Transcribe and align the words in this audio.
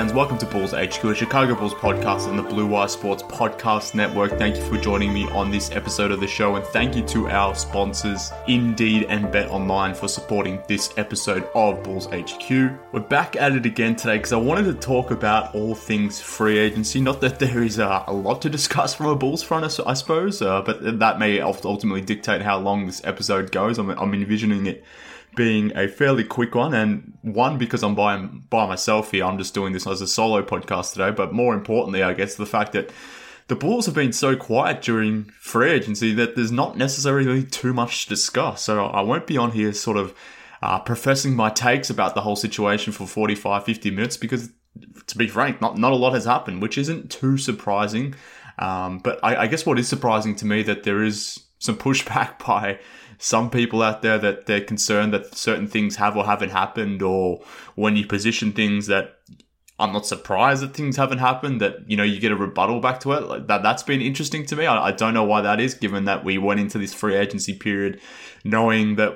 Fans, 0.00 0.14
welcome 0.14 0.38
to 0.38 0.46
Bulls 0.46 0.72
HQ, 0.72 1.04
a 1.04 1.14
Chicago 1.14 1.54
Bulls 1.54 1.74
podcast 1.74 2.26
on 2.26 2.34
the 2.34 2.42
Blue 2.42 2.66
Wire 2.66 2.88
Sports 2.88 3.22
Podcast 3.22 3.94
Network. 3.94 4.30
Thank 4.38 4.56
you 4.56 4.62
for 4.64 4.78
joining 4.78 5.12
me 5.12 5.28
on 5.28 5.50
this 5.50 5.70
episode 5.72 6.10
of 6.10 6.20
the 6.20 6.26
show, 6.26 6.56
and 6.56 6.64
thank 6.64 6.96
you 6.96 7.02
to 7.08 7.28
our 7.28 7.54
sponsors, 7.54 8.32
Indeed 8.48 9.04
and 9.10 9.30
Bet 9.30 9.50
Online, 9.50 9.92
for 9.92 10.08
supporting 10.08 10.62
this 10.66 10.88
episode 10.96 11.46
of 11.54 11.82
Bulls 11.82 12.06
HQ. 12.06 12.48
We're 12.92 13.00
back 13.10 13.36
at 13.36 13.52
it 13.52 13.66
again 13.66 13.94
today 13.94 14.16
because 14.16 14.32
I 14.32 14.38
wanted 14.38 14.64
to 14.64 14.74
talk 14.74 15.10
about 15.10 15.54
all 15.54 15.74
things 15.74 16.18
free 16.18 16.58
agency. 16.58 16.98
Not 17.02 17.20
that 17.20 17.38
there 17.38 17.62
is 17.62 17.78
uh, 17.78 18.02
a 18.06 18.12
lot 18.14 18.40
to 18.40 18.48
discuss 18.48 18.94
from 18.94 19.04
a 19.08 19.14
Bulls 19.14 19.42
front, 19.42 19.66
I 19.84 19.92
suppose, 19.92 20.40
uh, 20.40 20.62
but 20.62 20.98
that 21.00 21.18
may 21.18 21.40
ultimately 21.40 22.00
dictate 22.00 22.40
how 22.40 22.58
long 22.58 22.86
this 22.86 23.04
episode 23.04 23.52
goes. 23.52 23.76
I'm, 23.76 23.90
I'm 23.90 24.14
envisioning 24.14 24.64
it 24.64 24.82
being 25.36 25.76
a 25.76 25.88
fairly 25.88 26.24
quick 26.24 26.54
one, 26.54 26.74
and 26.74 27.14
one 27.22 27.58
because 27.58 27.82
I'm 27.82 27.94
by 27.94 28.16
by 28.16 28.66
myself 28.66 29.10
here. 29.10 29.24
I'm 29.24 29.38
just 29.38 29.54
doing 29.54 29.72
this 29.72 29.86
as 29.86 30.00
a 30.00 30.06
solo 30.06 30.42
podcast 30.42 30.92
today. 30.92 31.10
But 31.10 31.32
more 31.32 31.54
importantly, 31.54 32.02
I 32.02 32.12
guess 32.14 32.34
the 32.34 32.46
fact 32.46 32.72
that 32.72 32.90
the 33.48 33.56
Bulls 33.56 33.86
have 33.86 33.96
been 33.96 34.12
so 34.12 34.36
quiet 34.36 34.80
during 34.80 35.24
free 35.40 35.70
agency 35.70 36.14
that 36.14 36.36
there's 36.36 36.52
not 36.52 36.76
necessarily 36.76 37.42
too 37.42 37.72
much 37.72 38.04
to 38.04 38.10
discuss. 38.10 38.62
So 38.62 38.86
I 38.86 39.00
won't 39.00 39.26
be 39.26 39.36
on 39.36 39.50
here 39.50 39.72
sort 39.72 39.96
of 39.96 40.14
uh, 40.62 40.78
professing 40.78 41.34
my 41.34 41.50
takes 41.50 41.90
about 41.90 42.14
the 42.14 42.20
whole 42.20 42.36
situation 42.36 42.92
for 42.92 43.06
45, 43.06 43.64
50 43.64 43.90
minutes 43.90 44.16
because, 44.16 44.50
to 45.06 45.18
be 45.18 45.26
frank, 45.26 45.60
not 45.60 45.78
not 45.78 45.92
a 45.92 45.96
lot 45.96 46.12
has 46.12 46.24
happened, 46.24 46.62
which 46.62 46.78
isn't 46.78 47.10
too 47.10 47.36
surprising. 47.36 48.14
Um, 48.58 48.98
but 48.98 49.18
I, 49.22 49.36
I 49.36 49.46
guess 49.46 49.66
what 49.66 49.78
is 49.78 49.88
surprising 49.88 50.36
to 50.36 50.46
me 50.46 50.62
that 50.64 50.84
there 50.84 51.02
is 51.02 51.46
some 51.58 51.76
pushback 51.76 52.38
by 52.46 52.78
some 53.20 53.50
people 53.50 53.82
out 53.82 54.00
there 54.00 54.18
that 54.18 54.46
they're 54.46 54.62
concerned 54.62 55.12
that 55.12 55.34
certain 55.34 55.68
things 55.68 55.96
have 55.96 56.16
or 56.16 56.24
haven't 56.24 56.50
happened, 56.50 57.02
or 57.02 57.40
when 57.74 57.94
you 57.94 58.06
position 58.06 58.50
things 58.52 58.86
that 58.86 59.18
I'm 59.78 59.92
not 59.92 60.06
surprised 60.06 60.62
that 60.62 60.74
things 60.74 60.96
haven't 60.96 61.18
happened. 61.18 61.60
That 61.60 61.88
you 61.88 61.96
know 61.96 62.02
you 62.02 62.18
get 62.18 62.32
a 62.32 62.36
rebuttal 62.36 62.80
back 62.80 63.00
to 63.00 63.12
it. 63.12 63.22
Like 63.24 63.46
that 63.46 63.62
that's 63.62 63.82
been 63.82 64.00
interesting 64.00 64.46
to 64.46 64.56
me. 64.56 64.66
I, 64.66 64.86
I 64.86 64.92
don't 64.92 65.14
know 65.14 65.24
why 65.24 65.42
that 65.42 65.60
is, 65.60 65.74
given 65.74 66.06
that 66.06 66.24
we 66.24 66.38
went 66.38 66.60
into 66.60 66.78
this 66.78 66.94
free 66.94 67.14
agency 67.14 67.54
period 67.54 68.00
knowing 68.42 68.96
that 68.96 69.14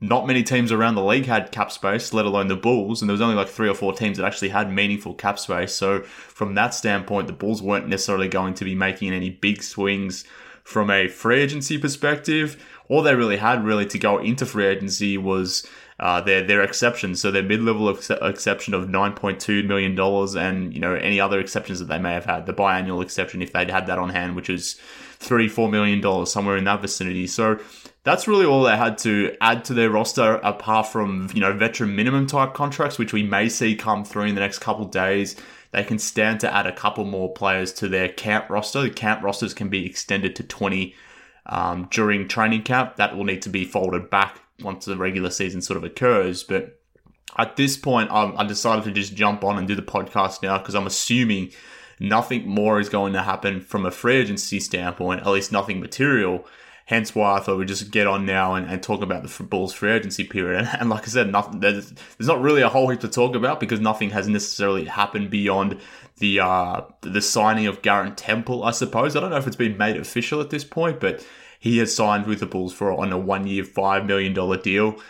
not 0.00 0.26
many 0.26 0.42
teams 0.42 0.72
around 0.72 0.96
the 0.96 1.04
league 1.04 1.26
had 1.26 1.52
cap 1.52 1.70
space, 1.70 2.12
let 2.12 2.24
alone 2.24 2.48
the 2.48 2.56
Bulls, 2.56 3.00
and 3.00 3.08
there 3.08 3.12
was 3.12 3.20
only 3.20 3.36
like 3.36 3.48
three 3.48 3.68
or 3.68 3.74
four 3.74 3.92
teams 3.92 4.16
that 4.16 4.26
actually 4.26 4.48
had 4.48 4.72
meaningful 4.72 5.14
cap 5.14 5.38
space. 5.38 5.74
So 5.74 6.02
from 6.02 6.54
that 6.54 6.74
standpoint, 6.74 7.28
the 7.28 7.32
Bulls 7.32 7.62
weren't 7.62 7.88
necessarily 7.88 8.28
going 8.28 8.54
to 8.54 8.64
be 8.64 8.74
making 8.74 9.12
any 9.12 9.30
big 9.30 9.62
swings 9.62 10.24
from 10.64 10.90
a 10.90 11.08
free 11.08 11.40
agency 11.40 11.78
perspective 11.78 12.56
all 12.88 13.02
they 13.02 13.14
really 13.14 13.36
had 13.36 13.64
really 13.64 13.86
to 13.86 13.98
go 13.98 14.18
into 14.18 14.46
free 14.46 14.66
agency 14.66 15.16
was 15.18 15.66
uh, 16.00 16.20
their 16.20 16.42
their 16.42 16.62
exceptions. 16.62 17.20
So 17.20 17.30
their 17.30 17.42
mid 17.42 17.62
level 17.62 17.88
ex- 17.88 18.10
exception 18.10 18.74
of 18.74 18.88
nine 18.88 19.12
point 19.12 19.40
two 19.40 19.62
million 19.62 19.94
dollars, 19.94 20.34
and 20.34 20.74
you 20.74 20.80
know 20.80 20.94
any 20.94 21.20
other 21.20 21.38
exceptions 21.38 21.78
that 21.78 21.86
they 21.86 21.98
may 21.98 22.12
have 22.12 22.24
had. 22.24 22.46
The 22.46 22.52
biannual 22.52 23.02
exception, 23.02 23.40
if 23.40 23.52
they'd 23.52 23.70
had 23.70 23.86
that 23.86 23.98
on 23.98 24.10
hand, 24.10 24.34
which 24.36 24.50
is 24.50 24.80
three 25.18 25.48
four 25.48 25.68
million 25.68 26.00
dollars 26.00 26.32
somewhere 26.32 26.56
in 26.56 26.64
that 26.64 26.80
vicinity. 26.80 27.26
So 27.26 27.60
that's 28.04 28.26
really 28.26 28.44
all 28.44 28.64
they 28.64 28.76
had 28.76 28.98
to 28.98 29.36
add 29.40 29.64
to 29.66 29.74
their 29.74 29.90
roster, 29.90 30.40
apart 30.42 30.88
from 30.88 31.30
you 31.34 31.40
know 31.40 31.52
veteran 31.52 31.94
minimum 31.94 32.26
type 32.26 32.52
contracts, 32.52 32.98
which 32.98 33.12
we 33.12 33.22
may 33.22 33.48
see 33.48 33.76
come 33.76 34.04
through 34.04 34.24
in 34.24 34.34
the 34.34 34.40
next 34.40 34.58
couple 34.58 34.84
days. 34.86 35.36
They 35.70 35.84
can 35.84 35.98
stand 35.98 36.40
to 36.40 36.52
add 36.52 36.66
a 36.66 36.72
couple 36.72 37.04
more 37.04 37.32
players 37.32 37.72
to 37.74 37.88
their 37.88 38.08
camp 38.08 38.50
roster. 38.50 38.82
The 38.82 38.90
camp 38.90 39.22
rosters 39.22 39.54
can 39.54 39.68
be 39.68 39.86
extended 39.86 40.34
to 40.36 40.42
twenty 40.42 40.94
um, 41.46 41.88
during 41.90 42.28
training 42.28 42.62
camp. 42.62 42.96
That 42.96 43.16
will 43.16 43.24
need 43.24 43.42
to 43.42 43.50
be 43.50 43.64
folded 43.64 44.10
back 44.10 44.40
once 44.62 44.84
the 44.84 44.96
regular 44.96 45.30
season 45.30 45.62
sort 45.62 45.76
of 45.76 45.84
occurs. 45.84 46.42
But 46.42 46.80
at 47.36 47.56
this 47.56 47.76
point, 47.76 48.10
I, 48.10 48.32
I 48.36 48.44
decided 48.44 48.84
to 48.84 48.92
just 48.92 49.14
jump 49.14 49.44
on 49.44 49.58
and 49.58 49.66
do 49.66 49.74
the 49.74 49.82
podcast 49.82 50.42
now 50.42 50.58
because 50.58 50.74
I'm 50.74 50.86
assuming 50.86 51.52
nothing 51.98 52.48
more 52.48 52.80
is 52.80 52.88
going 52.88 53.12
to 53.14 53.22
happen 53.22 53.60
from 53.60 53.86
a 53.86 53.90
free 53.90 54.16
agency 54.16 54.60
standpoint, 54.60 55.20
at 55.20 55.28
least 55.28 55.52
nothing 55.52 55.80
material. 55.80 56.46
Hence 56.86 57.14
why 57.14 57.36
I 57.36 57.40
thought 57.40 57.58
we'd 57.58 57.68
just 57.68 57.90
get 57.90 58.06
on 58.06 58.26
now 58.26 58.54
and, 58.54 58.68
and 58.68 58.82
talk 58.82 59.02
about 59.02 59.22
the 59.22 59.42
Bulls 59.44 59.72
free 59.72 59.92
agency 59.92 60.24
period. 60.24 60.58
And, 60.58 60.80
and, 60.80 60.90
like 60.90 61.02
I 61.02 61.06
said, 61.06 61.30
nothing, 61.30 61.60
there's, 61.60 61.90
there's 61.90 62.28
not 62.28 62.42
really 62.42 62.62
a 62.62 62.68
whole 62.68 62.88
heap 62.88 63.00
to 63.00 63.08
talk 63.08 63.36
about 63.36 63.60
because 63.60 63.80
nothing 63.80 64.10
has 64.10 64.28
necessarily 64.28 64.84
happened 64.84 65.30
beyond 65.30 65.80
the 66.18 66.40
uh, 66.40 66.82
the 67.00 67.22
signing 67.22 67.66
of 67.66 67.82
Garrett 67.82 68.16
Temple, 68.16 68.64
I 68.64 68.72
suppose. 68.72 69.16
I 69.16 69.20
don't 69.20 69.30
know 69.30 69.36
if 69.36 69.46
it's 69.46 69.56
been 69.56 69.78
made 69.78 69.96
official 69.96 70.40
at 70.40 70.50
this 70.50 70.64
point, 70.64 71.00
but 71.00 71.24
he 71.62 71.78
has 71.78 71.94
signed 71.94 72.26
with 72.26 72.40
the 72.40 72.46
Bulls 72.46 72.72
for 72.72 72.92
on 72.92 73.12
a 73.12 73.18
one 73.18 73.46
year, 73.46 73.62
$5 73.62 74.04
million 74.04 74.34
deal. 74.62 75.00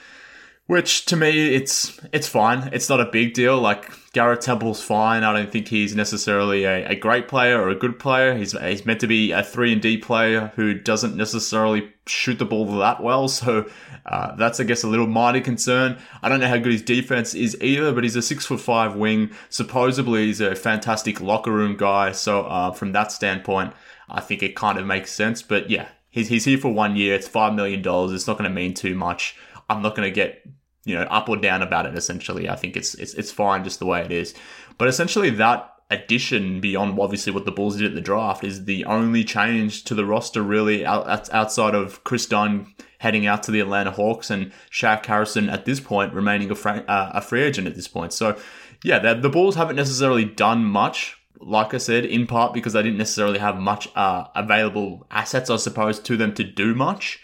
Which 0.73 1.05
to 1.05 1.17
me, 1.17 1.55
it's 1.55 2.01
it's 2.15 2.27
fine. 2.27 2.71
It's 2.73 2.89
not 2.89 2.99
a 2.99 3.05
big 3.05 3.35
deal. 3.35 3.61
Like 3.61 3.93
Garrett 4.15 4.41
Temple's 4.41 4.83
fine. 4.83 5.23
I 5.23 5.31
don't 5.35 5.53
think 5.53 5.69
he's 5.69 5.95
necessarily 5.95 6.65
a, 6.65 6.93
a 6.93 6.95
great 6.95 7.29
player 7.29 7.61
or 7.61 7.69
a 7.69 7.75
good 7.75 7.99
player. 7.99 8.35
He's 8.35 8.53
he's 8.53 8.87
meant 8.87 9.01
to 9.01 9.07
be 9.07 9.33
a 9.33 9.43
three 9.43 9.75
and 9.75 9.83
D 9.83 9.99
player 9.99 10.51
who 10.57 10.73
doesn't 10.73 11.15
necessarily 11.15 11.93
shoot 12.07 12.39
the 12.39 12.47
ball 12.47 12.65
that 12.79 13.03
well. 13.03 13.29
So 13.43 13.71
uh, 14.07 14.35
that's 14.37 14.61
I 14.61 14.65
guess 14.65 14.83
a 14.83 14.89
little 14.89 15.07
minor 15.07 15.43
concern. 15.43 15.99
I 16.23 16.31
don't 16.31 16.41
know 16.41 16.49
how 16.49 16.57
good 16.57 16.73
his 16.73 16.81
defense 16.81 17.35
is 17.35 17.55
either, 17.61 17.93
but 17.93 18.03
he's 18.03 18.17
a 18.17 18.23
six 18.23 18.47
foot 18.47 18.63
five 18.63 18.97
wing. 18.97 19.31
Supposedly 19.51 20.25
he's 20.25 20.41
a 20.41 20.55
fantastic 20.55 21.21
locker 21.21 21.53
room 21.53 21.77
guy. 21.77 22.13
So 22.13 22.45
uh, 22.45 22.73
from 22.73 22.93
that 22.93 23.13
standpoint, 23.13 23.75
I 24.09 24.23
think 24.23 24.43
it 24.43 24.57
kind 24.57 24.79
of 24.79 24.87
makes 24.87 25.13
sense. 25.13 25.43
But 25.43 25.69
yeah, 25.69 25.89
he's 26.09 26.29
he's 26.29 26.47
here 26.47 26.57
for 26.57 26.73
one 26.73 26.97
year. 26.97 27.15
It's 27.15 27.29
five 27.29 27.53
million 27.53 27.83
dollars. 27.83 28.15
It's 28.15 28.27
not 28.27 28.39
going 28.39 28.49
to 28.49 28.55
mean 28.55 28.73
too 28.73 28.95
much. 28.95 29.37
I'm 29.69 29.83
not 29.83 29.95
going 29.95 30.09
to 30.09 30.15
get 30.15 30.47
you 30.85 30.95
know 30.95 31.03
up 31.03 31.29
or 31.29 31.37
down 31.37 31.63
about 31.63 31.87
it. 31.87 31.97
Essentially, 31.97 32.49
I 32.49 32.57
think 32.57 32.77
it's 32.77 32.95
it's 32.95 33.15
it's 33.15 33.31
fine 33.33 33.65
just 33.65 33.79
the 33.79 33.87
way 33.87 34.01
it 34.03 34.13
is. 34.13 34.35
But 34.79 34.89
essentially, 34.89 35.31
that 35.31 35.73
addition 35.93 36.61
beyond 36.61 36.99
obviously 36.99 37.33
what 37.33 37.45
the 37.45 37.53
Bulls 37.53 37.77
did 37.77 37.87
at 37.87 37.95
the 37.95 38.01
draft 38.01 38.43
is 38.43 38.65
the 38.65 38.85
only 38.87 39.23
change 39.25 39.85
to 39.85 39.95
the 39.95 40.07
roster 40.07 40.43
really 40.43 40.87
outside 40.87 41.75
of 41.75 42.03
Kris 42.03 42.25
Dunn 42.27 42.75
heading 42.99 43.27
out 43.27 43.43
to 43.43 43.51
the 43.51 43.61
Atlanta 43.61 43.91
Hawks 43.91 44.31
and 44.31 44.53
Shaq 44.71 45.05
Harrison 45.05 45.51
at 45.51 45.65
this 45.65 45.81
point 45.81 46.15
remaining 46.15 46.51
a, 46.51 46.55
fra- 46.55 46.85
uh, 46.89 47.11
a 47.15 47.21
free 47.21 47.43
agent 47.43 47.67
at 47.67 47.75
this 47.75 47.89
point. 47.89 48.13
So 48.13 48.39
yeah, 48.83 48.99
the, 48.99 49.15
the 49.15 49.29
Bulls 49.29 49.57
haven't 49.57 49.77
necessarily 49.77 50.25
done 50.25 50.65
much. 50.65 51.19
Like 51.41 51.75
I 51.75 51.79
said, 51.79 52.05
in 52.05 52.27
part 52.27 52.55
because 52.55 52.73
they 52.73 52.83
didn't 52.83 52.99
necessarily 52.99 53.41
have 53.41 53.57
much 53.57 53.89
uh, 53.97 54.27
available 54.35 55.07
assets, 55.11 55.51
I 55.51 55.57
suppose, 55.57 55.99
to 56.01 56.17
them 56.17 56.33
to 56.35 56.45
do 56.45 56.75
much. 56.75 57.21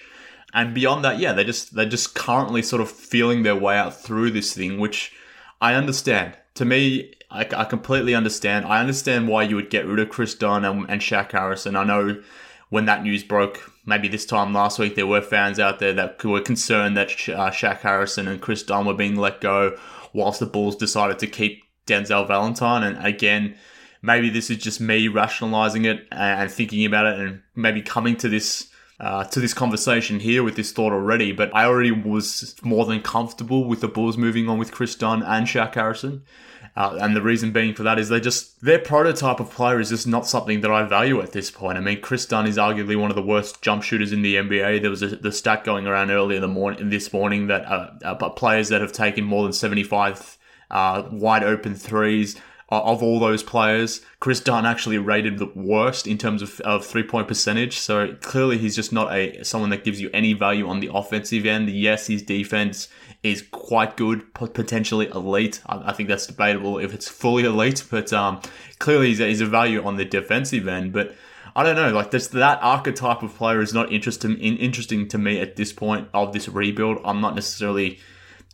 And 0.55 0.75
beyond 0.75 1.05
that, 1.05 1.19
yeah, 1.19 1.33
they 1.33 1.45
just 1.45 1.75
they're 1.75 1.87
just 1.87 2.15
currently 2.15 2.63
sort 2.63 2.81
of 2.81 2.91
feeling 2.91 3.43
their 3.43 3.57
way 3.57 3.77
out 3.77 4.01
through 4.01 4.31
this 4.31 4.55
thing, 4.55 4.79
which 4.79 5.13
I 5.61 5.75
understand 5.75 6.37
to 6.59 6.65
me, 6.65 7.15
I, 7.31 7.47
I, 7.57 7.65
completely 7.65 8.17
understand. 8.17 8.67
I 8.67 8.81
understand 8.81 9.29
why 9.29 9.45
you 9.45 9.55
would 9.55 9.71
get 9.71 9.87
rid 9.87 10.01
of 10.01 10.09
Kris 10.09 10.35
Dunn 10.35 10.65
and, 10.65 10.91
and 10.91 11.01
Shaq 11.01 11.31
Harrison. 11.31 11.77
I 11.77 11.85
know 11.85 12.21
when 12.69 12.87
that 12.87 13.05
news 13.05 13.23
broke, 13.23 13.71
maybe 13.87 14.09
this 14.09 14.27
time 14.27 14.53
last 14.53 14.77
week, 14.81 14.97
there 14.97 15.07
were 15.07 15.23
fans 15.23 15.61
out 15.61 15.79
there 15.79 15.93
that 15.93 16.23
were 16.25 16.41
concerned 16.41 16.97
that 16.97 17.11
uh, 17.11 17.51
Shaq 17.51 17.79
Harrison 17.83 18.27
and 18.27 18.41
Kris 18.41 18.65
Dunn 18.65 18.87
were 18.87 18.95
being 18.95 19.15
let 19.15 19.41
go, 19.41 19.79
whilst 20.13 20.41
the 20.41 20.47
Bulls 20.47 20.75
decided 20.75 21.21
to 21.21 21.29
keep 21.29 21.63
Denzel 21.87 22.27
Valentine. 22.27 22.83
And 22.83 23.07
again, 23.07 23.55
maybe 24.03 24.31
this 24.31 24.51
is 24.51 24.57
just 24.57 24.81
me 24.81 25.07
rationalizing 25.07 25.85
it 25.85 26.09
and 26.11 26.51
thinking 26.51 26.85
about 26.85 27.07
it, 27.07 27.21
and 27.21 27.43
maybe 27.55 27.83
coming 27.83 28.17
to 28.17 28.29
this 28.29 28.69
uh, 29.01 29.25
to 29.25 29.41
this 29.41 29.55
conversation 29.55 30.21
here 30.21 30.43
with 30.43 30.57
this 30.57 30.73
thought 30.73 30.93
already, 30.93 31.33
but 31.33 31.55
I 31.55 31.65
already 31.65 31.93
was 31.93 32.57
more 32.63 32.85
than 32.85 33.01
comfortable 33.01 33.65
with 33.65 33.81
the 33.81 33.89
Bulls 33.89 34.17
moving 34.17 34.49
on 34.49 34.59
with 34.59 34.73
Kris 34.73 34.95
Dunn 34.95 35.23
and 35.23 35.47
Shaq 35.47 35.75
Harrison. 35.75 36.23
Uh, 36.77 36.97
and 37.01 37.17
the 37.17 37.23
reason 37.23 37.51
being 37.51 37.75
for 37.75 37.83
that 37.83 37.99
is 37.99 38.09
they 38.09 38.21
just 38.21 38.61
their 38.61 38.79
prototype 38.79 39.41
of 39.41 39.51
player 39.51 39.81
is 39.81 39.89
just 39.89 40.07
not 40.07 40.29
something 40.29 40.61
that 40.61 40.71
I 40.71 40.85
value 40.85 41.21
at 41.21 41.33
this 41.33 41.51
point. 41.51 41.77
I 41.77 41.81
mean, 41.81 42.01
Kris 42.01 42.25
Dunn 42.25 42.47
is 42.47 42.57
arguably 42.57 42.97
one 42.97 43.11
of 43.11 43.17
the 43.17 43.23
worst 43.23 43.63
jump 43.63 43.83
shooters 43.83 44.13
in 44.13 44.23
the 44.23 44.37
NBA. 44.37 44.81
There 44.81 44.91
was 44.91 45.03
a, 45.03 45.09
the 45.09 45.33
stat 45.33 45.65
going 45.65 45.89
around 45.89 46.11
earlier 46.11 46.39
the 46.39 46.47
morning 46.47 46.91
this 46.91 47.13
morning 47.13 47.49
that 47.49 47.65
uh, 47.67 47.91
uh, 48.05 48.29
players 48.31 48.69
that 48.69 48.81
have 48.81 48.93
taken 48.93 49.25
more 49.25 49.43
than 49.43 49.53
seventy 49.53 49.83
five 49.83 50.39
uh, 50.71 51.03
wide 51.11 51.43
open 51.43 51.75
threes 51.75 52.37
of 52.71 53.03
all 53.03 53.19
those 53.19 53.43
players, 53.43 54.03
Kris 54.21 54.41
Dunn 54.41 54.67
actually 54.67 54.99
rated 54.99 55.39
the 55.39 55.51
worst 55.55 56.07
in 56.07 56.19
terms 56.19 56.43
of, 56.43 56.61
of 56.61 56.85
three 56.85 57.03
point 57.03 57.27
percentage. 57.27 57.79
So 57.79 58.15
clearly, 58.21 58.59
he's 58.59 58.77
just 58.77 58.93
not 58.93 59.13
a 59.13 59.43
someone 59.43 59.71
that 59.71 59.85
gives 59.85 60.01
you 60.01 60.11
any 60.13 60.35
value 60.35 60.69
on 60.69 60.81
the 60.81 60.91
offensive 60.93 61.47
end. 61.47 61.71
Yes, 61.71 62.09
his 62.09 62.23
defense 62.23 62.89
is 63.23 63.43
quite 63.51 63.97
good, 63.97 64.35
potentially 64.35 65.07
elite. 65.09 65.63
I, 65.67 65.91
I 65.91 65.93
think 65.93 66.09
that's 66.09 66.27
debatable 66.27 66.79
if 66.79 66.93
it's 66.93 67.09
fully 67.09 67.45
elite, 67.45 67.85
but 67.91 68.13
um, 68.13 68.41
clearly 68.79 69.09
he's 69.09 69.21
a, 69.21 69.27
he's 69.27 69.41
a 69.41 69.47
value 69.47 69.83
on 69.83 69.97
the 69.97 70.05
defensive 70.05 70.69
end. 70.69 70.93
But 70.93 71.17
I 71.57 71.63
don't 71.63 71.77
know, 71.77 71.91
like 71.91 72.11
this 72.11 72.29
that 72.29 72.59
archetype 72.63 73.23
of 73.23 73.35
player 73.35 73.61
is 73.61 73.73
not 73.73 73.91
interesting 73.91 74.39
in, 74.39 74.59
interesting 74.59 75.09
to 75.09 75.19
me 75.19 75.41
at 75.41 75.57
this 75.57 75.73
point 75.73 76.09
of 76.13 76.35
this 76.35 76.49
rebuild. 76.49 76.99
I'm 77.05 77.23
not 77.23 77.35
necessarily 77.35 77.99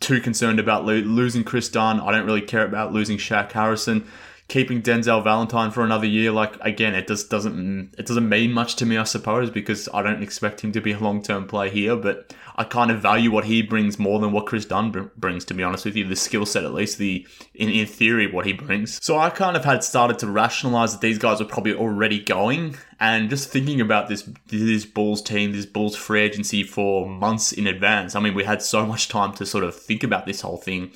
too 0.04 0.20
concerned 0.20 0.60
about 0.60 0.84
lo- 0.84 0.94
losing 0.94 1.44
Kris 1.44 1.68
Dunn. 1.68 1.98
I 1.98 2.12
don't 2.12 2.26
really 2.26 2.42
care 2.42 2.64
about 2.64 2.92
losing 2.92 3.16
Shaq 3.16 3.52
Harrison. 3.52 4.06
Keeping 4.46 4.82
Denzel 4.82 5.24
Valentine 5.24 5.70
for 5.70 5.82
another 5.82 6.06
year, 6.06 6.30
like 6.30 6.56
again, 6.60 6.94
it 6.94 7.08
just 7.08 7.30
doesn't 7.30 7.94
it 7.96 8.04
doesn't 8.04 8.28
mean 8.28 8.52
much 8.52 8.76
to 8.76 8.86
me, 8.86 8.98
I 8.98 9.04
suppose, 9.04 9.50
because 9.50 9.88
I 9.94 10.02
don't 10.02 10.22
expect 10.22 10.60
him 10.60 10.70
to 10.72 10.82
be 10.82 10.92
a 10.92 10.98
long 10.98 11.22
term 11.22 11.46
play 11.46 11.70
here. 11.70 11.96
But 11.96 12.34
I 12.56 12.64
kind 12.64 12.90
of 12.90 13.00
value 13.00 13.30
what 13.30 13.46
he 13.46 13.62
brings 13.62 13.98
more 13.98 14.20
than 14.20 14.32
what 14.32 14.46
Kris 14.46 14.66
Dunn 14.66 14.92
br- 14.92 15.02
brings, 15.16 15.46
to 15.46 15.54
be 15.54 15.62
honest 15.62 15.86
with 15.86 15.96
you. 15.96 16.06
The 16.06 16.14
skill 16.14 16.44
set, 16.44 16.64
at 16.64 16.74
least, 16.74 16.98
the 16.98 17.26
in, 17.54 17.70
in 17.70 17.86
theory, 17.86 18.30
what 18.30 18.44
he 18.44 18.52
brings. 18.52 19.02
So 19.02 19.18
I 19.18 19.30
kind 19.30 19.56
of 19.56 19.64
had 19.64 19.82
started 19.82 20.18
to 20.18 20.26
rationalize 20.26 20.92
that 20.92 21.00
these 21.00 21.18
guys 21.18 21.40
are 21.40 21.46
probably 21.46 21.74
already 21.74 22.20
going, 22.20 22.76
and 23.00 23.30
just 23.30 23.48
thinking 23.48 23.80
about 23.80 24.08
this 24.08 24.28
this 24.48 24.84
Bulls 24.84 25.22
team, 25.22 25.52
this 25.52 25.66
Bulls 25.66 25.96
free 25.96 26.20
agency 26.20 26.62
for 26.64 27.08
months 27.08 27.50
in 27.52 27.66
advance. 27.66 28.14
I 28.14 28.20
mean, 28.20 28.34
we 28.34 28.44
had 28.44 28.60
so 28.60 28.86
much 28.86 29.08
time 29.08 29.32
to 29.34 29.46
sort 29.46 29.64
of 29.64 29.74
think 29.74 30.04
about 30.04 30.26
this 30.26 30.42
whole 30.42 30.58
thing. 30.58 30.92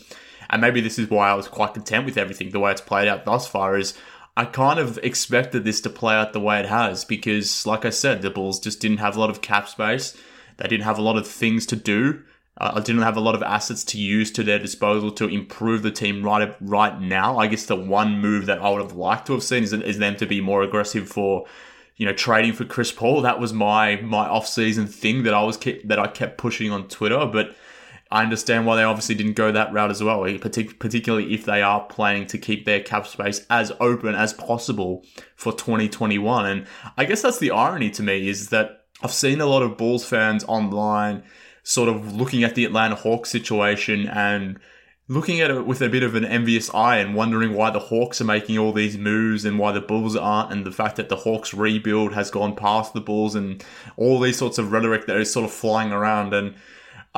And 0.50 0.62
maybe 0.62 0.81
this 0.81 0.99
is 0.99 1.11
why 1.11 1.31
I 1.31 1.35
was 1.35 1.49
quite 1.49 1.75
content 1.75 2.06
with 2.06 2.17
everything, 2.17 2.50
the 2.50 2.61
way 2.61 2.71
it's 2.71 2.81
played 2.81 3.09
out 3.09 3.25
thus 3.25 3.47
far 3.47 3.77
is 3.77 3.95
I 4.37 4.45
kind 4.45 4.79
of 4.79 4.99
expected 5.03 5.65
this 5.65 5.81
to 5.81 5.91
play 5.91 6.15
out 6.15 6.33
the 6.33 6.41
way 6.41 6.61
it 6.61 6.67
has 6.67 7.05
because, 7.05 7.67
like 7.67 7.85
I 7.85 7.91
said, 7.91 8.23
the 8.23 8.31
Bulls 8.31 8.61
just 8.61 8.81
didn't 8.81 8.99
have 8.99 9.17
a 9.17 9.21
lot 9.21 9.31
of 9.31 9.41
cap 9.41 9.69
space. 9.69 10.17
They 10.59 10.69
didn't 10.69 10.85
have 10.85 10.99
a 10.99 11.03
lot 11.03 11.17
of 11.17 11.27
things 11.27 11.67
to 11.67 11.77
do. 11.77 12.23
Uh, 12.56 12.73
I 12.77 12.81
didn't 12.81 13.03
have 13.03 13.17
a 13.17 13.21
lot 13.21 13.35
of 13.35 13.43
assets 13.43 13.83
to 13.85 13.99
use 13.99 14.31
to 14.33 14.45
their 14.45 14.61
disposal 14.61 15.11
to 15.12 15.29
improve 15.29 15.83
the 15.83 15.91
team 15.91 16.23
right 16.25 16.55
right 16.61 17.00
now. 17.00 17.37
I 17.39 17.49
guess 17.49 17.67
the 17.67 17.77
one 17.77 18.21
move 18.21 18.47
that 18.47 18.61
I 18.61 18.71
would 18.71 18.81
have 18.81 18.95
liked 18.95 19.27
to 19.27 19.33
have 19.33 19.43
seen 19.43 19.65
is, 19.65 19.73
is 19.73 19.99
them 19.99 20.17
to 20.17 20.27
be 20.27 20.41
more 20.41 20.62
aggressive 20.62 21.09
for, 21.09 21.47
you 21.97 22.06
know, 22.06 22.12
trading 22.12 22.53
for 22.53 22.65
Chris 22.65 22.93
Paul. 22.93 23.23
That 23.23 23.41
was 23.41 23.53
my 23.53 23.97
my 23.97 24.29
off 24.29 24.47
season 24.47 24.87
thing 24.87 25.25
that 25.25 25.35
I 25.35 25.43
was 25.43 25.59
that 25.59 25.99
I 25.99 26.06
kept 26.06 26.39
pushing 26.39 26.71
on 26.71 26.87
Twitter, 26.87 27.27
but. 27.27 27.56
I 28.11 28.23
understand 28.23 28.65
why 28.65 28.77
they 28.77 28.83
obviously 28.83 29.15
didn't 29.15 29.35
go 29.35 29.53
that 29.53 29.73
route 29.73 29.91
as 29.91 30.03
well, 30.03 30.25
eh, 30.25 30.39
particularly 30.39 31.35
if 31.35 31.45
they 31.45 31.61
are 31.61 31.85
planning 31.85 32.27
to 32.29 32.39
keep 32.39 32.65
their 32.65 32.81
cap 32.81 33.07
space 33.07 33.45
as 33.51 33.73
open 33.81 34.15
as 34.15 34.33
possible 34.33 35.05
for 35.37 35.53
2021. 35.53 36.47
And 36.47 36.67
I 36.97 37.05
guess 37.05 37.23
that's 37.23 37.39
the 37.39 37.51
irony 37.51 37.91
to 37.91 38.03
me 38.03 38.29
is 38.29 38.49
that 38.49 38.87
I've 39.03 39.13
seen 39.13 39.41
a 39.41 39.47
lot 39.47 39.63
of 39.63 39.77
Bulls 39.77 40.07
fans 40.07 40.45
online 40.45 41.23
sort 41.63 41.91
of 41.91 42.15
looking 42.15 42.45
at 42.45 42.55
the 42.55 42.65
Atlanta 42.65 42.95
Hawks 42.95 43.31
situation 43.31 44.09
and 44.09 44.59
looking 45.07 45.41
at 45.41 45.51
it 45.51 45.67
with 45.67 45.83
a 45.83 45.89
bit 45.89 46.03
of 46.03 46.15
an 46.15 46.25
envious 46.25 46.73
eye 46.75 46.97
and 46.97 47.15
wondering 47.15 47.55
why 47.55 47.71
the 47.71 47.79
Hawks 47.79 48.21
are 48.21 48.27
making 48.27 48.59
all 48.59 48.73
these 48.73 48.97
moves 48.97 49.45
and 49.45 49.59
why 49.59 49.73
the 49.73 49.81
Bulls 49.81 50.17
aren't, 50.17 50.53
and 50.53 50.65
the 50.65 50.73
fact 50.73 50.97
that 50.97 51.09
the 51.09 51.17
Hawks 51.17 51.55
rebuild 51.55 52.15
has 52.15 52.31
gone 52.31 52.55
past 52.55 52.95
the 52.95 53.01
Bulls 53.01 53.35
and 53.35 53.65
all 53.97 54.19
these 54.19 54.39
sorts 54.39 54.59
of 54.59 54.73
rhetoric 54.73 55.07
that 55.07 55.17
is 55.17 55.33
sort 55.33 55.45
of 55.45 55.53
flying 55.53 55.93
around. 55.93 56.33
And 56.33 56.55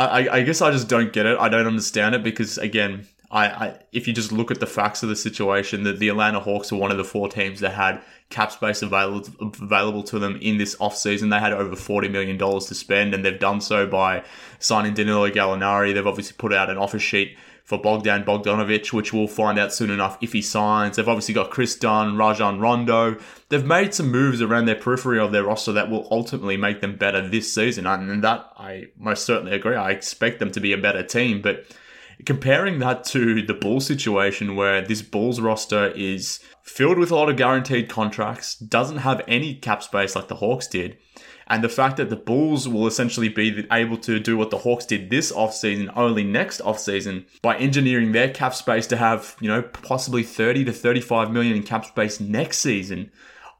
I, 0.04 0.36
I 0.38 0.42
guess 0.42 0.62
I 0.62 0.70
just 0.70 0.88
don't 0.88 1.12
get 1.12 1.26
it. 1.26 1.38
I 1.38 1.48
don't 1.48 1.66
understand 1.66 2.14
it 2.14 2.22
because, 2.22 2.58
again, 2.58 3.06
I, 3.30 3.46
I, 3.46 3.78
if 3.92 4.08
you 4.08 4.12
just 4.12 4.32
look 4.32 4.50
at 4.50 4.58
the 4.58 4.66
facts 4.66 5.02
of 5.02 5.08
the 5.08 5.16
situation, 5.16 5.84
that 5.84 5.98
the 5.98 6.08
Atlanta 6.08 6.40
Hawks 6.40 6.72
are 6.72 6.76
one 6.76 6.90
of 6.90 6.96
the 6.96 7.04
four 7.04 7.28
teams 7.28 7.60
that 7.60 7.74
had 7.74 8.02
cap 8.28 8.50
space 8.50 8.82
available 8.82 9.28
available 9.40 10.02
to 10.04 10.18
them 10.18 10.36
in 10.40 10.58
this 10.58 10.74
offseason. 10.76 11.30
They 11.30 11.38
had 11.38 11.52
over 11.52 11.76
forty 11.76 12.08
million 12.08 12.36
dollars 12.38 12.66
to 12.66 12.74
spend, 12.74 13.14
and 13.14 13.24
they've 13.24 13.38
done 13.38 13.60
so 13.60 13.86
by 13.86 14.24
signing 14.58 14.94
Danilo 14.94 15.30
Gallinari. 15.30 15.94
They've 15.94 16.06
obviously 16.06 16.34
put 16.38 16.52
out 16.52 16.70
an 16.70 16.78
offer 16.78 16.98
sheet 16.98 17.36
for 17.70 17.78
Bogdan 17.78 18.24
Bogdanovic, 18.24 18.92
which 18.92 19.12
we'll 19.12 19.28
find 19.28 19.56
out 19.56 19.72
soon 19.72 19.90
enough 19.90 20.18
if 20.20 20.32
he 20.32 20.42
signs. 20.42 20.96
They've 20.96 21.08
obviously 21.08 21.34
got 21.34 21.52
Kris 21.52 21.76
Dunn, 21.76 22.16
Rajon 22.16 22.58
Rondo. 22.58 23.16
They've 23.48 23.64
made 23.64 23.94
some 23.94 24.10
moves 24.10 24.42
around 24.42 24.64
their 24.64 24.74
periphery 24.74 25.20
of 25.20 25.30
their 25.30 25.44
roster 25.44 25.70
that 25.70 25.88
will 25.88 26.08
ultimately 26.10 26.56
make 26.56 26.80
them 26.80 26.96
better 26.96 27.26
this 27.26 27.54
season, 27.54 27.86
and 27.86 28.24
that 28.24 28.44
I 28.58 28.88
most 28.98 29.24
certainly 29.24 29.52
agree. 29.52 29.76
I 29.76 29.92
expect 29.92 30.40
them 30.40 30.50
to 30.50 30.58
be 30.58 30.72
a 30.72 30.78
better 30.78 31.04
team, 31.04 31.42
but 31.42 31.64
comparing 32.26 32.80
that 32.80 33.04
to 33.04 33.40
the 33.40 33.54
Bulls 33.54 33.86
situation 33.86 34.56
where 34.56 34.82
this 34.82 35.00
Bulls 35.00 35.40
roster 35.40 35.92
is 35.92 36.40
filled 36.64 36.98
with 36.98 37.12
a 37.12 37.14
lot 37.14 37.30
of 37.30 37.36
guaranteed 37.36 37.88
contracts, 37.88 38.56
doesn't 38.56 38.98
have 38.98 39.22
any 39.28 39.54
cap 39.54 39.84
space 39.84 40.16
like 40.16 40.26
the 40.26 40.34
Hawks 40.34 40.66
did, 40.66 40.98
and 41.50 41.64
the 41.64 41.68
fact 41.68 41.96
that 41.96 42.10
the 42.10 42.16
Bulls 42.16 42.68
will 42.68 42.86
essentially 42.86 43.28
be 43.28 43.66
able 43.72 43.96
to 43.98 44.20
do 44.20 44.36
what 44.36 44.50
the 44.50 44.58
Hawks 44.58 44.86
did 44.86 45.10
this 45.10 45.32
offseason 45.32 45.92
only 45.96 46.22
next 46.22 46.60
offseason 46.60 47.24
by 47.42 47.56
engineering 47.56 48.12
their 48.12 48.30
cap 48.30 48.54
space 48.54 48.86
to 48.86 48.96
have, 48.96 49.36
you 49.40 49.48
know, 49.48 49.60
possibly 49.60 50.22
30 50.22 50.64
to 50.66 50.72
35 50.72 51.32
million 51.32 51.56
in 51.56 51.64
cap 51.64 51.84
space 51.84 52.20
next 52.20 52.58
season. 52.58 53.10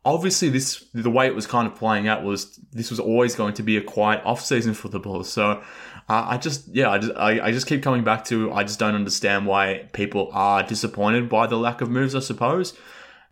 Obviously, 0.04 0.48
this 0.48 0.84
the 0.94 1.10
way 1.10 1.26
it 1.26 1.34
was 1.34 1.48
kind 1.48 1.66
of 1.66 1.74
playing 1.74 2.06
out 2.06 2.22
was 2.22 2.60
this 2.72 2.90
was 2.90 3.00
always 3.00 3.34
going 3.34 3.54
to 3.54 3.62
be 3.64 3.76
a 3.76 3.82
quiet 3.82 4.22
offseason 4.22 4.74
for 4.74 4.86
the 4.86 5.00
Bulls. 5.00 5.30
So 5.30 5.60
uh, 6.08 6.26
I 6.28 6.38
just, 6.38 6.68
yeah, 6.68 6.90
I 6.90 6.98
just, 6.98 7.12
I, 7.16 7.40
I 7.40 7.50
just 7.50 7.66
keep 7.66 7.82
coming 7.82 8.04
back 8.04 8.24
to, 8.26 8.52
I 8.52 8.62
just 8.62 8.78
don't 8.78 8.94
understand 8.94 9.46
why 9.46 9.88
people 9.92 10.30
are 10.32 10.62
disappointed 10.62 11.28
by 11.28 11.48
the 11.48 11.56
lack 11.56 11.80
of 11.80 11.90
moves, 11.90 12.14
I 12.14 12.20
suppose. 12.20 12.72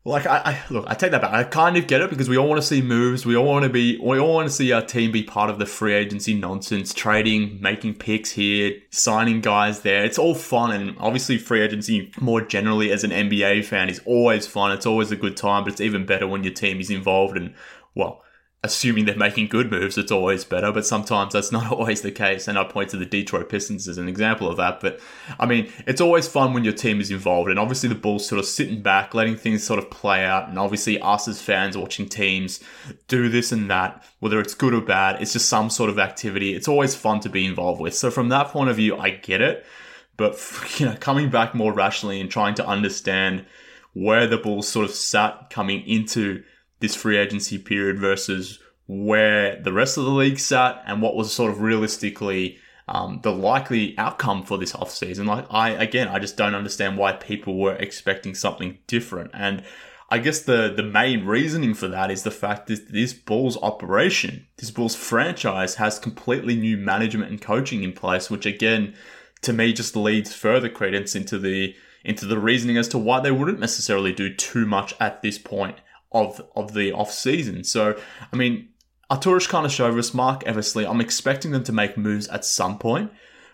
Like, 0.08 0.26
I, 0.26 0.38
I 0.38 0.62
look, 0.70 0.86
I 0.88 0.94
take 0.94 1.10
that 1.10 1.20
back. 1.20 1.34
I 1.34 1.44
kind 1.44 1.76
of 1.76 1.86
get 1.86 2.00
it 2.00 2.08
because 2.08 2.30
we 2.30 2.38
all 2.38 2.48
want 2.48 2.60
to 2.60 2.66
see 2.66 2.80
moves. 2.80 3.26
We 3.26 3.36
all 3.36 3.44
want 3.44 3.64
to 3.64 3.68
be, 3.68 3.98
we 3.98 4.18
all 4.18 4.32
want 4.32 4.48
to 4.48 4.54
see 4.54 4.72
our 4.72 4.80
team 4.80 5.12
be 5.12 5.22
part 5.22 5.50
of 5.50 5.58
the 5.58 5.66
free 5.66 5.92
agency 5.92 6.32
nonsense, 6.32 6.94
trading, 6.94 7.60
making 7.60 7.96
picks 7.96 8.32
here, 8.32 8.80
signing 8.90 9.42
guys 9.42 9.80
there. 9.80 10.02
It's 10.04 10.18
all 10.18 10.34
fun. 10.34 10.72
And 10.72 10.96
obviously, 10.98 11.36
free 11.36 11.60
agency 11.60 12.10
more 12.18 12.40
generally 12.40 12.90
as 12.90 13.04
an 13.04 13.10
NBA 13.10 13.66
fan 13.66 13.90
is 13.90 14.00
always 14.06 14.46
fun. 14.46 14.72
It's 14.72 14.86
always 14.86 15.12
a 15.12 15.16
good 15.16 15.36
time, 15.36 15.64
but 15.64 15.74
it's 15.74 15.80
even 15.82 16.06
better 16.06 16.26
when 16.26 16.42
your 16.42 16.54
team 16.54 16.80
is 16.80 16.88
involved 16.88 17.36
and, 17.36 17.54
well, 17.94 18.22
assuming 18.64 19.04
they're 19.04 19.16
making 19.16 19.46
good 19.46 19.70
moves, 19.70 19.96
it's 19.96 20.10
always 20.10 20.44
better, 20.44 20.72
but 20.72 20.84
sometimes 20.84 21.32
that's 21.32 21.52
not 21.52 21.70
always 21.72 22.02
the 22.02 22.10
case. 22.10 22.48
And 22.48 22.58
I 22.58 22.64
point 22.64 22.90
to 22.90 22.96
the 22.96 23.06
Detroit 23.06 23.48
Pistons 23.48 23.86
as 23.86 23.98
an 23.98 24.08
example 24.08 24.48
of 24.48 24.56
that. 24.56 24.80
But 24.80 25.00
I 25.38 25.46
mean, 25.46 25.72
it's 25.86 26.00
always 26.00 26.26
fun 26.26 26.52
when 26.52 26.64
your 26.64 26.72
team 26.72 27.00
is 27.00 27.10
involved. 27.10 27.50
And 27.50 27.58
obviously, 27.58 27.88
the 27.88 27.94
Bulls 27.94 28.26
sort 28.26 28.40
of 28.40 28.46
sitting 28.46 28.82
back, 28.82 29.14
letting 29.14 29.36
things 29.36 29.62
sort 29.62 29.78
of 29.78 29.90
play 29.90 30.24
out. 30.24 30.48
And 30.48 30.58
obviously, 30.58 31.00
us 31.00 31.28
as 31.28 31.40
fans 31.40 31.76
watching 31.76 32.08
teams 32.08 32.60
do 33.06 33.28
this 33.28 33.52
and 33.52 33.70
that, 33.70 34.04
whether 34.18 34.40
it's 34.40 34.54
good 34.54 34.74
or 34.74 34.80
bad, 34.80 35.22
it's 35.22 35.32
just 35.32 35.48
some 35.48 35.70
sort 35.70 35.90
of 35.90 35.98
activity. 35.98 36.54
It's 36.54 36.68
always 36.68 36.96
fun 36.96 37.20
to 37.20 37.28
be 37.28 37.46
involved 37.46 37.80
with. 37.80 37.94
So, 37.94 38.10
from 38.10 38.28
that 38.30 38.48
point 38.48 38.70
of 38.70 38.76
view, 38.76 38.96
I 38.96 39.10
get 39.10 39.40
it. 39.40 39.64
But, 40.16 40.36
you 40.78 40.86
know, 40.86 40.96
coming 40.98 41.30
back 41.30 41.54
more 41.54 41.72
rationally 41.72 42.20
and 42.20 42.28
trying 42.28 42.56
to 42.56 42.66
understand 42.66 43.46
where 43.94 44.26
the 44.26 44.36
Bulls 44.36 44.68
sort 44.68 44.84
of 44.84 44.94
sat 44.94 45.50
coming 45.50 45.86
into 45.86 46.42
this 46.80 46.94
free 46.94 47.16
agency 47.16 47.58
period 47.58 47.98
versus 47.98 48.58
where 48.86 49.60
the 49.62 49.72
rest 49.72 49.98
of 49.98 50.04
the 50.04 50.10
league 50.10 50.38
sat 50.38 50.82
and 50.86 51.02
what 51.02 51.14
was 51.14 51.32
sort 51.32 51.50
of 51.50 51.60
realistically 51.60 52.58
um, 52.88 53.20
the 53.22 53.32
likely 53.32 53.96
outcome 53.98 54.42
for 54.42 54.56
this 54.56 54.72
offseason. 54.72 55.26
Like, 55.26 55.46
I, 55.50 55.70
again, 55.70 56.08
I 56.08 56.18
just 56.18 56.36
don't 56.36 56.54
understand 56.54 56.96
why 56.96 57.12
people 57.12 57.58
were 57.58 57.74
expecting 57.74 58.34
something 58.34 58.78
different. 58.86 59.30
And 59.34 59.62
I 60.10 60.18
guess 60.18 60.40
the, 60.40 60.72
the 60.74 60.82
main 60.82 61.26
reasoning 61.26 61.74
for 61.74 61.86
that 61.88 62.10
is 62.10 62.22
the 62.22 62.30
fact 62.30 62.66
that 62.68 62.90
this 62.90 63.12
Bulls 63.12 63.58
operation, 63.58 64.46
this 64.56 64.70
Bulls 64.70 64.94
franchise 64.94 65.74
has 65.74 65.98
completely 65.98 66.56
new 66.56 66.78
management 66.78 67.30
and 67.30 67.42
coaching 67.42 67.82
in 67.82 67.92
place, 67.92 68.30
which 68.30 68.46
again, 68.46 68.94
to 69.42 69.52
me 69.52 69.74
just 69.74 69.94
leads 69.94 70.32
further 70.32 70.70
credence 70.70 71.14
into 71.14 71.38
the 71.38 71.74
into 72.04 72.24
the 72.24 72.38
reasoning 72.38 72.78
as 72.78 72.88
to 72.88 72.96
why 72.96 73.20
they 73.20 73.30
wouldn't 73.30 73.58
necessarily 73.58 74.12
do 74.12 74.32
too 74.32 74.64
much 74.64 74.94
at 74.98 75.20
this 75.20 75.36
point 75.36 75.76
of 76.12 76.40
of 76.56 76.74
the 76.74 76.92
off 76.92 77.12
season. 77.12 77.64
So, 77.64 77.98
I 78.32 78.36
mean, 78.36 78.68
Arturas 79.10 79.48
Karnisovas, 79.48 80.14
Marc 80.14 80.44
Eversley, 80.44 80.86
I'm 80.86 81.00
expecting 81.00 81.50
them 81.50 81.64
to 81.64 81.72
make 81.72 81.96
moves 81.96 82.28
at 82.28 82.44
some 82.44 82.78
point, 82.78 83.10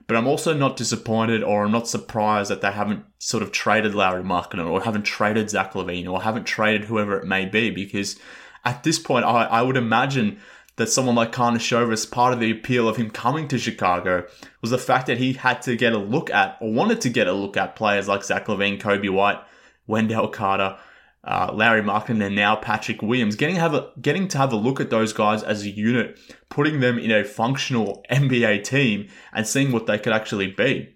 but 0.06 0.16
I'm 0.16 0.26
also 0.26 0.52
not 0.52 0.76
disappointed 0.76 1.42
or 1.42 1.64
I'm 1.64 1.72
not 1.72 1.88
surprised 1.88 2.50
that 2.50 2.60
they 2.60 2.72
haven't 2.72 3.04
sort 3.18 3.42
of 3.42 3.52
traded 3.52 3.94
Lauri 3.94 4.22
Markkanen 4.22 4.68
or 4.68 4.82
haven't 4.82 5.04
traded 5.04 5.50
Zach 5.50 5.72
LaVine 5.72 6.08
or 6.08 6.22
haven't 6.22 6.44
traded 6.44 6.84
whoever 6.84 7.18
it 7.18 7.26
may 7.26 7.46
be 7.46 7.70
because 7.70 8.18
at 8.64 8.82
this 8.82 8.98
point, 8.98 9.24
I, 9.24 9.44
I 9.44 9.62
would 9.62 9.76
imagine 9.76 10.38
that 10.76 10.88
someone 10.88 11.14
like 11.14 11.32
Karnisovas, 11.32 12.10
part 12.10 12.32
of 12.32 12.40
the 12.40 12.50
appeal 12.50 12.88
of 12.88 12.96
him 12.96 13.10
coming 13.10 13.46
to 13.48 13.58
Chicago 13.58 14.26
was 14.60 14.70
the 14.70 14.78
fact 14.78 15.06
that 15.06 15.18
he 15.18 15.34
had 15.34 15.62
to 15.62 15.76
get 15.76 15.92
a 15.92 15.98
look 15.98 16.30
at 16.30 16.56
or 16.60 16.72
wanted 16.72 17.00
to 17.02 17.10
get 17.10 17.28
a 17.28 17.32
look 17.32 17.56
at 17.56 17.76
players 17.76 18.08
like 18.08 18.24
Zach 18.24 18.46
LaVine, 18.46 18.80
Coby 18.80 19.10
White, 19.10 19.38
Wendell 19.86 20.28
Carter, 20.28 20.76
uh, 21.26 21.50
Lauri 21.52 21.82
Markkanen, 21.82 22.26
and 22.26 22.36
now 22.36 22.56
Patrick 22.56 23.02
Williams. 23.02 23.36
Getting 23.36 23.56
have 23.56 23.74
a, 23.74 23.90
getting 24.00 24.28
to 24.28 24.38
have 24.38 24.52
a 24.52 24.56
look 24.56 24.80
at 24.80 24.90
those 24.90 25.12
guys 25.12 25.42
as 25.42 25.62
a 25.62 25.70
unit, 25.70 26.18
putting 26.48 26.80
them 26.80 26.98
in 26.98 27.10
a 27.10 27.24
functional 27.24 28.04
NBA 28.10 28.64
team, 28.64 29.08
and 29.32 29.46
seeing 29.46 29.72
what 29.72 29.86
they 29.86 29.98
could 29.98 30.12
actually 30.12 30.48
be. 30.48 30.94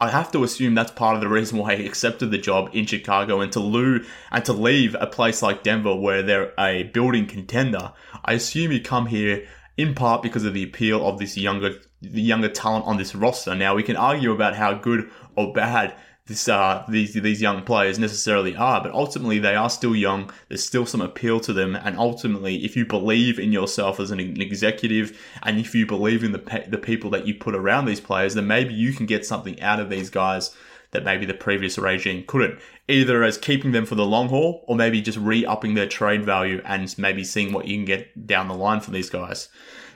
I 0.00 0.10
have 0.10 0.32
to 0.32 0.42
assume 0.42 0.74
that's 0.74 0.90
part 0.90 1.14
of 1.14 1.22
the 1.22 1.28
reason 1.28 1.56
why 1.58 1.76
he 1.76 1.86
accepted 1.86 2.30
the 2.30 2.38
job 2.38 2.70
in 2.72 2.84
Chicago 2.84 3.40
and 3.40 3.52
to 3.52 3.60
lose 3.60 4.06
and 4.30 4.44
to 4.44 4.52
leave 4.52 4.96
a 5.00 5.06
place 5.06 5.40
like 5.40 5.62
Denver 5.62 5.94
where 5.94 6.22
they're 6.22 6.52
a 6.58 6.82
building 6.82 7.26
contender. 7.26 7.92
I 8.24 8.34
assume 8.34 8.72
he 8.72 8.80
come 8.80 9.06
here 9.06 9.46
in 9.76 9.94
part 9.94 10.22
because 10.22 10.44
of 10.44 10.52
the 10.52 10.64
appeal 10.64 11.06
of 11.06 11.18
this 11.18 11.36
younger 11.36 11.80
the 12.02 12.20
younger 12.20 12.48
talent 12.48 12.84
on 12.84 12.98
this 12.98 13.14
roster. 13.14 13.54
Now 13.54 13.74
we 13.74 13.82
can 13.82 13.96
argue 13.96 14.32
about 14.32 14.56
how 14.56 14.74
good 14.74 15.10
or 15.36 15.52
bad 15.52 15.96
this 16.26 16.48
uh 16.48 16.84
these 16.88 17.12
these 17.12 17.42
young 17.42 17.62
players 17.62 17.98
necessarily 17.98 18.56
are, 18.56 18.82
but 18.82 18.92
ultimately 18.92 19.38
they 19.38 19.54
are 19.54 19.68
still 19.68 19.94
young. 19.94 20.30
There's 20.48 20.66
still 20.66 20.86
some 20.86 21.02
appeal 21.02 21.38
to 21.40 21.52
them, 21.52 21.76
and 21.76 21.98
ultimately, 21.98 22.64
if 22.64 22.76
you 22.76 22.86
believe 22.86 23.38
in 23.38 23.52
yourself 23.52 24.00
as 24.00 24.10
an 24.10 24.20
executive, 24.20 25.18
and 25.42 25.58
if 25.58 25.74
you 25.74 25.84
believe 25.84 26.24
in 26.24 26.32
the 26.32 26.38
pe- 26.38 26.68
the 26.68 26.78
people 26.78 27.10
that 27.10 27.26
you 27.26 27.34
put 27.34 27.54
around 27.54 27.84
these 27.84 28.00
players, 28.00 28.34
then 28.34 28.46
maybe 28.46 28.72
you 28.72 28.94
can 28.94 29.04
get 29.04 29.26
something 29.26 29.60
out 29.60 29.80
of 29.80 29.90
these 29.90 30.08
guys 30.08 30.56
that 30.92 31.04
maybe 31.04 31.26
the 31.26 31.34
previous 31.34 31.76
regime 31.76 32.24
couldn't. 32.26 32.58
Either 32.88 33.22
as 33.22 33.36
keeping 33.36 33.72
them 33.72 33.84
for 33.84 33.96
the 33.96 34.06
long 34.06 34.28
haul, 34.28 34.64
or 34.66 34.76
maybe 34.76 35.02
just 35.02 35.18
re-upping 35.18 35.74
their 35.74 35.88
trade 35.88 36.24
value 36.24 36.62
and 36.64 36.96
maybe 36.96 37.24
seeing 37.24 37.52
what 37.52 37.66
you 37.66 37.76
can 37.76 37.84
get 37.84 38.26
down 38.26 38.48
the 38.48 38.54
line 38.54 38.80
for 38.80 38.92
these 38.92 39.10
guys. 39.10 39.48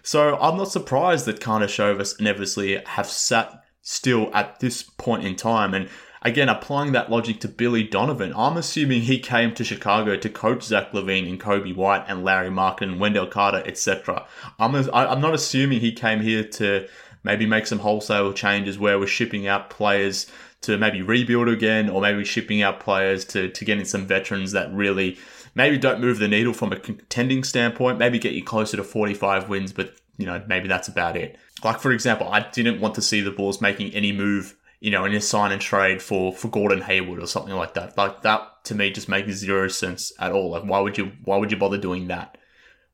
So 0.02 0.36
I'm 0.38 0.56
not 0.56 0.70
surprised 0.70 1.24
that 1.26 1.40
Karnisovas 1.40 2.18
and 2.18 2.26
Eversley 2.26 2.82
have 2.84 3.06
sat 3.06 3.62
still 3.82 4.30
at 4.34 4.60
this 4.60 4.82
point 4.82 5.24
in 5.24 5.36
time 5.36 5.72
and 5.72 5.88
again, 6.22 6.48
applying 6.48 6.92
that 6.92 7.10
logic 7.10 7.40
to 7.40 7.48
Billy 7.48 7.82
Donovan, 7.82 8.32
I'm 8.36 8.56
assuming 8.56 9.02
he 9.02 9.18
came 9.18 9.54
to 9.54 9.64
Chicago 9.64 10.16
to 10.16 10.28
coach 10.28 10.62
Zach 10.64 10.92
LaVine 10.92 11.28
and 11.28 11.40
Coby 11.40 11.74
White 11.74 12.04
and 12.08 12.24
Larry 12.24 12.50
Markkanen 12.50 12.82
and 12.82 13.00
Wendell 13.00 13.26
Carter, 13.26 13.62
etc. 13.64 14.26
I'm, 14.58 14.74
I'm 14.74 15.20
not 15.20 15.34
assuming 15.34 15.80
he 15.80 15.92
came 15.92 16.20
here 16.20 16.44
to 16.44 16.88
maybe 17.24 17.46
make 17.46 17.66
some 17.66 17.80
wholesale 17.80 18.32
changes 18.32 18.78
where 18.78 18.98
we're 18.98 19.06
shipping 19.06 19.46
out 19.46 19.70
players 19.70 20.26
to 20.62 20.76
maybe 20.76 21.02
rebuild 21.02 21.48
again 21.48 21.88
or 21.88 22.00
maybe 22.00 22.24
shipping 22.24 22.62
out 22.62 22.80
players 22.80 23.24
to, 23.24 23.48
to 23.50 23.64
get 23.64 23.78
in 23.78 23.84
some 23.84 24.06
veterans 24.06 24.52
that 24.52 24.72
really 24.72 25.18
maybe 25.54 25.78
don't 25.78 26.00
move 26.00 26.18
the 26.18 26.28
needle 26.28 26.52
from 26.52 26.72
a 26.72 26.76
contending 26.78 27.44
standpoint, 27.44 27.98
maybe 27.98 28.18
get 28.18 28.32
you 28.32 28.42
closer 28.42 28.76
to 28.76 28.84
45 28.84 29.48
wins, 29.48 29.72
but 29.72 29.94
you 30.16 30.26
know, 30.26 30.42
maybe 30.48 30.68
that's 30.68 30.88
about 30.88 31.16
it. 31.16 31.38
Like 31.62 31.80
for 31.80 31.92
example, 31.92 32.28
I 32.28 32.48
didn't 32.50 32.80
want 32.80 32.94
to 32.96 33.02
see 33.02 33.20
the 33.20 33.30
Bulls 33.30 33.60
making 33.60 33.92
any 33.92 34.12
move 34.12 34.56
you 34.80 34.90
know, 34.90 35.04
in 35.04 35.14
a 35.14 35.20
sign 35.20 35.52
and 35.52 35.60
trade 35.60 36.00
for 36.02 36.32
for 36.32 36.48
Gordon 36.48 36.82
Hayward 36.82 37.20
or 37.20 37.26
something 37.26 37.54
like 37.54 37.74
that. 37.74 37.96
Like 37.96 38.22
that 38.22 38.64
to 38.64 38.74
me 38.74 38.90
just 38.90 39.08
makes 39.08 39.32
zero 39.32 39.68
sense 39.68 40.12
at 40.18 40.32
all. 40.32 40.50
Like 40.50 40.64
why 40.64 40.80
would 40.80 40.98
you 40.98 41.12
why 41.24 41.36
would 41.36 41.50
you 41.50 41.58
bother 41.58 41.78
doing 41.78 42.08
that 42.08 42.38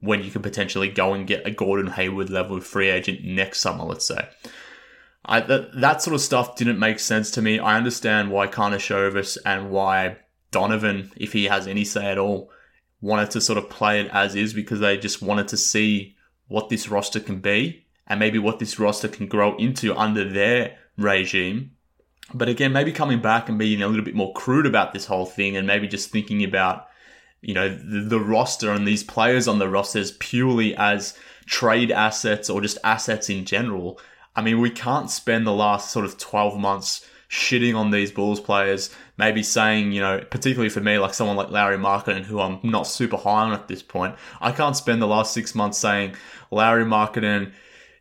when 0.00 0.22
you 0.22 0.30
could 0.30 0.42
potentially 0.42 0.88
go 0.88 1.14
and 1.14 1.26
get 1.26 1.46
a 1.46 1.50
Gordon 1.50 1.88
Hayward 1.92 2.30
level 2.30 2.60
free 2.60 2.88
agent 2.88 3.24
next 3.24 3.60
summer, 3.60 3.84
let's 3.84 4.06
say. 4.06 4.28
I 5.24 5.40
that 5.40 5.80
that 5.80 6.02
sort 6.02 6.14
of 6.14 6.20
stuff 6.20 6.56
didn't 6.56 6.78
make 6.78 7.00
sense 7.00 7.30
to 7.32 7.42
me. 7.42 7.58
I 7.58 7.76
understand 7.76 8.30
why 8.30 8.46
Karnisovas 8.46 9.38
and 9.44 9.70
why 9.70 10.18
Donovan, 10.50 11.12
if 11.16 11.32
he 11.32 11.44
has 11.46 11.66
any 11.66 11.84
say 11.84 12.06
at 12.06 12.18
all, 12.18 12.50
wanted 13.00 13.30
to 13.32 13.40
sort 13.40 13.58
of 13.58 13.68
play 13.68 14.00
it 14.00 14.10
as 14.12 14.34
is 14.34 14.54
because 14.54 14.80
they 14.80 14.96
just 14.96 15.20
wanted 15.20 15.48
to 15.48 15.56
see 15.56 16.16
what 16.48 16.68
this 16.68 16.88
roster 16.88 17.20
can 17.20 17.40
be 17.40 17.86
and 18.06 18.20
maybe 18.20 18.38
what 18.38 18.58
this 18.58 18.78
roster 18.78 19.08
can 19.08 19.26
grow 19.26 19.56
into 19.56 19.94
under 19.96 20.28
their 20.28 20.78
regime. 20.96 21.72
But 22.32 22.48
again, 22.48 22.72
maybe 22.72 22.92
coming 22.92 23.20
back 23.20 23.48
and 23.48 23.58
being 23.58 23.82
a 23.82 23.88
little 23.88 24.04
bit 24.04 24.14
more 24.14 24.32
crude 24.32 24.66
about 24.66 24.92
this 24.92 25.06
whole 25.06 25.26
thing 25.26 25.56
and 25.56 25.66
maybe 25.66 25.86
just 25.86 26.10
thinking 26.10 26.42
about, 26.42 26.86
you 27.42 27.52
know, 27.52 27.68
the, 27.68 28.00
the 28.00 28.20
roster 28.20 28.70
and 28.70 28.88
these 28.88 29.04
players 29.04 29.46
on 29.46 29.58
the 29.58 29.68
rosters 29.68 30.12
purely 30.12 30.74
as 30.76 31.18
trade 31.46 31.90
assets 31.90 32.48
or 32.48 32.60
just 32.60 32.78
assets 32.82 33.28
in 33.28 33.44
general. 33.44 34.00
I 34.34 34.42
mean, 34.42 34.60
we 34.60 34.70
can't 34.70 35.10
spend 35.10 35.46
the 35.46 35.52
last 35.52 35.90
sort 35.90 36.06
of 36.06 36.16
12 36.16 36.58
months 36.58 37.06
shitting 37.28 37.74
on 37.74 37.90
these 37.90 38.12
Bulls 38.12 38.40
players, 38.40 38.94
maybe 39.18 39.42
saying, 39.42 39.92
you 39.92 40.00
know, 40.00 40.20
particularly 40.30 40.68
for 40.68 40.80
me, 40.80 40.98
like 40.98 41.14
someone 41.14 41.36
like 41.36 41.50
Lauri 41.50 41.76
Markkanen, 41.76 42.22
who 42.22 42.40
I'm 42.40 42.60
not 42.62 42.86
super 42.86 43.16
high 43.16 43.44
on 43.44 43.52
at 43.52 43.68
this 43.68 43.82
point, 43.82 44.14
I 44.40 44.52
can't 44.52 44.76
spend 44.76 45.02
the 45.02 45.06
last 45.06 45.34
six 45.34 45.54
months 45.54 45.78
saying 45.78 46.14
Lauri 46.50 46.84
Markkanen 46.84 47.52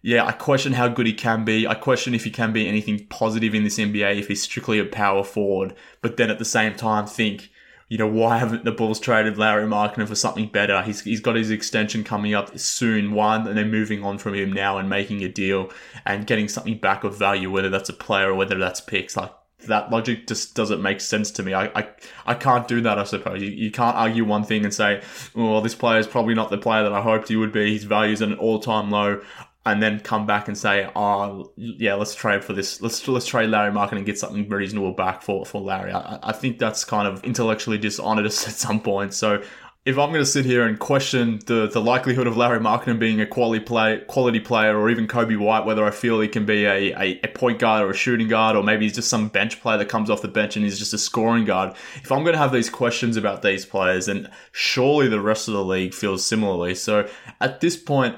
yeah, 0.06 0.26
I 0.26 0.34
question 0.34 0.74
how 0.74 0.90
good 0.90 1.08
he 1.08 1.14
can 1.14 1.46
be. 1.46 1.66
I 1.66 1.76
question 1.76 2.14
if 2.14 2.26
he 2.26 2.30
can 2.30 2.52
be 2.52 2.68
anything 2.68 3.08
positive 3.08 3.56
in 3.56 3.64
this 3.64 3.80
NBA 3.80 4.20
if 4.20 4.28
he's 4.28 4.44
strictly 4.44 4.78
a 4.78 4.86
power 4.86 5.24
forward. 5.24 5.74
But 6.02 6.18
then 6.18 6.30
at 6.30 6.40
the 6.40 6.46
same 6.46 6.76
time, 6.76 7.08
think, 7.08 7.50
you 7.88 7.98
know, 7.98 8.08
why 8.08 8.38
haven't 8.38 8.66
the 8.66 8.74
Bulls 8.74 9.00
traded 9.00 9.38
Larry 9.38 9.66
Markkanen 9.66 10.10
for 10.10 10.16
something 10.16 10.50
better? 10.50 10.82
He's, 10.82 11.02
he's 11.02 11.22
got 11.22 11.38
his 11.38 11.50
extension 11.50 12.04
coming 12.04 12.34
up 12.34 12.60
soon. 12.60 13.14
Why 13.14 13.38
aren't 13.38 13.56
they 13.56 13.64
moving 13.64 14.04
on 14.04 14.18
from 14.18 14.34
him 14.34 14.52
now 14.52 14.78
and 14.78 14.90
making 14.90 15.24
a 15.24 15.30
deal 15.30 15.72
and 16.06 16.28
getting 16.28 16.50
something 16.50 16.80
back 16.80 17.06
of 17.06 17.18
value, 17.18 17.50
whether 17.50 17.70
that's 17.70 17.88
a 17.88 17.94
player 17.94 18.32
or 18.32 18.36
whether 18.36 18.60
that's 18.60 18.82
picks? 18.82 19.16
Like, 19.16 19.32
that 19.68 19.90
logic 19.90 20.28
just 20.28 20.54
doesn't 20.54 20.82
make 20.82 21.00
sense 21.00 21.32
to 21.32 21.44
me. 21.44 21.54
I, 21.54 21.68
I, 21.68 21.88
I 22.26 22.34
can't 22.34 22.68
do 22.68 22.82
that, 22.82 23.00
I 23.00 23.06
suppose. 23.06 23.42
You, 23.42 23.52
you 23.52 23.72
can't 23.72 23.96
argue 23.96 24.26
one 24.26 24.44
thing 24.44 24.66
and 24.66 24.74
say, 24.74 25.02
well, 25.34 25.62
this 25.62 25.76
player 25.76 26.00
is 26.00 26.08
probably 26.08 26.34
not 26.34 26.50
the 26.50 26.58
player 26.58 26.84
that 26.84 26.92
I 26.92 27.00
hoped 27.00 27.30
he 27.30 27.38
would 27.38 27.54
be. 27.54 27.72
His 27.72 27.86
value's 27.86 28.22
at 28.22 28.28
an 28.28 28.38
all 28.38 28.60
time 28.60 28.92
low 28.92 29.22
and 29.66 29.82
then 29.82 30.00
come 30.00 30.26
back 30.26 30.48
and 30.48 30.58
say, 30.58 30.90
"Oh, 30.96 31.52
yeah, 31.56 31.96
let's 31.96 32.16
trade 32.16 32.44
for 32.44 32.54
this. 32.54 32.82
Let's 32.82 33.08
let's 33.08 33.26
trade 33.26 33.50
Lauri 33.50 33.72
Markkanen 33.72 33.98
and 33.98 34.06
get 34.06 34.18
something 34.18 34.48
reasonable 34.50 34.94
back 34.94 35.22
for 35.22 35.46
for 35.46 35.62
Larry." 35.62 35.92
I, 35.92 36.20
I 36.22 36.32
think 36.34 36.60
that's 36.60 36.84
kind 36.84 37.08
of 37.08 37.24
intellectually 37.24 37.78
dishonest 37.78 38.48
at 38.48 38.54
some 38.54 38.82
point. 38.82 39.14
So 39.14 39.42
if 39.86 39.98
I'm 39.98 40.12
going 40.12 40.22
to 40.22 40.26
sit 40.26 40.46
here 40.46 40.66
and 40.66 40.80
question 40.80 41.42
the, 41.46 41.68
the 41.68 41.82
likelihood 41.82 42.26
of 42.26 42.38
Lauri 42.38 42.60
Markkanen 42.60 43.00
being 43.00 43.20
a 43.20 43.26
quality 43.26 43.64
play 43.64 44.02
quality 44.08 44.40
player, 44.40 44.78
or 44.78 44.90
even 44.90 45.08
Coby 45.08 45.38
White, 45.38 45.66
whether 45.66 45.84
I 45.84 45.92
feel 45.92 46.22
he 46.22 46.30
can 46.30 46.46
be 46.46 46.64
a, 46.66 46.94
a, 46.94 47.20
a, 47.24 47.28
point 47.28 47.60
guard 47.60 47.84
or 47.84 47.90
a 47.90 47.94
shooting 47.94 48.30
guard, 48.30 48.56
or 48.56 48.64
maybe 48.64 48.86
he's 48.86 48.96
just 48.96 49.10
some 49.10 49.28
bench 49.28 49.62
player 49.62 49.78
that 49.78 49.90
comes 49.90 50.10
off 50.10 50.22
the 50.22 50.30
bench 50.30 50.56
and 50.56 50.64
he's 50.64 50.80
just 50.80 50.94
a 50.94 50.98
scoring 50.98 51.44
guard. 51.44 51.76
If 51.96 52.12
I'm 52.12 52.24
going 52.24 52.34
to 52.34 52.40
have 52.40 52.54
these 52.54 52.70
questions 52.70 53.18
about 53.18 53.42
these 53.42 53.66
players, 53.66 54.06
then 54.06 54.30
surely 54.54 55.10
the 55.10 55.20
rest 55.20 55.50
of 55.50 55.54
the 55.54 55.66
league 55.66 55.94
feels 55.94 56.26
similarly. 56.26 56.76
So 56.76 57.10
at 57.42 57.60
this 57.60 57.76
point 57.76 58.16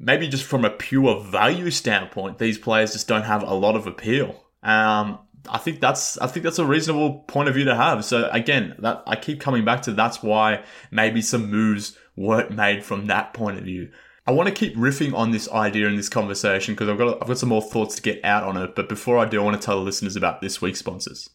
maybe 0.00 0.26
just 0.26 0.44
from 0.44 0.64
a 0.64 0.70
pure 0.70 1.20
value 1.20 1.70
standpoint, 1.70 2.38
these 2.38 2.58
players 2.58 2.92
just 2.92 3.06
don't 3.06 3.24
have 3.24 3.42
a 3.42 3.54
lot 3.54 3.76
of 3.76 3.86
appeal. 3.86 4.44
Um, 4.62 5.18
I 5.48 5.58
think 5.58 5.80
that's 5.80 6.18
I 6.18 6.26
think 6.26 6.44
that's 6.44 6.58
a 6.58 6.66
reasonable 6.66 7.20
point 7.28 7.48
of 7.48 7.54
view 7.54 7.64
to 7.64 7.74
have. 7.74 8.04
So 8.04 8.28
again, 8.32 8.74
that 8.80 9.02
I 9.06 9.16
keep 9.16 9.40
coming 9.40 9.64
back 9.64 9.82
to 9.82 9.92
that's 9.92 10.22
why 10.22 10.64
maybe 10.90 11.22
some 11.22 11.50
moves 11.50 11.96
weren't 12.16 12.50
made 12.50 12.84
from 12.84 13.06
that 13.06 13.34
point 13.34 13.58
of 13.58 13.64
view. 13.64 13.90
I 14.26 14.32
want 14.32 14.48
to 14.48 14.54
keep 14.54 14.76
riffing 14.76 15.14
on 15.14 15.30
this 15.30 15.50
idea 15.50 15.86
in 15.86 15.96
this 15.96 16.08
conversation 16.08 16.74
because 16.74 16.88
I've 16.88 16.98
got 16.98 17.22
I've 17.22 17.28
got 17.28 17.38
some 17.38 17.48
more 17.48 17.62
thoughts 17.62 17.96
to 17.96 18.02
get 18.02 18.24
out 18.24 18.44
on 18.44 18.56
it. 18.56 18.74
But 18.74 18.88
before 18.88 19.18
I 19.18 19.26
do, 19.26 19.40
I 19.40 19.44
want 19.44 19.60
to 19.60 19.64
tell 19.64 19.76
the 19.76 19.84
listeners 19.84 20.16
about 20.16 20.40
this 20.40 20.60
week's 20.60 20.78
sponsors. 20.78 21.30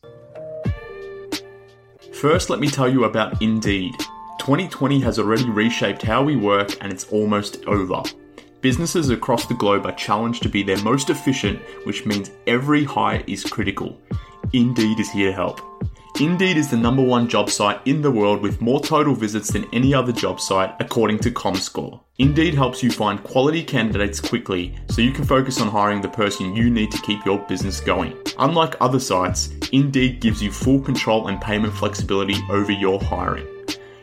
First, 2.13 2.49
let 2.49 2.59
me 2.59 2.67
tell 2.67 2.89
you 2.89 3.03
about 3.03 3.41
Indeed. 3.41 3.93
2020 4.39 4.99
has 5.01 5.17
already 5.17 5.49
reshaped 5.49 6.01
how 6.01 6.23
we 6.23 6.35
work, 6.35 6.77
and 6.81 6.93
it's 6.93 7.05
almost 7.05 7.65
over. 7.65 8.03
Businesses 8.65 9.11
across 9.11 9.45
the 9.45 9.53
globe 9.53 9.85
are 9.85 9.91
challenged 9.91 10.41
to 10.41 10.49
be 10.49 10.63
their 10.63 10.81
most 10.81 11.11
efficient, 11.11 11.59
which 11.83 12.03
means 12.07 12.31
every 12.47 12.83
hire 12.83 13.23
is 13.27 13.43
critical. 13.43 13.95
Indeed 14.53 14.99
is 14.99 15.11
here 15.11 15.29
to 15.29 15.35
help. 15.35 15.61
Indeed 16.19 16.57
is 16.57 16.71
the 16.71 16.77
number 16.77 17.03
one 17.03 17.27
job 17.27 17.51
site 17.51 17.79
in 17.85 18.01
the 18.01 18.09
world 18.09 18.41
with 18.41 18.61
more 18.61 18.81
total 18.81 19.13
visits 19.13 19.51
than 19.51 19.71
any 19.71 19.93
other 19.93 20.11
job 20.11 20.41
site, 20.41 20.73
according 20.79 21.19
to 21.19 21.29
ComScore. 21.29 21.99
Indeed 22.17 22.55
helps 22.55 22.81
you 22.81 22.89
find 22.89 23.23
quality 23.23 23.61
candidates 23.63 24.19
quickly 24.19 24.75
so 24.89 25.03
you 25.03 25.11
can 25.11 25.25
focus 25.25 25.61
on 25.61 25.67
hiring 25.67 26.01
the 26.01 26.09
person 26.09 26.55
you 26.55 26.71
need 26.71 26.89
to 26.89 27.01
keep 27.03 27.23
your 27.23 27.37
business 27.47 27.79
going. 27.79 28.17
Unlike 28.39 28.77
other 28.81 28.99
sites, 28.99 29.51
Indeed 29.73 30.21
gives 30.21 30.41
you 30.41 30.51
full 30.51 30.81
control 30.81 31.27
and 31.27 31.39
payment 31.39 31.75
flexibility 31.75 32.37
over 32.49 32.71
your 32.71 32.99
hiring. 32.99 33.45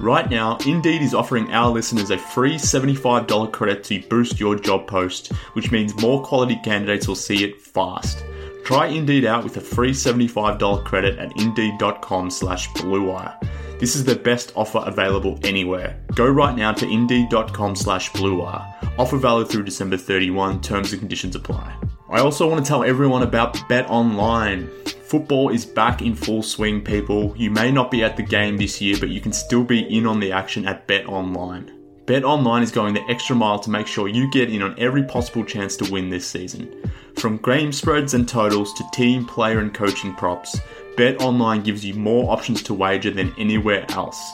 Right 0.00 0.28
now, 0.28 0.56
Indeed 0.66 1.02
is 1.02 1.14
offering 1.14 1.52
our 1.52 1.70
listeners 1.70 2.10
a 2.10 2.18
free 2.18 2.56
$75 2.56 3.52
credit 3.52 3.84
to 3.84 4.02
boost 4.08 4.40
your 4.40 4.56
job 4.56 4.86
post, 4.86 5.32
which 5.52 5.70
means 5.70 6.00
more 6.00 6.22
quality 6.22 6.58
candidates 6.64 7.06
will 7.06 7.14
see 7.14 7.44
it 7.44 7.60
fast. 7.60 8.24
Try 8.64 8.86
Indeed 8.86 9.24
out 9.24 9.44
with 9.44 9.56
a 9.56 9.60
free 9.60 9.92
$75 9.92 10.84
credit 10.84 11.18
at 11.18 11.38
indeed.com 11.40 12.30
slash 12.30 12.68
bluewire. 12.70 13.36
This 13.78 13.96
is 13.96 14.04
the 14.04 14.14
best 14.14 14.52
offer 14.54 14.82
available 14.86 15.38
anywhere. 15.42 16.00
Go 16.14 16.28
right 16.28 16.56
now 16.56 16.72
to 16.72 16.88
indeed.com 16.88 17.74
slash 17.74 18.10
bluewire. 18.12 18.64
Offer 18.98 19.18
valid 19.18 19.48
through 19.48 19.64
December 19.64 19.96
31. 19.96 20.60
Terms 20.60 20.92
and 20.92 21.00
conditions 21.00 21.34
apply. 21.34 21.76
I 22.08 22.20
also 22.20 22.48
want 22.48 22.64
to 22.64 22.68
tell 22.68 22.84
everyone 22.84 23.22
about 23.22 23.68
Bet 23.68 23.88
Online. 23.90 24.70
Football 25.12 25.50
is 25.50 25.66
back 25.66 26.00
in 26.00 26.14
full 26.14 26.42
swing, 26.42 26.80
people. 26.80 27.34
You 27.36 27.50
may 27.50 27.70
not 27.70 27.90
be 27.90 28.02
at 28.02 28.16
the 28.16 28.22
game 28.22 28.56
this 28.56 28.80
year, 28.80 28.96
but 28.98 29.10
you 29.10 29.20
can 29.20 29.34
still 29.34 29.62
be 29.62 29.80
in 29.94 30.06
on 30.06 30.20
the 30.20 30.32
action 30.32 30.66
at 30.66 30.86
Bet 30.86 31.04
Online. 31.04 31.70
Bet 32.06 32.24
Online 32.24 32.62
is 32.62 32.72
going 32.72 32.94
the 32.94 33.04
extra 33.10 33.36
mile 33.36 33.58
to 33.58 33.68
make 33.68 33.86
sure 33.86 34.08
you 34.08 34.30
get 34.30 34.48
in 34.48 34.62
on 34.62 34.74
every 34.78 35.02
possible 35.02 35.44
chance 35.44 35.76
to 35.76 35.92
win 35.92 36.08
this 36.08 36.26
season. 36.26 36.90
From 37.18 37.36
game 37.36 37.72
spreads 37.72 38.14
and 38.14 38.26
totals 38.26 38.72
to 38.72 38.84
team, 38.94 39.26
player, 39.26 39.58
and 39.58 39.74
coaching 39.74 40.14
props, 40.14 40.58
Bet 40.96 41.20
Online 41.20 41.62
gives 41.62 41.84
you 41.84 41.92
more 41.92 42.32
options 42.32 42.62
to 42.62 42.72
wager 42.72 43.10
than 43.10 43.34
anywhere 43.36 43.84
else. 43.90 44.32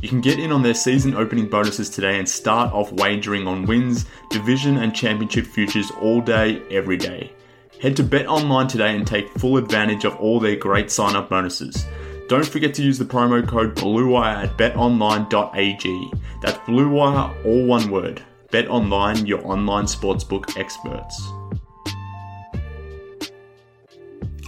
You 0.00 0.08
can 0.08 0.20
get 0.20 0.38
in 0.38 0.52
on 0.52 0.62
their 0.62 0.74
season 0.74 1.16
opening 1.16 1.48
bonuses 1.48 1.90
today 1.90 2.20
and 2.20 2.28
start 2.28 2.72
off 2.72 2.92
wagering 2.92 3.48
on 3.48 3.66
wins, 3.66 4.06
division, 4.30 4.76
and 4.76 4.94
championship 4.94 5.44
futures 5.44 5.90
all 6.00 6.20
day, 6.20 6.62
every 6.70 6.98
day. 6.98 7.32
Head 7.80 7.96
to 7.96 8.02
Bet 8.02 8.26
Online 8.26 8.66
today 8.66 8.94
and 8.96 9.06
take 9.06 9.28
full 9.38 9.56
advantage 9.56 10.04
of 10.04 10.16
all 10.16 10.40
their 10.40 10.56
great 10.56 10.90
sign 10.90 11.16
up 11.16 11.28
bonuses. 11.28 11.86
Don't 12.28 12.46
forget 12.46 12.72
to 12.74 12.82
use 12.82 12.98
the 12.98 13.04
promo 13.04 13.46
code 13.46 13.74
BLUEWIRE 13.74 14.44
at 14.44 14.56
betonline.ag. 14.56 16.10
That's 16.40 16.58
BLUEWIRE, 16.66 17.44
all 17.44 17.66
one 17.66 17.90
word. 17.90 18.22
Bet 18.50 18.68
Online, 18.68 19.26
your 19.26 19.46
online 19.46 19.84
sportsbook 19.84 20.56
experts. 20.56 21.20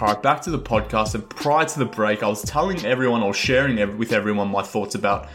All 0.00 0.08
right, 0.08 0.22
back 0.22 0.40
to 0.42 0.50
the 0.50 0.58
podcast. 0.58 1.14
And 1.14 1.28
prior 1.28 1.64
to 1.66 1.78
the 1.78 1.84
break, 1.84 2.22
I 2.22 2.28
was 2.28 2.42
telling 2.42 2.84
everyone 2.86 3.22
or 3.22 3.34
sharing 3.34 3.98
with 3.98 4.12
everyone 4.12 4.48
my 4.48 4.62
thoughts 4.62 4.94
about 4.94 5.28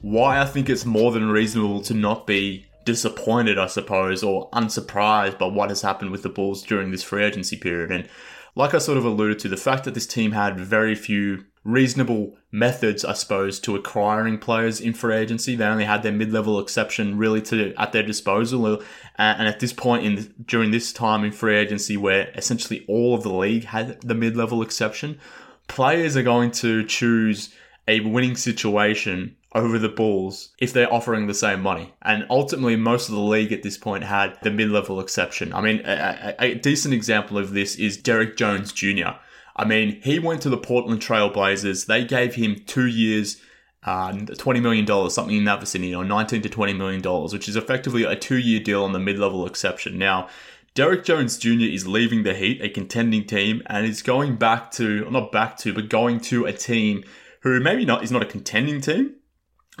why 0.00 0.40
I 0.40 0.46
think 0.46 0.68
it's 0.68 0.84
more 0.84 1.12
than 1.12 1.28
reasonable 1.28 1.80
to 1.82 1.94
not 1.94 2.26
be 2.26 2.66
disappointed, 2.84 3.58
I 3.58 3.66
suppose, 3.66 4.22
or 4.22 4.48
unsurprised 4.52 5.38
by 5.38 5.46
what 5.46 5.70
has 5.70 5.82
happened 5.82 6.10
with 6.10 6.22
the 6.22 6.28
Bulls 6.28 6.62
during 6.62 6.90
this 6.90 7.02
free 7.02 7.24
agency 7.24 7.56
period. 7.56 7.90
And 7.90 8.08
like 8.54 8.74
I 8.74 8.78
sort 8.78 8.98
of 8.98 9.04
alluded 9.04 9.38
to, 9.40 9.48
the 9.48 9.56
fact 9.56 9.84
that 9.84 9.94
this 9.94 10.06
team 10.06 10.32
had 10.32 10.58
very 10.58 10.94
few 10.94 11.44
reasonable 11.64 12.36
methods, 12.52 13.04
I 13.04 13.14
suppose, 13.14 13.58
to 13.60 13.74
acquiring 13.74 14.38
players 14.38 14.80
in 14.80 14.92
free 14.92 15.16
agency. 15.16 15.56
They 15.56 15.64
only 15.64 15.86
had 15.86 16.02
their 16.02 16.12
mid-level 16.12 16.60
exception 16.60 17.16
really 17.16 17.40
to 17.42 17.74
at 17.76 17.92
their 17.92 18.02
disposal, 18.02 18.82
and 19.16 19.48
at 19.48 19.60
this 19.60 19.72
point 19.72 20.04
in 20.04 20.34
during 20.44 20.70
this 20.70 20.92
time 20.92 21.24
in 21.24 21.32
free 21.32 21.56
agency, 21.56 21.96
where 21.96 22.30
essentially 22.36 22.84
all 22.86 23.14
of 23.14 23.22
the 23.22 23.32
league 23.32 23.64
had 23.64 24.00
the 24.02 24.14
mid-level 24.14 24.60
exception, 24.60 25.18
players 25.66 26.18
are 26.18 26.22
going 26.22 26.50
to 26.50 26.84
choose 26.84 27.52
a 27.88 28.00
winning 28.00 28.36
situation 28.36 29.34
over 29.54 29.78
the 29.78 29.88
Bulls 29.88 30.50
if 30.58 30.72
they're 30.72 30.92
offering 30.92 31.26
the 31.26 31.34
same 31.34 31.60
money. 31.60 31.94
And 32.02 32.26
ultimately, 32.28 32.76
most 32.76 33.08
of 33.08 33.14
the 33.14 33.20
league 33.20 33.52
at 33.52 33.62
this 33.62 33.78
point 33.78 34.04
had 34.04 34.36
the 34.42 34.50
mid 34.50 34.70
level 34.70 34.98
exception. 35.00 35.52
I 35.52 35.60
mean, 35.60 35.80
a, 35.84 36.34
a, 36.40 36.54
decent 36.54 36.92
example 36.92 37.38
of 37.38 37.52
this 37.52 37.76
is 37.76 37.96
Derrick 37.96 38.36
Jones 38.36 38.72
Jr. 38.72 39.10
I 39.56 39.64
mean, 39.64 40.00
he 40.02 40.18
went 40.18 40.42
to 40.42 40.50
the 40.50 40.56
Portland 40.56 41.00
Trailblazers. 41.00 41.86
They 41.86 42.04
gave 42.04 42.34
him 42.34 42.56
two 42.66 42.86
years, 42.86 43.40
uh, 43.84 44.10
$20 44.12 44.60
million, 44.60 45.10
something 45.10 45.36
in 45.36 45.44
that 45.44 45.60
vicinity, 45.60 45.94
or 45.94 46.04
19 46.04 46.42
to 46.42 46.48
$20 46.48 46.76
million, 46.76 47.30
which 47.30 47.48
is 47.48 47.54
effectively 47.54 48.02
a 48.02 48.16
two 48.16 48.38
year 48.38 48.58
deal 48.60 48.82
on 48.82 48.92
the 48.92 48.98
mid 48.98 49.18
level 49.18 49.46
exception. 49.46 49.98
Now, 49.98 50.28
Derrick 50.74 51.04
Jones 51.04 51.38
Jr. 51.38 51.66
is 51.70 51.86
leaving 51.86 52.24
the 52.24 52.34
Heat, 52.34 52.60
a 52.60 52.68
contending 52.68 53.24
team, 53.24 53.62
and 53.66 53.86
is 53.86 54.02
going 54.02 54.34
back 54.34 54.72
to, 54.72 55.08
not 55.08 55.30
back 55.30 55.56
to, 55.58 55.72
but 55.72 55.88
going 55.88 56.18
to 56.22 56.46
a 56.46 56.52
team 56.52 57.04
who 57.42 57.60
maybe 57.60 57.84
not 57.84 58.02
is 58.02 58.10
not 58.10 58.22
a 58.22 58.26
contending 58.26 58.80
team, 58.80 59.14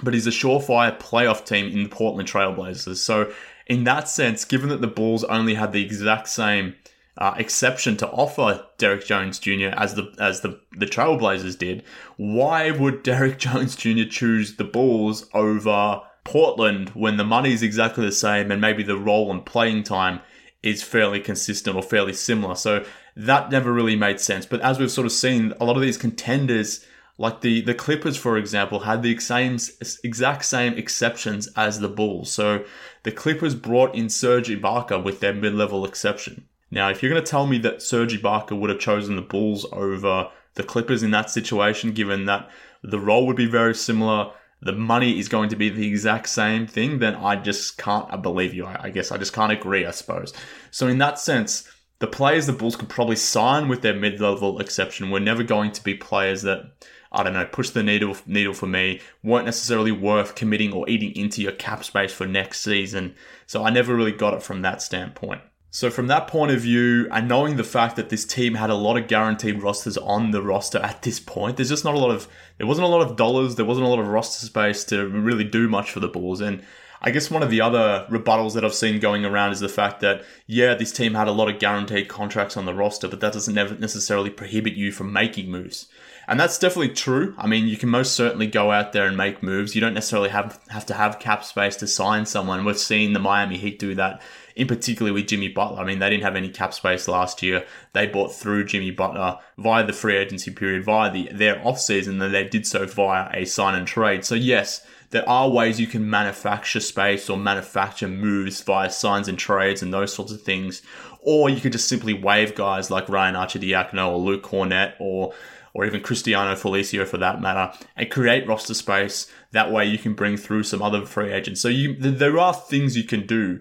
but 0.02 0.14
he's 0.14 0.26
a 0.26 0.30
surefire 0.30 0.98
playoff 0.98 1.44
team 1.44 1.66
in 1.66 1.84
the 1.84 1.88
Portland 1.88 2.28
Trailblazers. 2.28 2.96
So, 2.96 3.32
in 3.66 3.84
that 3.84 4.08
sense, 4.08 4.44
given 4.44 4.68
that 4.68 4.80
the 4.80 4.86
Bulls 4.86 5.24
only 5.24 5.54
had 5.54 5.72
the 5.72 5.84
exact 5.84 6.28
same 6.28 6.74
uh, 7.16 7.34
exception 7.36 7.96
to 7.96 8.08
offer 8.10 8.64
Derrick 8.76 9.06
Jones 9.06 9.38
Jr. 9.38 9.68
as 9.76 9.94
the 9.94 10.12
as 10.18 10.40
the 10.40 10.60
the 10.76 10.86
Trailblazers 10.86 11.56
did, 11.56 11.84
why 12.16 12.70
would 12.70 13.02
Derrick 13.02 13.38
Jones 13.46 13.76
Jr. 13.76 14.04
choose 14.08 14.56
the 14.56 14.64
Bulls 14.64 15.28
over 15.32 16.02
Portland 16.24 16.88
when 16.90 17.16
the 17.16 17.24
money 17.24 17.52
is 17.52 17.62
exactly 17.62 18.04
the 18.04 18.12
same 18.12 18.50
and 18.50 18.60
maybe 18.60 18.82
the 18.82 18.96
role 18.96 19.30
and 19.30 19.44
playing 19.44 19.84
time 19.84 20.20
is 20.62 20.82
fairly 20.82 21.20
consistent 21.20 21.76
or 21.76 21.82
fairly 21.82 22.12
similar? 22.12 22.56
So 22.56 22.84
that 23.16 23.50
never 23.50 23.72
really 23.72 23.96
made 23.96 24.18
sense. 24.18 24.44
But 24.44 24.60
as 24.62 24.78
we've 24.78 24.90
sort 24.90 25.06
of 25.06 25.12
seen, 25.12 25.52
a 25.60 25.64
lot 25.64 25.76
of 25.76 25.82
these 25.82 25.96
contenders. 25.96 26.84
Like 27.16 27.42
the, 27.42 27.60
the 27.60 27.74
Clippers, 27.74 28.16
for 28.16 28.36
example, 28.36 28.80
had 28.80 29.02
the 29.02 29.16
same 29.18 29.58
exact 30.02 30.44
same 30.44 30.74
exceptions 30.74 31.48
as 31.56 31.78
the 31.78 31.88
Bulls. 31.88 32.32
So 32.32 32.64
the 33.04 33.12
Clippers 33.12 33.54
brought 33.54 33.94
in 33.94 34.08
Serge 34.08 34.48
Ibaka 34.48 35.02
with 35.02 35.20
their 35.20 35.32
mid 35.32 35.54
level 35.54 35.84
exception. 35.84 36.48
Now, 36.70 36.90
if 36.90 37.02
you're 37.02 37.12
going 37.12 37.22
to 37.22 37.30
tell 37.30 37.46
me 37.46 37.58
that 37.58 37.82
Serge 37.82 38.20
Ibaka 38.20 38.58
would 38.58 38.70
have 38.70 38.80
chosen 38.80 39.14
the 39.14 39.22
Bulls 39.22 39.64
over 39.70 40.28
the 40.54 40.64
Clippers 40.64 41.04
in 41.04 41.12
that 41.12 41.30
situation, 41.30 41.92
given 41.92 42.24
that 42.24 42.50
the 42.82 42.98
role 42.98 43.26
would 43.28 43.36
be 43.36 43.46
very 43.46 43.76
similar, 43.76 44.32
the 44.60 44.72
money 44.72 45.18
is 45.18 45.28
going 45.28 45.50
to 45.50 45.56
be 45.56 45.68
the 45.68 45.86
exact 45.86 46.28
same 46.28 46.66
thing, 46.66 46.98
then 46.98 47.14
I 47.14 47.36
just 47.36 47.78
can't 47.78 48.22
believe 48.22 48.54
you. 48.54 48.66
I 48.66 48.90
guess 48.90 49.12
I 49.12 49.18
just 49.18 49.32
can't 49.32 49.52
agree, 49.52 49.86
I 49.86 49.92
suppose. 49.92 50.32
So, 50.72 50.88
in 50.88 50.98
that 50.98 51.20
sense, 51.20 51.70
the 51.98 52.06
players 52.06 52.46
the 52.46 52.52
Bulls 52.52 52.76
could 52.76 52.88
probably 52.88 53.16
sign 53.16 53.68
with 53.68 53.82
their 53.82 53.94
mid 53.94 54.20
level 54.20 54.58
exception 54.58 55.10
were 55.10 55.20
never 55.20 55.42
going 55.42 55.72
to 55.72 55.84
be 55.84 55.94
players 55.94 56.42
that, 56.42 56.72
I 57.14 57.22
don't 57.22 57.32
know, 57.32 57.46
push 57.46 57.70
the 57.70 57.82
needle, 57.82 58.16
needle 58.26 58.54
for 58.54 58.66
me, 58.66 59.00
weren't 59.22 59.46
necessarily 59.46 59.92
worth 59.92 60.34
committing 60.34 60.72
or 60.72 60.88
eating 60.88 61.14
into 61.16 61.40
your 61.40 61.52
cap 61.52 61.84
space 61.84 62.12
for 62.12 62.26
next 62.26 62.60
season. 62.60 63.14
So, 63.46 63.64
I 63.64 63.70
never 63.70 63.94
really 63.94 64.12
got 64.12 64.34
it 64.34 64.42
from 64.42 64.62
that 64.62 64.82
standpoint. 64.82 65.42
So 65.74 65.90
from 65.90 66.06
that 66.06 66.28
point 66.28 66.52
of 66.52 66.60
view, 66.60 67.08
and 67.10 67.26
knowing 67.26 67.56
the 67.56 67.64
fact 67.64 67.96
that 67.96 68.08
this 68.08 68.24
team 68.24 68.54
had 68.54 68.70
a 68.70 68.76
lot 68.76 68.96
of 68.96 69.08
guaranteed 69.08 69.60
rosters 69.60 69.98
on 69.98 70.30
the 70.30 70.40
roster 70.40 70.78
at 70.78 71.02
this 71.02 71.18
point, 71.18 71.56
there's 71.56 71.70
just 71.70 71.84
not 71.84 71.96
a 71.96 71.98
lot 71.98 72.12
of 72.12 72.28
there 72.58 72.66
wasn't 72.68 72.86
a 72.86 72.88
lot 72.88 73.00
of 73.00 73.16
dollars, 73.16 73.56
there 73.56 73.64
wasn't 73.64 73.84
a 73.84 73.88
lot 73.88 73.98
of 73.98 74.06
roster 74.06 74.46
space 74.46 74.84
to 74.84 75.08
really 75.08 75.42
do 75.42 75.68
much 75.68 75.90
for 75.90 75.98
the 75.98 76.06
Bulls. 76.06 76.40
And 76.40 76.62
I 77.06 77.10
guess 77.10 77.30
one 77.30 77.42
of 77.42 77.50
the 77.50 77.60
other 77.60 78.06
rebuttals 78.10 78.54
that 78.54 78.64
I've 78.64 78.74
seen 78.74 78.98
going 78.98 79.26
around 79.26 79.52
is 79.52 79.60
the 79.60 79.68
fact 79.68 80.00
that 80.00 80.24
yeah, 80.46 80.74
this 80.74 80.90
team 80.90 81.12
had 81.12 81.28
a 81.28 81.32
lot 81.32 81.50
of 81.50 81.58
guaranteed 81.58 82.08
contracts 82.08 82.56
on 82.56 82.64
the 82.64 82.72
roster, 82.72 83.08
but 83.08 83.20
that 83.20 83.34
doesn't 83.34 83.54
necessarily 83.78 84.30
prohibit 84.30 84.72
you 84.72 84.90
from 84.90 85.12
making 85.12 85.50
moves. 85.50 85.86
And 86.26 86.40
that's 86.40 86.58
definitely 86.58 86.94
true. 86.94 87.34
I 87.36 87.46
mean, 87.46 87.68
you 87.68 87.76
can 87.76 87.90
most 87.90 88.14
certainly 88.14 88.46
go 88.46 88.72
out 88.72 88.94
there 88.94 89.06
and 89.06 89.18
make 89.18 89.42
moves. 89.42 89.74
You 89.74 89.82
don't 89.82 89.92
necessarily 89.92 90.30
have 90.30 90.58
have 90.68 90.86
to 90.86 90.94
have 90.94 91.18
cap 91.18 91.44
space 91.44 91.76
to 91.76 91.86
sign 91.86 92.24
someone. 92.24 92.64
We've 92.64 92.78
seen 92.78 93.12
the 93.12 93.18
Miami 93.18 93.58
Heat 93.58 93.78
do 93.78 93.94
that 93.96 94.22
in 94.56 94.66
particular 94.66 95.12
with 95.12 95.26
Jimmy 95.26 95.48
Butler. 95.48 95.80
I 95.80 95.84
mean, 95.84 95.98
they 95.98 96.08
didn't 96.08 96.22
have 96.22 96.36
any 96.36 96.48
cap 96.48 96.72
space 96.72 97.08
last 97.08 97.42
year. 97.42 97.66
They 97.92 98.06
bought 98.06 98.34
through 98.34 98.64
Jimmy 98.64 98.92
Butler 98.92 99.38
via 99.58 99.84
the 99.84 99.92
free 99.92 100.16
agency 100.16 100.50
period, 100.50 100.84
via 100.84 101.12
the 101.12 101.28
their 101.32 101.56
offseason, 101.56 102.22
and 102.22 102.34
they 102.34 102.44
did 102.44 102.66
so 102.66 102.86
via 102.86 103.28
a 103.34 103.44
sign 103.44 103.74
and 103.74 103.86
trade. 103.86 104.24
So 104.24 104.34
yes, 104.34 104.86
there 105.10 105.28
are 105.28 105.50
ways 105.50 105.80
you 105.80 105.86
can 105.86 106.08
manufacture 106.08 106.80
space 106.80 107.30
or 107.30 107.36
manufacture 107.36 108.08
moves 108.08 108.60
via 108.62 108.90
signs 108.90 109.28
and 109.28 109.38
trades 109.38 109.82
and 109.82 109.92
those 109.92 110.12
sorts 110.12 110.32
of 110.32 110.42
things. 110.42 110.82
Or 111.20 111.48
you 111.48 111.60
could 111.60 111.72
just 111.72 111.88
simply 111.88 112.14
wave 112.14 112.54
guys 112.54 112.90
like 112.90 113.08
Ryan 113.08 113.34
Arcidiacono 113.34 114.12
or 114.12 114.18
Luke 114.18 114.42
Kornet 114.42 114.94
or 114.98 115.34
or 115.76 115.84
even 115.84 116.00
Cristiano 116.00 116.54
Felicio 116.54 117.04
for 117.04 117.18
that 117.18 117.40
matter, 117.40 117.76
and 117.96 118.08
create 118.08 118.46
roster 118.46 118.74
space. 118.74 119.26
That 119.50 119.72
way 119.72 119.84
you 119.84 119.98
can 119.98 120.14
bring 120.14 120.36
through 120.36 120.62
some 120.62 120.80
other 120.80 121.04
free 121.04 121.32
agents. 121.32 121.60
So 121.60 121.66
you, 121.66 121.96
there 121.96 122.38
are 122.38 122.54
things 122.54 122.96
you 122.96 123.02
can 123.02 123.26
do 123.26 123.58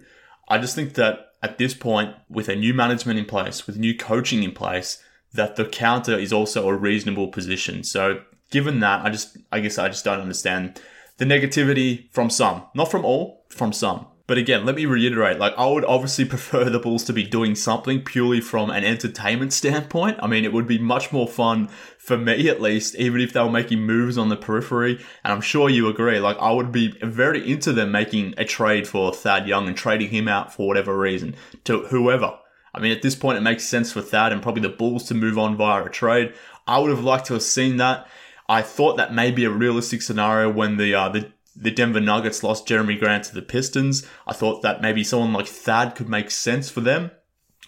I 0.47 0.57
just 0.57 0.75
think 0.75 0.93
that 0.93 1.31
at 1.41 1.57
this 1.57 1.73
point, 1.73 2.15
with 2.29 2.49
a 2.49 2.55
new 2.55 2.73
management 2.73 3.19
in 3.19 3.25
place, 3.25 3.67
with 3.67 3.77
new 3.77 3.95
coaching 3.95 4.43
in 4.43 4.51
place, 4.51 5.01
that 5.33 5.55
the 5.55 5.65
counter 5.65 6.17
is 6.17 6.31
also 6.31 6.67
a 6.67 6.75
reasonable 6.75 7.27
position. 7.27 7.83
So 7.83 8.21
given 8.51 8.79
that, 8.81 9.05
I 9.05 9.09
just 9.09 9.37
I 9.51 9.59
guess 9.59 9.77
I 9.77 9.89
just 9.89 10.05
don't 10.05 10.21
understand 10.21 10.81
the 11.17 11.25
negativity 11.25 12.11
from 12.11 12.29
some, 12.29 12.63
not 12.73 12.89
from 12.89 13.05
all, 13.05 13.45
from 13.49 13.71
some. 13.71 14.07
But 14.25 14.37
again, 14.37 14.65
let 14.65 14.75
me 14.75 14.85
reiterate, 14.85 15.37
like 15.37 15.53
I 15.57 15.67
would 15.67 15.83
obviously 15.83 16.25
prefer 16.33 16.69
the 16.69 16.79
Bulls 16.79 17.03
to 17.05 17.13
be 17.13 17.23
doing 17.23 17.55
something 17.55 18.01
purely 18.01 18.39
from 18.39 18.69
an 18.69 18.85
entertainment 18.85 19.51
standpoint. 19.61 20.17
I 20.21 20.27
mean, 20.27 20.45
it 20.45 20.53
would 20.53 20.67
be 20.67 20.79
much 20.79 21.11
more 21.11 21.27
fun 21.27 21.67
for 21.97 22.17
me 22.17 22.47
at 22.49 22.61
least, 22.61 22.95
even 22.95 23.21
if 23.21 23.33
they 23.33 23.41
were 23.41 23.49
making 23.49 23.81
moves 23.81 24.17
on 24.17 24.29
the 24.29 24.37
periphery. 24.37 24.93
And 25.23 25.33
I'm 25.33 25.41
sure 25.41 25.69
you 25.69 25.87
agree, 25.87 26.19
like 26.19 26.37
I 26.39 26.51
would 26.51 26.71
be 26.71 26.97
very 27.01 27.49
into 27.49 27.73
them 27.73 27.91
making 27.91 28.33
a 28.37 28.45
trade 28.45 28.87
for 28.87 29.13
Thad 29.13 29.47
Young 29.47 29.67
and 29.67 29.75
trading 29.75 30.09
him 30.09 30.27
out 30.27 30.53
for 30.53 30.67
whatever 30.67 30.97
reason 30.97 31.35
to 31.65 31.79
whoever. 31.87 32.39
I 32.73 32.79
mean, 32.79 32.91
at 32.91 33.03
this 33.03 33.15
point, 33.15 33.37
it 33.37 33.41
makes 33.41 33.65
sense 33.65 33.91
for 33.91 34.01
Thad 34.01 34.31
and 34.31 34.41
probably 34.41 34.63
the 34.63 34.69
Bulls 34.69 35.03
to 35.09 35.13
move 35.13 35.37
on 35.37 35.55
via 35.55 35.83
a 35.83 35.89
trade. 35.89 36.33
I 36.65 36.79
would 36.79 36.89
have 36.89 37.03
liked 37.03 37.27
to 37.27 37.33
have 37.33 37.43
seen 37.43 37.77
that. 37.77 38.07
I 38.49 38.61
thought 38.61 38.97
that 38.97 39.13
may 39.13 39.31
be 39.31 39.45
a 39.45 39.49
realistic 39.49 40.01
scenario 40.01 40.51
when 40.51 40.77
the 40.77 40.93
uh, 40.93 41.09
the 41.09 41.31
the 41.55 41.71
Denver 41.71 41.99
Nuggets 41.99 42.43
lost 42.43 42.67
Jerami 42.67 42.97
Grant 42.97 43.25
to 43.25 43.35
the 43.35 43.41
Pistons. 43.41 44.07
I 44.25 44.33
thought 44.33 44.61
that 44.63 44.81
maybe 44.81 45.03
someone 45.03 45.33
like 45.33 45.47
Thad 45.47 45.95
could 45.95 46.09
make 46.09 46.31
sense 46.31 46.69
for 46.69 46.81
them, 46.81 47.11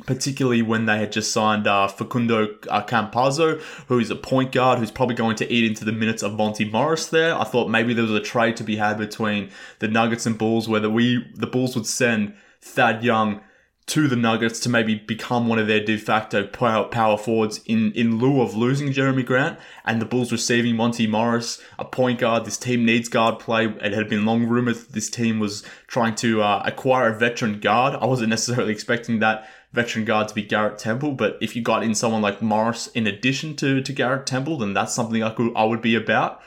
particularly 0.06 0.62
when 0.62 0.86
they 0.86 0.98
had 0.98 1.12
just 1.12 1.32
signed 1.32 1.68
uh, 1.68 1.88
Facundo 1.88 2.56
uh, 2.70 2.84
Campazzo, 2.84 3.62
who 3.88 4.00
is 4.00 4.10
a 4.10 4.16
point 4.16 4.52
guard 4.52 4.80
who's 4.80 4.92
probably 4.92 5.16
going 5.16 5.36
to 5.38 5.54
eat 5.54 5.66
into 5.66 5.86
the 5.86 5.92
minutes 5.92 6.24
of 6.24 6.34
Monte 6.34 6.66
Morris 6.66 7.08
there. 7.08 7.40
I 7.40 7.44
thought 7.44 7.70
maybe 7.70 7.94
there 7.94 8.04
was 8.04 8.14
a 8.14 8.20
trade 8.20 8.58
to 8.58 8.64
be 8.64 8.78
had 8.78 8.98
between 8.98 9.52
the 9.80 9.88
Nuggets 9.88 10.26
and 10.26 10.38
Bulls 10.38 10.68
where 10.68 10.80
the, 10.80 10.90
we, 10.90 11.24
the 11.36 11.48
Bulls 11.48 11.76
would 11.76 11.86
send 11.86 12.34
Thad 12.62 13.04
Young 13.04 13.42
to 13.88 14.08
the 14.08 14.16
Nuggets 14.16 14.60
to 14.62 14.70
maybe 14.70 14.96
become 14.96 15.48
one 15.48 15.60
of 15.60 15.68
their 15.68 15.84
de 15.84 15.96
facto 15.98 16.48
power, 16.48 17.18
forwards 17.18 17.62
in, 17.68 17.92
in 17.92 18.18
lieu 18.18 18.42
of 18.42 18.56
losing 18.56 18.92
Jerami 18.92 19.24
Grant 19.24 19.60
and 19.84 20.02
the 20.02 20.06
Bulls 20.06 20.32
receiving 20.32 20.76
Monte 20.76 21.06
Morris, 21.06 21.62
a 21.78 21.86
point 21.86 22.20
guard. 22.20 22.46
This 22.46 22.58
team 22.58 22.84
needs 22.84 23.10
guard 23.10 23.38
play. 23.40 23.68
It 23.68 23.94
had 23.94 24.10
been 24.10 24.26
long 24.26 24.48
rumored 24.48 24.76
that 24.76 24.94
this 24.94 25.10
team 25.10 25.40
was 25.40 25.64
trying 25.86 26.16
to 26.16 26.42
uh, 26.42 26.64
acquire 26.66 27.14
a 27.14 27.18
veteran 27.18 27.60
guard. 27.60 27.96
I 28.02 28.06
wasn't 28.06 28.30
necessarily 28.30 28.72
expecting 28.72 29.20
that 29.20 29.48
veteran 29.72 30.06
guard 30.06 30.30
to 30.30 30.36
be 30.36 30.42
Garrett 30.42 30.80
Temple, 30.80 31.12
but 31.12 31.38
if 31.40 31.56
you 31.56 31.62
got 31.62 31.84
in 31.84 31.94
someone 31.94 32.24
like 32.24 32.42
Morris 32.42 32.88
in 32.88 33.06
addition 33.06 33.56
to, 33.58 33.82
to 33.82 33.94
Garrett 33.94 34.26
Temple, 34.26 34.58
then 34.58 34.74
that's 34.74 34.96
something 34.96 35.22
I 35.22 35.30
could 35.30 35.52
I 35.56 35.64
would 35.66 35.82
be 35.82 35.96
about. 35.96 36.42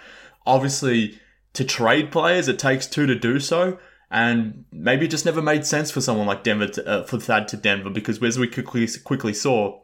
Obviously, 0.44 1.20
to 1.53 1.64
trade 1.64 2.11
players, 2.11 2.48
it 2.48 2.59
takes 2.59 2.87
two 2.87 3.07
to 3.07 3.14
do 3.14 3.38
so. 3.38 3.79
And 4.11 4.64
maybe 4.73 5.05
it 5.05 5.11
just 5.11 5.27
never 5.27 5.42
made 5.42 5.66
sense 5.66 5.90
for 5.90 6.01
someone 6.01 6.27
like 6.27 6.42
Denver 6.42 6.68
to, 6.68 6.87
uh, 6.87 7.05
for 7.05 7.18
Thad 7.18 7.47
to 7.49 7.57
Denver 7.57 7.90
because 7.90 8.23
as 8.23 8.38
we 8.38 8.49
quickly 8.49 8.88
quickly 9.05 9.35
saw, 9.35 9.81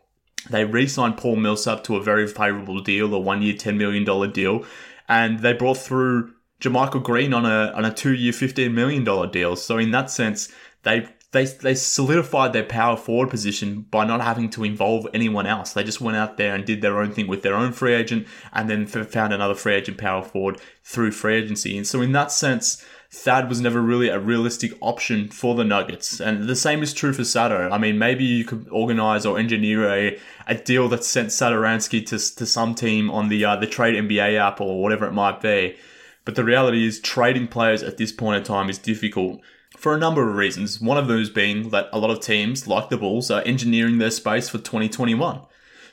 they 0.51 0.65
re-signed 0.65 1.17
Paul 1.17 1.37
Millsap 1.37 1.85
to 1.85 1.97
a 1.97 2.03
very 2.03 2.27
favorable 2.27 2.81
deal, 2.81 3.13
a 3.15 3.19
one-year, 3.19 3.57
ten 3.57 3.77
million 3.77 4.05
dollar 4.05 4.27
deal, 4.27 4.65
and 5.09 5.41
they 5.41 5.53
brought 5.53 5.77
through 5.77 6.33
JaMychal 6.61 7.03
Green 7.03 7.35
on 7.35 7.45
a 7.45 7.73
on 7.75 7.85
a 7.85 7.93
two-year, 7.93 8.33
fifteen 8.33 8.75
million 8.75 9.05
dollar 9.05 9.27
deal. 9.27 9.57
So 9.57 9.77
in 9.77 9.91
that 9.91 10.11
sense, 10.11 10.51
they 10.85 11.07
they 11.33 11.45
they 11.45 11.75
solidified 11.75 12.55
their 12.55 12.65
power 12.65 12.97
forward 12.97 13.29
position 13.29 13.83
by 13.91 14.07
not 14.07 14.23
having 14.23 14.49
to 14.51 14.65
involve 14.65 15.07
anyone 15.13 15.47
else. 15.47 15.75
They 15.75 15.85
just 15.85 16.01
went 16.01 16.17
out 16.17 16.39
there 16.39 16.55
and 16.55 16.65
did 16.65 16.81
their 16.81 16.99
own 16.99 17.13
thing 17.13 17.27
with 17.27 17.43
their 17.43 17.55
own 17.55 17.73
free 17.73 17.93
agent, 17.93 18.27
and 18.55 18.71
then 18.71 18.87
found 18.87 19.35
another 19.35 19.55
free 19.55 19.75
agent 19.75 19.99
power 19.99 20.23
forward 20.23 20.59
through 20.83 21.11
free 21.11 21.35
agency. 21.35 21.77
And 21.77 21.87
so 21.87 22.01
in 22.01 22.13
that 22.13 22.33
sense 22.33 22.83
Thad 23.15 23.49
was 23.49 23.61
never 23.61 23.81
really 23.81 24.09
a 24.09 24.19
realistic 24.19 24.73
option 24.81 25.29
for 25.29 25.55
the 25.55 25.65
Nuggets. 25.65 26.21
And 26.21 26.49
the 26.49 26.57
same 26.57 26.83
is 26.83 26.93
true 26.93 27.13
for 27.13 27.23
Sato. 27.23 27.71
I 27.71 27.79
mean, 27.79 27.97
maybe 27.97 28.25
you 28.25 28.45
could 28.45 28.67
organize 28.71 29.25
or 29.25 29.39
engineer 29.39 29.89
a, 29.89 30.19
a 30.49 30.57
deal 30.57 30.89
that 30.89 31.05
sent 31.05 31.29
Satoransky 31.29 32.05
to, 32.07 32.19
to 32.37 32.45
some 32.45 32.75
team 32.75 33.11
on 33.11 33.29
the, 33.29 33.45
uh, 33.45 33.57
the 33.57 33.69
Trade 33.69 33.95
NBA 33.95 34.37
app 34.37 34.61
or 34.61 34.83
whatever 34.83 35.07
it 35.07 35.13
might 35.13 35.41
be. 35.41 35.77
But 36.25 36.35
the 36.35 36.45
reality 36.45 36.87
is 36.87 37.01
trading 37.01 37.47
players 37.47 37.85
at 37.85 37.99
this 37.99 38.11
point 38.11 38.39
in 38.39 38.43
time 38.43 38.69
is 38.69 38.79
difficult 38.79 39.41
for 39.77 39.95
a 39.95 39.99
number 39.99 40.29
of 40.29 40.35
reasons. 40.35 40.81
One 40.81 40.99
of 40.99 41.07
those 41.07 41.31
being 41.31 41.69
that 41.69 41.89
a 41.93 41.99
lot 41.99 42.11
of 42.11 42.21
teams, 42.21 42.67
like 42.67 42.89
the 42.89 42.97
Bulls, 42.97 43.31
are 43.31 43.43
engineering 43.43 43.99
their 43.99 44.11
space 44.11 44.49
for 44.49 44.59
2021. 44.59 45.41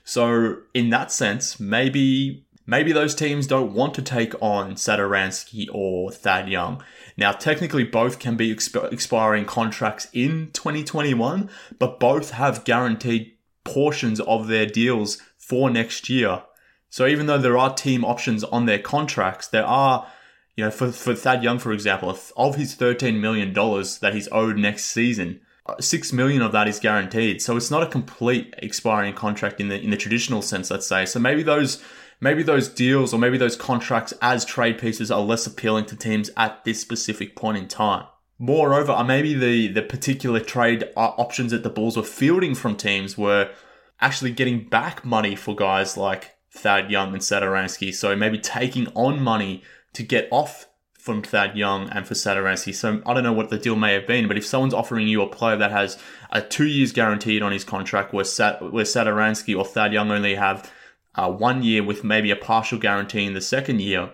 So 0.03 0.57
in 0.73 0.89
that 0.89 1.12
sense, 1.12 1.60
maybe 1.60 2.45
maybe 2.71 2.93
those 2.93 3.13
teams 3.13 3.47
don't 3.47 3.73
want 3.73 3.93
to 3.93 4.01
take 4.01 4.34
on 4.41 4.75
Satoransky 4.75 5.67
or 5.73 6.10
Thad 6.10 6.47
Young. 6.47 6.81
Now, 7.17 7.34
technically, 7.34 7.84
both 7.84 8.17
can 8.17 8.38
be 8.38 8.55
exp- 8.55 8.93
expiring 8.93 9.43
contracts 9.43 10.07
in 10.13 10.51
2021, 10.53 11.49
but 11.77 11.99
both 11.99 12.31
have 12.31 12.63
guaranteed 12.63 13.34
portions 13.65 14.21
of 14.21 14.47
their 14.47 14.65
deals 14.65 15.21
for 15.38 15.69
next 15.69 16.10
year. 16.10 16.43
So 16.89 17.05
even 17.07 17.25
though 17.25 17.38
there 17.38 17.57
are 17.57 17.73
team 17.73 18.05
options 18.05 18.41
on 18.45 18.67
their 18.67 18.79
contracts, 18.79 19.49
there 19.49 19.65
are, 19.65 20.07
you 20.55 20.63
know, 20.63 20.71
for, 20.71 20.93
for 20.93 21.13
Thad 21.13 21.43
Young, 21.43 21.60
for 21.60 21.73
example, 21.73 22.17
of 22.38 22.55
his 22.55 22.73
$13 22.73 23.19
million 23.19 23.53
that 23.53 24.12
he's 24.13 24.29
owed 24.31 24.57
next 24.57 24.86
season, 24.86 25.41
uh, 25.65 25.75
six 25.81 26.13
million 26.13 26.41
of 26.41 26.53
that 26.53 26.69
is 26.69 26.79
guaranteed. 26.79 27.41
So 27.41 27.57
it's 27.57 27.69
not 27.69 27.84
a 27.84 27.88
complete 27.88 28.53
expiring 28.60 29.13
contract 29.13 29.60
in 29.60 29.67
the 29.67 29.79
in 29.79 29.91
the 29.91 29.97
traditional 29.97 30.41
sense, 30.41 30.71
let's 30.71 30.88
say. 30.88 31.05
So 31.05 31.19
maybe 31.19 31.43
those 31.43 31.84
maybe 32.21 32.43
those 32.43 32.69
deals 32.69 33.13
or 33.13 33.19
maybe 33.19 33.38
those 33.38 33.57
contracts 33.57 34.13
as 34.21 34.45
trade 34.45 34.77
pieces 34.77 35.12
are 35.12 35.19
less 35.19 35.45
appealing 35.45 35.86
to 35.88 35.95
teams 35.97 36.29
at 36.38 36.63
this 36.63 36.79
specific 36.79 37.36
point 37.36 37.57
in 37.57 37.67
time. 37.67 38.05
Moreover, 38.39 38.93
uh, 38.93 39.03
maybe 39.03 39.34
the, 39.34 39.67
the 39.67 39.81
particular 39.81 40.39
trade 40.39 40.86
uh, 40.95 41.12
options 41.17 41.51
that 41.51 41.63
the 41.63 41.69
Bulls 41.69 41.97
were 41.97 42.03
fielding 42.03 42.55
from 42.55 42.75
teams 42.75 43.17
were 43.17 43.51
actually 43.99 44.31
getting 44.31 44.67
back 44.67 45.03
money 45.03 45.36
for 45.36 45.55
guys 45.55 45.97
like 45.97 46.31
Thad 46.51 46.89
Young 46.89 47.13
and 47.13 47.21
Satoransky. 47.21 47.93
So 47.93 48.15
maybe 48.15 48.39
taking 48.39 48.88
on 48.89 49.21
money 49.21 49.63
to 49.93 50.03
get 50.03 50.27
off 50.31 50.67
from 50.97 51.21
Thad 51.21 51.55
Young 51.55 51.89
and 51.89 52.07
for 52.07 52.13
Satoransky. 52.13 52.73
So 52.73 53.01
I 53.05 53.13
don't 53.13 53.23
know 53.23 53.34
what 53.34 53.49
the 53.49 53.57
deal 53.57 53.75
may 53.75 53.93
have 53.93 54.07
been, 54.07 54.27
but 54.27 54.38
if 54.38 54.45
someone's 54.45 54.73
offering 54.73 55.07
you 55.07 55.21
a 55.21 55.27
player 55.27 55.57
that 55.57 55.71
has 55.71 55.97
a 56.31 56.41
two 56.41 56.67
years 56.67 56.91
guaranteed 56.91 57.41
on 57.41 57.51
his 57.51 57.63
contract 57.63 58.13
where, 58.13 58.25
Sat- 58.25 58.71
where 58.71 58.86
Satoransky 58.86 59.57
or 59.57 59.65
Thad 59.65 59.93
Young 59.93 60.12
only 60.12 60.36
have 60.36 60.71
uh, 61.15 61.32
one 61.32 61.63
year 61.63 61.84
with 61.84 62.04
maybe 62.04 62.32
a 62.32 62.36
partial 62.36 62.80
guarantee 62.80 63.26
in 63.26 63.34
the 63.34 63.41
second 63.41 63.82
year, 63.82 64.12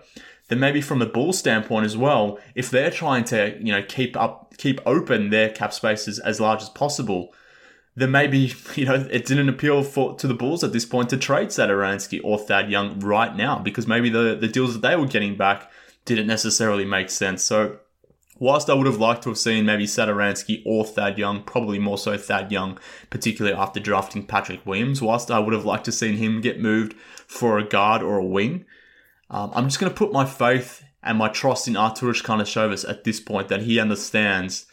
then 0.48 0.58
maybe 0.58 0.80
from 0.80 0.98
the 0.98 1.06
bull 1.06 1.32
standpoint 1.32 1.84
as 1.84 1.96
well, 1.96 2.38
if 2.54 2.70
they're 2.70 2.90
trying 2.90 3.24
to 3.24 3.56
you 3.60 3.72
know 3.72 3.82
keep 3.82 4.16
up 4.16 4.56
keep 4.56 4.80
open 4.86 5.30
their 5.30 5.50
cap 5.50 5.72
spaces 5.72 6.18
as 6.18 6.40
large 6.40 6.62
as 6.62 6.68
possible, 6.70 7.32
then 7.94 8.10
maybe 8.10 8.52
you 8.74 8.84
know 8.84 9.06
it 9.10 9.26
didn't 9.26 9.48
appeal 9.48 9.82
for 9.82 10.14
to 10.16 10.26
the 10.26 10.34
Bulls 10.34 10.64
at 10.64 10.72
this 10.72 10.86
point 10.86 11.10
to 11.10 11.16
trade 11.16 11.48
Satoransky 11.48 12.20
or 12.24 12.38
Thad 12.38 12.70
Young 12.70 12.98
right 13.00 13.34
now 13.34 13.58
because 13.58 13.86
maybe 13.86 14.10
the 14.10 14.36
the 14.38 14.48
deals 14.48 14.72
that 14.74 14.86
they 14.86 14.96
were 14.96 15.06
getting 15.06 15.36
back 15.36 15.70
didn't 16.04 16.26
necessarily 16.26 16.84
make 16.84 17.10
sense. 17.10 17.42
So 17.42 17.78
Whilst 18.40 18.70
I 18.70 18.74
would 18.74 18.86
have 18.86 18.98
liked 18.98 19.22
to 19.24 19.30
have 19.30 19.38
seen 19.38 19.66
maybe 19.66 19.84
Satoransky 19.84 20.62
or 20.64 20.84
Thad 20.84 21.18
Young, 21.18 21.42
probably 21.42 21.78
more 21.78 21.98
so 21.98 22.16
Thad 22.16 22.52
Young, 22.52 22.78
particularly 23.10 23.56
after 23.56 23.80
drafting 23.80 24.26
Patrick 24.26 24.64
Williams, 24.64 25.02
whilst 25.02 25.30
I 25.30 25.38
would 25.40 25.54
have 25.54 25.64
liked 25.64 25.86
to 25.86 25.90
have 25.90 25.96
seen 25.96 26.16
him 26.16 26.40
get 26.40 26.60
moved 26.60 26.94
for 27.26 27.58
a 27.58 27.64
guard 27.64 28.02
or 28.02 28.18
a 28.18 28.24
wing, 28.24 28.64
um, 29.30 29.50
I'm 29.54 29.64
just 29.64 29.80
going 29.80 29.92
to 29.92 29.98
put 29.98 30.12
my 30.12 30.24
faith 30.24 30.84
and 31.02 31.18
my 31.18 31.28
trust 31.28 31.68
in 31.68 31.74
Arturas 31.74 32.22
Karnisovas 32.22 32.88
at 32.88 33.04
this 33.04 33.20
point 33.20 33.48
that 33.48 33.62
he 33.62 33.78
understands 33.78 34.66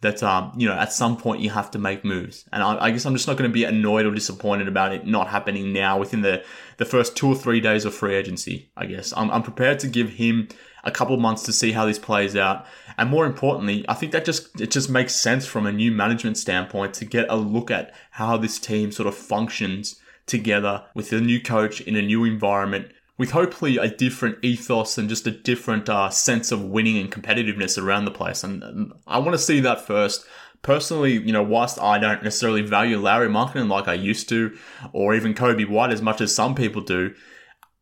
that 0.00 0.22
um, 0.22 0.52
you 0.56 0.66
know 0.66 0.74
at 0.74 0.92
some 0.92 1.16
point 1.16 1.42
you 1.42 1.50
have 1.50 1.70
to 1.72 1.78
make 1.78 2.04
moves, 2.04 2.46
and 2.52 2.62
I, 2.62 2.86
I 2.86 2.90
guess 2.90 3.04
I'm 3.04 3.14
just 3.14 3.26
not 3.26 3.36
going 3.36 3.50
to 3.50 3.52
be 3.52 3.64
annoyed 3.64 4.06
or 4.06 4.14
disappointed 4.14 4.66
about 4.66 4.92
it 4.92 5.06
not 5.06 5.28
happening 5.28 5.72
now 5.72 5.98
within 5.98 6.22
the 6.22 6.42
the 6.78 6.84
first 6.84 7.16
two 7.16 7.28
or 7.28 7.34
three 7.34 7.60
days 7.60 7.84
of 7.84 7.94
free 7.94 8.14
agency. 8.14 8.70
I 8.76 8.86
guess 8.86 9.12
I'm, 9.16 9.30
I'm 9.30 9.42
prepared 9.42 9.78
to 9.80 9.88
give 9.88 10.10
him 10.10 10.48
a 10.84 10.90
couple 10.90 11.16
months 11.16 11.42
to 11.44 11.52
see 11.52 11.72
how 11.72 11.86
this 11.86 11.98
plays 11.98 12.36
out. 12.36 12.66
And 12.96 13.10
more 13.10 13.26
importantly, 13.26 13.84
I 13.88 13.94
think 13.94 14.12
that 14.12 14.24
just 14.24 14.60
it 14.60 14.70
just 14.70 14.90
makes 14.90 15.14
sense 15.14 15.46
from 15.46 15.66
a 15.66 15.72
new 15.72 15.92
management 15.92 16.38
standpoint 16.38 16.94
to 16.94 17.04
get 17.04 17.26
a 17.28 17.36
look 17.36 17.70
at 17.70 17.94
how 18.12 18.36
this 18.36 18.58
team 18.58 18.92
sort 18.92 19.06
of 19.06 19.14
functions 19.14 20.00
together 20.26 20.84
with 20.94 21.12
a 21.12 21.20
new 21.20 21.40
coach 21.40 21.80
in 21.80 21.96
a 21.96 22.02
new 22.02 22.24
environment 22.24 22.92
with 23.20 23.32
hopefully 23.32 23.76
a 23.76 23.86
different 23.86 24.38
ethos 24.42 24.96
and 24.96 25.10
just 25.10 25.26
a 25.26 25.30
different 25.30 25.90
uh, 25.90 26.08
sense 26.08 26.50
of 26.50 26.64
winning 26.64 26.96
and 26.96 27.12
competitiveness 27.12 27.76
around 27.76 28.06
the 28.06 28.10
place. 28.10 28.42
And, 28.42 28.62
and 28.62 28.92
I 29.06 29.18
want 29.18 29.32
to 29.32 29.38
see 29.38 29.60
that 29.60 29.86
first. 29.86 30.24
Personally, 30.62 31.12
you 31.12 31.30
know, 31.30 31.42
whilst 31.42 31.78
I 31.78 31.98
don't 31.98 32.22
necessarily 32.22 32.62
value 32.62 32.98
Larry 32.98 33.28
Markkanen 33.28 33.68
like 33.68 33.88
I 33.88 33.92
used 33.92 34.30
to, 34.30 34.56
or 34.94 35.14
even 35.14 35.34
Coby 35.34 35.68
White 35.68 35.92
as 35.92 36.00
much 36.00 36.22
as 36.22 36.34
some 36.34 36.54
people 36.54 36.80
do, 36.80 37.14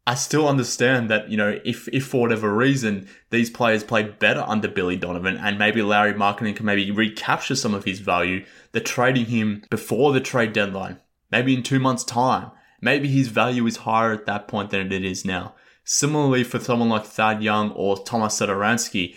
I 0.09 0.15
still 0.15 0.49
understand 0.49 1.11
that, 1.11 1.31
you 1.31 1.37
know, 1.37 1.61
if, 1.67 1.87
if 1.89 2.07
for 2.07 2.23
whatever 2.23 2.51
reason 2.51 3.11
these 3.29 3.51
players 3.51 3.85
played 3.85 4.19
better 4.19 4.43
under 4.47 4.67
Billy 4.67 4.97
Donovan 4.97 5.37
and 5.37 5.59
maybe 5.59 5.83
Larry 5.83 6.15
Markkanen 6.15 6.57
can 6.57 6.65
maybe 6.65 6.91
recapture 6.91 7.55
some 7.55 7.75
of 7.75 7.85
his 7.85 7.99
value, 8.01 8.43
they're 8.73 8.81
trading 8.81 9.27
him 9.27 9.65
before 9.69 10.15
the 10.15 10.21
trade 10.23 10.55
deadline, 10.55 10.99
maybe 11.31 11.55
in 11.55 11.63
two 11.63 11.79
months' 11.79 12.05
time. 12.05 12.51
Maybe 12.81 13.07
his 13.07 13.29
value 13.29 13.67
is 13.67 13.77
higher 13.77 14.15
at 14.15 14.25
that 14.25 14.49
point 14.49 14.71
than 14.71 14.91
it 14.91 15.05
is 15.05 15.27
now. 15.27 15.55
Similarly, 15.85 16.43
for 16.43 16.59
someone 16.59 16.89
like 16.89 17.05
Thad 17.05 17.43
Young 17.43 17.73
or 17.73 18.03
Tomas 18.03 18.41
Satoransky, 18.41 19.15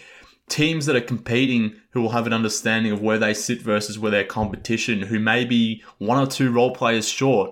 teams 0.49 0.87
that 0.87 0.97
are 0.97 0.99
competing 0.99 1.75
who 1.91 2.01
will 2.01 2.09
have 2.09 2.27
an 2.27 2.33
understanding 2.33 2.91
of 2.91 3.01
where 3.01 3.17
they 3.17 3.33
sit 3.33 3.61
versus 3.61 3.97
where 3.97 4.11
their 4.11 4.25
competition, 4.25 5.03
who 5.03 5.19
may 5.19 5.45
be 5.45 5.81
one 5.99 6.21
or 6.21 6.27
two 6.27 6.51
role 6.51 6.75
players 6.75 7.07
short, 7.07 7.51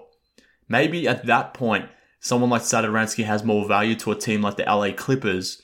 maybe 0.67 1.07
at 1.07 1.25
that 1.25 1.53
point 1.53 1.87
someone 2.19 2.49
like 2.49 2.61
Satoransky 2.61 3.25
has 3.25 3.43
more 3.43 3.67
value 3.67 3.95
to 3.95 4.11
a 4.11 4.15
team 4.15 4.41
like 4.41 4.57
the 4.57 4.63
LA 4.63 4.91
Clippers 4.91 5.61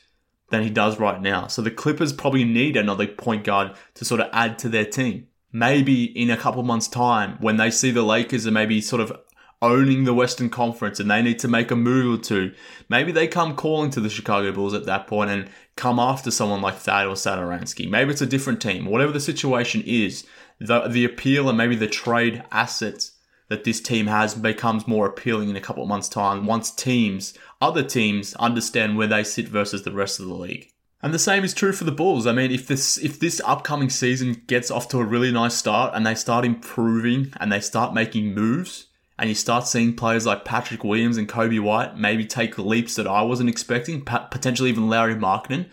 than 0.50 0.64
he 0.64 0.70
does 0.70 1.00
right 1.00 1.22
now. 1.22 1.48
So 1.48 1.62
the 1.62 1.72
Clippers 1.72 2.14
probably 2.14 2.44
need 2.44 2.78
another 2.78 3.08
point 3.08 3.44
guard 3.44 3.76
to 3.96 4.06
sort 4.06 4.22
of 4.22 4.30
add 4.32 4.60
to 4.60 4.70
their 4.70 4.86
team. 4.86 5.28
Maybe 5.52 6.04
in 6.04 6.30
a 6.30 6.38
couple 6.38 6.64
months' 6.64 6.88
time, 6.88 7.38
when 7.40 7.58
they 7.58 7.72
see 7.72 7.92
the 7.92 8.04
Lakers 8.04 8.46
are 8.46 8.52
maybe 8.52 8.82
sort 8.82 9.02
of 9.02 9.18
owning 9.62 10.04
the 10.04 10.14
Western 10.14 10.50
Conference 10.50 11.00
and 11.00 11.10
they 11.10 11.22
need 11.22 11.40
to 11.40 11.48
make 11.48 11.72
a 11.72 11.76
move 11.76 12.20
or 12.20 12.22
two, 12.22 12.54
maybe 12.90 13.12
they 13.12 13.28
come 13.28 13.56
calling 13.56 13.90
to 13.92 14.02
the 14.02 14.10
Chicago 14.10 14.52
Bulls 14.52 14.74
at 14.74 14.86
that 14.86 15.08
point 15.08 15.32
and 15.32 15.50
come 15.76 15.98
after 15.98 16.30
someone 16.30 16.62
like 16.62 16.76
Thad 16.76 17.08
or 17.08 17.16
Satoransky. 17.16 17.90
Maybe 17.90 18.12
it's 18.12 18.22
a 18.22 18.28
different 18.28 18.62
team. 18.62 18.86
Whatever 18.86 19.14
the 19.14 19.20
situation 19.20 19.82
is, 19.86 20.26
the, 20.60 20.88
the 20.88 21.06
appeal 21.06 21.50
and 21.50 21.58
maybe 21.58 21.76
the 21.76 21.88
trade 21.88 22.44
assets 22.52 23.15
that 23.48 23.64
this 23.64 23.80
team 23.80 24.08
has 24.08 24.36
becomes 24.36 24.88
more 24.88 25.06
appealing 25.06 25.50
in 25.50 25.56
a 25.56 25.62
couple 25.62 25.84
of 25.84 25.90
months' 25.90 26.10
time 26.10 26.46
once 26.46 26.72
teams, 26.72 27.34
other 27.62 27.84
teams, 27.84 28.34
understand 28.36 28.98
where 28.98 29.08
they 29.08 29.24
sit 29.24 29.48
versus 29.48 29.84
the 29.84 29.92
rest 29.92 30.20
of 30.20 30.28
the 30.28 30.34
league. 30.34 30.72
And 31.02 31.14
the 31.14 31.20
same 31.20 31.44
is 31.44 31.54
true 31.54 31.72
for 31.72 31.84
the 31.84 31.92
Bulls. 31.92 32.26
I 32.26 32.32
mean, 32.32 32.52
if 32.52 32.68
this 32.68 32.98
if 32.98 33.20
this 33.20 33.40
upcoming 33.46 33.90
season 33.90 34.42
gets 34.48 34.72
off 34.72 34.88
to 34.90 35.00
a 35.00 35.06
really 35.06 35.32
nice 35.32 35.54
start 35.54 35.94
and 35.94 36.06
they 36.06 36.16
start 36.16 36.46
improving 36.46 37.32
and 37.40 37.52
they 37.52 37.60
start 37.60 37.94
making 37.94 38.34
moves, 38.34 38.88
and 39.18 39.30
you 39.30 39.36
start 39.36 39.68
seeing 39.68 39.96
players 39.96 40.26
like 40.26 40.46
Patrick 40.46 40.84
Williams 40.84 41.18
and 41.18 41.30
Coby 41.30 41.60
White 41.60 41.98
maybe 41.98 42.26
take 42.26 42.58
leaps 42.58 42.96
that 42.96 43.08
I 43.08 43.22
wasn't 43.22 43.50
expecting, 43.50 44.04
potentially 44.04 44.70
even 44.70 44.90
Larry 44.90 45.16
Markkanen, 45.16 45.70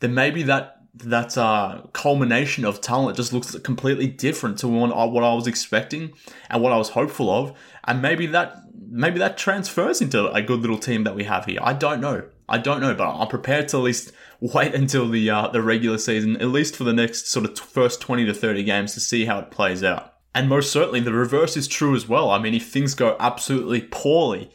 then 0.00 0.14
maybe 0.14 0.42
that 0.44 0.75
that 0.98 1.36
uh, 1.36 1.82
culmination 1.92 2.64
of 2.64 2.80
talent 2.80 3.16
just 3.16 3.32
looks 3.32 3.56
completely 3.60 4.06
different 4.06 4.58
to 4.58 4.68
what 4.68 4.92
I, 4.92 5.04
what 5.04 5.24
I 5.24 5.34
was 5.34 5.46
expecting 5.46 6.12
and 6.50 6.62
what 6.62 6.72
I 6.72 6.76
was 6.76 6.90
hopeful 6.90 7.30
of, 7.30 7.56
and 7.84 8.00
maybe 8.00 8.26
that 8.26 8.56
maybe 8.88 9.18
that 9.18 9.36
transfers 9.36 10.00
into 10.00 10.30
a 10.32 10.42
good 10.42 10.60
little 10.60 10.78
team 10.78 11.04
that 11.04 11.14
we 11.14 11.24
have 11.24 11.44
here. 11.44 11.58
I 11.62 11.72
don't 11.72 12.00
know. 12.00 12.24
I 12.48 12.58
don't 12.58 12.80
know, 12.80 12.94
but 12.94 13.08
I'm 13.08 13.28
prepared 13.28 13.68
to 13.68 13.78
at 13.78 13.82
least 13.82 14.12
wait 14.40 14.74
until 14.74 15.08
the 15.08 15.28
uh, 15.30 15.48
the 15.48 15.62
regular 15.62 15.98
season, 15.98 16.36
at 16.36 16.48
least 16.48 16.76
for 16.76 16.84
the 16.84 16.92
next 16.92 17.28
sort 17.28 17.44
of 17.44 17.58
first 17.58 18.00
20 18.00 18.24
to 18.26 18.34
30 18.34 18.64
games, 18.64 18.94
to 18.94 19.00
see 19.00 19.26
how 19.26 19.38
it 19.38 19.50
plays 19.50 19.82
out. 19.82 20.14
And 20.34 20.48
most 20.48 20.70
certainly, 20.70 21.00
the 21.00 21.12
reverse 21.12 21.56
is 21.56 21.66
true 21.66 21.94
as 21.94 22.08
well. 22.08 22.30
I 22.30 22.38
mean, 22.38 22.54
if 22.54 22.68
things 22.68 22.94
go 22.94 23.16
absolutely 23.18 23.80
poorly, 23.80 24.50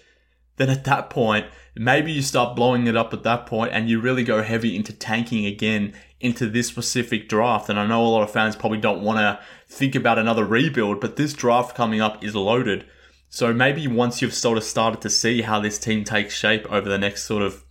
then 0.58 0.70
at 0.70 0.84
that 0.86 1.10
point, 1.10 1.48
maybe 1.76 2.12
you 2.12 2.22
start 2.22 2.56
blowing 2.56 2.88
it 2.88 2.96
up 2.96 3.14
at 3.14 3.24
that 3.24 3.46
point 3.46 3.72
and 3.74 3.90
you 3.90 4.00
really 4.00 4.24
go 4.24 4.44
heavy 4.44 4.76
into 4.76 4.94
tanking 4.94 5.46
again 5.46 5.94
into 6.20 6.48
this 6.48 6.68
specific 6.68 7.28
draft. 7.28 7.70
And 7.70 7.80
I 7.80 7.88
know 7.88 8.06
a 8.06 8.08
lot 8.08 8.24
of 8.24 8.32
fans 8.32 8.56
probably 8.56 8.80
don't 8.80 9.02
want 9.02 9.20
to 9.20 9.40
think 9.68 9.96
about 9.96 10.20
another 10.20 10.46
rebuild, 10.46 11.02
but 11.02 11.16
this 11.16 11.34
draft 11.34 11.76
coming 11.76 12.02
up 12.02 12.24
is 12.24 12.36
loaded. 12.36 12.86
So 13.30 13.54
maybe 13.54 13.88
once 13.88 14.22
you've 14.22 14.34
sort 14.34 14.58
of 14.58 14.64
started 14.64 15.02
to 15.02 15.10
see 15.10 15.42
how 15.42 15.60
this 15.60 15.80
team 15.80 16.04
takes 16.04 16.36
shape 16.36 16.70
over 16.72 16.90
the 16.90 16.98
next 16.98 17.24
sort 17.24 17.44
of 17.44 17.64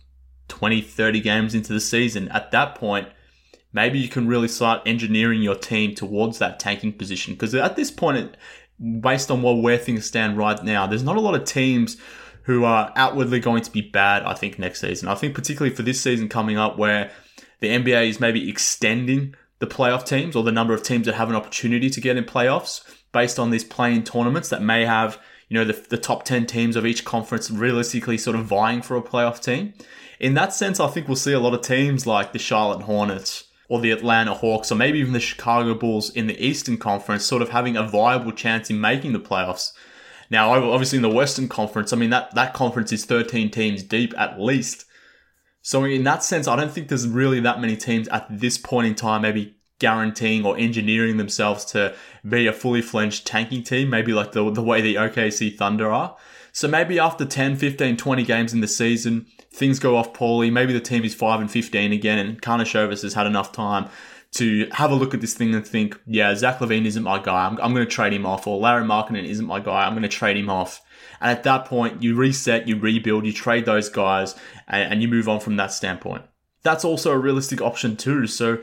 20, 0.47 0.81
30 0.81 1.21
games 1.21 1.55
into 1.55 1.71
the 1.71 1.79
season, 1.79 2.27
at 2.29 2.51
that 2.51 2.75
point, 2.75 3.07
maybe 3.71 3.99
you 3.99 4.09
can 4.09 4.27
really 4.27 4.47
start 4.47 4.81
engineering 4.85 5.41
your 5.41 5.55
team 5.55 5.95
towards 5.95 6.39
that 6.39 6.59
tanking 6.59 6.93
position. 6.93 7.35
Because 7.35 7.53
at 7.55 7.75
this 7.75 7.91
point, 7.91 8.35
based 8.99 9.29
on 9.29 9.43
where 9.61 9.77
things 9.77 10.05
stand 10.05 10.37
right 10.37 10.61
now, 10.63 10.87
there's 10.87 11.03
not 11.03 11.15
a 11.15 11.21
lot 11.21 11.35
of 11.35 11.45
teams 11.45 11.97
who 12.43 12.63
are 12.63 12.91
outwardly 12.95 13.39
going 13.39 13.63
to 13.63 13.71
be 13.71 13.81
bad, 13.81 14.23
I 14.23 14.33
think, 14.33 14.57
next 14.57 14.81
season. 14.81 15.07
I 15.07 15.15
think, 15.15 15.35
particularly 15.35 15.75
for 15.75 15.83
this 15.83 16.01
season 16.01 16.29
coming 16.29 16.57
up, 16.57 16.77
where 16.77 17.11
the 17.59 17.69
NBA 17.69 18.09
is 18.09 18.19
maybe 18.19 18.49
extending 18.49 19.35
the 19.59 19.67
playoff 19.67 20.05
teams 20.05 20.35
or 20.35 20.43
the 20.43 20.51
number 20.51 20.73
of 20.73 20.81
teams 20.81 21.05
that 21.05 21.15
have 21.15 21.29
an 21.29 21.35
opportunity 21.35 21.89
to 21.89 22.01
get 22.01 22.17
in 22.17 22.23
playoffs 22.23 22.81
based 23.11 23.37
on 23.37 23.51
these 23.51 23.63
playing 23.63 24.03
tournaments 24.03 24.49
that 24.49 24.61
may 24.61 24.85
have, 24.85 25.19
you 25.49 25.57
know, 25.57 25.65
the, 25.65 25.73
the 25.89 25.97
top 25.97 26.23
10 26.23 26.47
teams 26.47 26.75
of 26.75 26.85
each 26.85 27.05
conference 27.05 27.51
realistically 27.51 28.17
sort 28.17 28.35
of 28.35 28.45
vying 28.45 28.81
for 28.81 28.97
a 28.97 29.01
playoff 29.01 29.41
team. 29.41 29.73
In 30.19 30.33
that 30.33 30.53
sense, 30.53 30.79
I 30.79 30.87
think 30.87 31.07
we'll 31.07 31.15
see 31.15 31.33
a 31.33 31.39
lot 31.39 31.53
of 31.53 31.61
teams 31.61 32.07
like 32.07 32.33
the 32.33 32.39
Charlotte 32.39 32.83
Hornets, 32.83 33.45
or 33.71 33.79
the 33.79 33.91
Atlanta 33.91 34.33
Hawks 34.33 34.69
or 34.69 34.75
maybe 34.75 34.99
even 34.99 35.13
the 35.13 35.19
Chicago 35.21 35.73
Bulls 35.73 36.09
in 36.09 36.27
the 36.27 36.45
Eastern 36.45 36.75
Conference 36.75 37.25
sort 37.25 37.41
of 37.41 37.51
having 37.51 37.77
a 37.77 37.87
viable 37.87 38.33
chance 38.33 38.69
in 38.69 38.81
making 38.81 39.13
the 39.13 39.19
playoffs. 39.19 39.71
Now, 40.31 40.53
obviously 40.71 40.95
in 40.95 41.01
the 41.01 41.09
Western 41.09 41.49
Conference, 41.49 41.91
I 41.91 41.97
mean, 41.97 42.09
that, 42.09 42.33
that 42.35 42.53
conference 42.53 42.93
is 42.93 43.03
13 43.03 43.51
teams 43.51 43.83
deep 43.83 44.13
at 44.17 44.39
least. 44.39 44.85
So 45.61 45.83
in 45.83 46.05
that 46.05 46.23
sense, 46.23 46.47
I 46.47 46.55
don't 46.55 46.71
think 46.71 46.87
there's 46.87 47.07
really 47.07 47.41
that 47.41 47.59
many 47.59 47.75
teams 47.75 48.07
at 48.07 48.25
this 48.29 48.57
point 48.57 48.87
in 48.87 48.95
time 48.95 49.23
maybe 49.23 49.57
guaranteeing 49.79 50.45
or 50.45 50.57
engineering 50.57 51.17
themselves 51.17 51.65
to 51.65 51.93
be 52.27 52.47
a 52.47 52.53
fully 52.53 52.81
fledged 52.81 53.27
tanking 53.27 53.61
team, 53.61 53.89
maybe 53.89 54.13
like 54.13 54.31
the, 54.31 54.49
the 54.49 54.63
way 54.63 54.79
the 54.79 54.95
OKC 54.95 55.55
Thunder 55.57 55.91
are. 55.91 56.15
So 56.53 56.67
maybe 56.67 56.97
after 56.97 57.25
10, 57.25 57.57
15, 57.57 57.97
20 57.97 58.23
games 58.23 58.53
in 58.53 58.61
the 58.61 58.67
season, 58.67 59.25
things 59.53 59.79
go 59.79 59.97
off 59.97 60.13
poorly. 60.13 60.49
Maybe 60.49 60.71
the 60.71 60.79
team 60.79 61.03
is 61.03 61.13
5 61.13 61.41
and 61.41 61.51
15 61.51 61.91
again, 61.91 62.17
and 62.17 62.41
Karnisovas 62.41 63.03
has 63.03 63.15
had 63.15 63.27
enough 63.27 63.51
time 63.51 63.89
to 64.33 64.67
have 64.71 64.91
a 64.91 64.95
look 64.95 65.13
at 65.13 65.21
this 65.21 65.33
thing 65.33 65.53
and 65.53 65.67
think, 65.67 65.99
yeah, 66.05 66.33
Zach 66.35 66.59
LaVine 66.59 66.85
isn't 66.85 67.03
my 67.03 67.21
guy. 67.21 67.45
I'm, 67.45 67.59
I'm 67.61 67.73
going 67.73 67.85
to 67.85 67.91
trade 67.91 68.13
him 68.13 68.25
off. 68.25 68.47
Or 68.47 68.59
Lauri 68.59 68.83
Markkanen 68.83 69.25
isn't 69.25 69.45
my 69.45 69.59
guy. 69.59 69.85
I'm 69.85 69.93
going 69.93 70.03
to 70.03 70.09
trade 70.09 70.37
him 70.37 70.49
off. 70.49 70.81
And 71.19 71.31
at 71.31 71.43
that 71.43 71.65
point, 71.65 72.01
you 72.01 72.15
reset, 72.15 72.67
you 72.67 72.79
rebuild, 72.79 73.25
you 73.25 73.33
trade 73.33 73.65
those 73.65 73.89
guys, 73.89 74.35
and, 74.67 74.93
and 74.93 75.01
you 75.01 75.07
move 75.07 75.27
on 75.27 75.39
from 75.41 75.57
that 75.57 75.73
standpoint. 75.73 76.23
That's 76.63 76.85
also 76.85 77.11
a 77.11 77.17
realistic 77.17 77.61
option 77.61 77.97
too. 77.97 78.27
So 78.27 78.59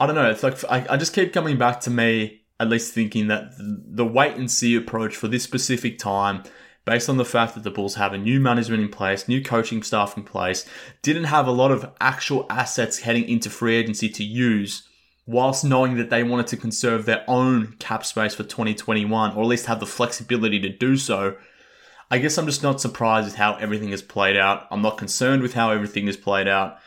I 0.00 0.06
don't 0.06 0.16
know. 0.16 0.30
It's 0.30 0.42
like 0.42 0.64
I, 0.64 0.86
I 0.90 0.96
just 0.96 1.14
keep 1.14 1.32
coming 1.32 1.56
back 1.56 1.80
to 1.82 1.90
me 1.90 2.42
at 2.58 2.68
least 2.68 2.92
thinking 2.92 3.28
that 3.28 3.52
the 3.58 4.04
wait 4.04 4.36
and 4.36 4.50
see 4.50 4.74
approach 4.74 5.16
for 5.16 5.28
this 5.28 5.42
specific 5.42 5.98
time 5.98 6.42
based 6.84 7.08
on 7.08 7.16
the 7.16 7.24
fact 7.24 7.54
that 7.54 7.62
the 7.62 7.70
Bulls 7.70 7.94
have 7.94 8.12
a 8.12 8.18
new 8.18 8.40
management 8.40 8.82
in 8.82 8.88
place, 8.88 9.28
new 9.28 9.42
coaching 9.42 9.82
staff 9.82 10.16
in 10.16 10.24
place, 10.24 10.66
didn't 11.02 11.24
have 11.24 11.46
a 11.46 11.52
lot 11.52 11.70
of 11.70 11.92
actual 12.00 12.46
assets 12.50 13.00
heading 13.00 13.28
into 13.28 13.48
free 13.48 13.76
agency 13.76 14.08
to 14.08 14.24
use, 14.24 14.88
whilst 15.26 15.64
knowing 15.64 15.96
that 15.96 16.10
they 16.10 16.22
wanted 16.22 16.48
to 16.48 16.56
conserve 16.56 17.04
their 17.04 17.24
own 17.28 17.74
cap 17.78 18.04
space 18.04 18.34
for 18.34 18.42
2021, 18.42 19.36
or 19.36 19.42
at 19.42 19.46
least 19.46 19.66
have 19.66 19.80
the 19.80 19.86
flexibility 19.86 20.60
to 20.60 20.68
do 20.68 20.96
so. 20.96 21.36
I 22.10 22.18
guess 22.18 22.36
I'm 22.36 22.46
just 22.46 22.62
not 22.62 22.80
surprised 22.80 23.26
with 23.26 23.36
how 23.36 23.54
everything 23.54 23.90
has 23.90 24.02
played 24.02 24.36
out. 24.36 24.66
I'm 24.70 24.82
not 24.82 24.98
concerned 24.98 25.42
with 25.42 25.54
how 25.54 25.70
everything 25.70 26.06
has 26.06 26.16
played 26.16 26.48
out. 26.48 26.78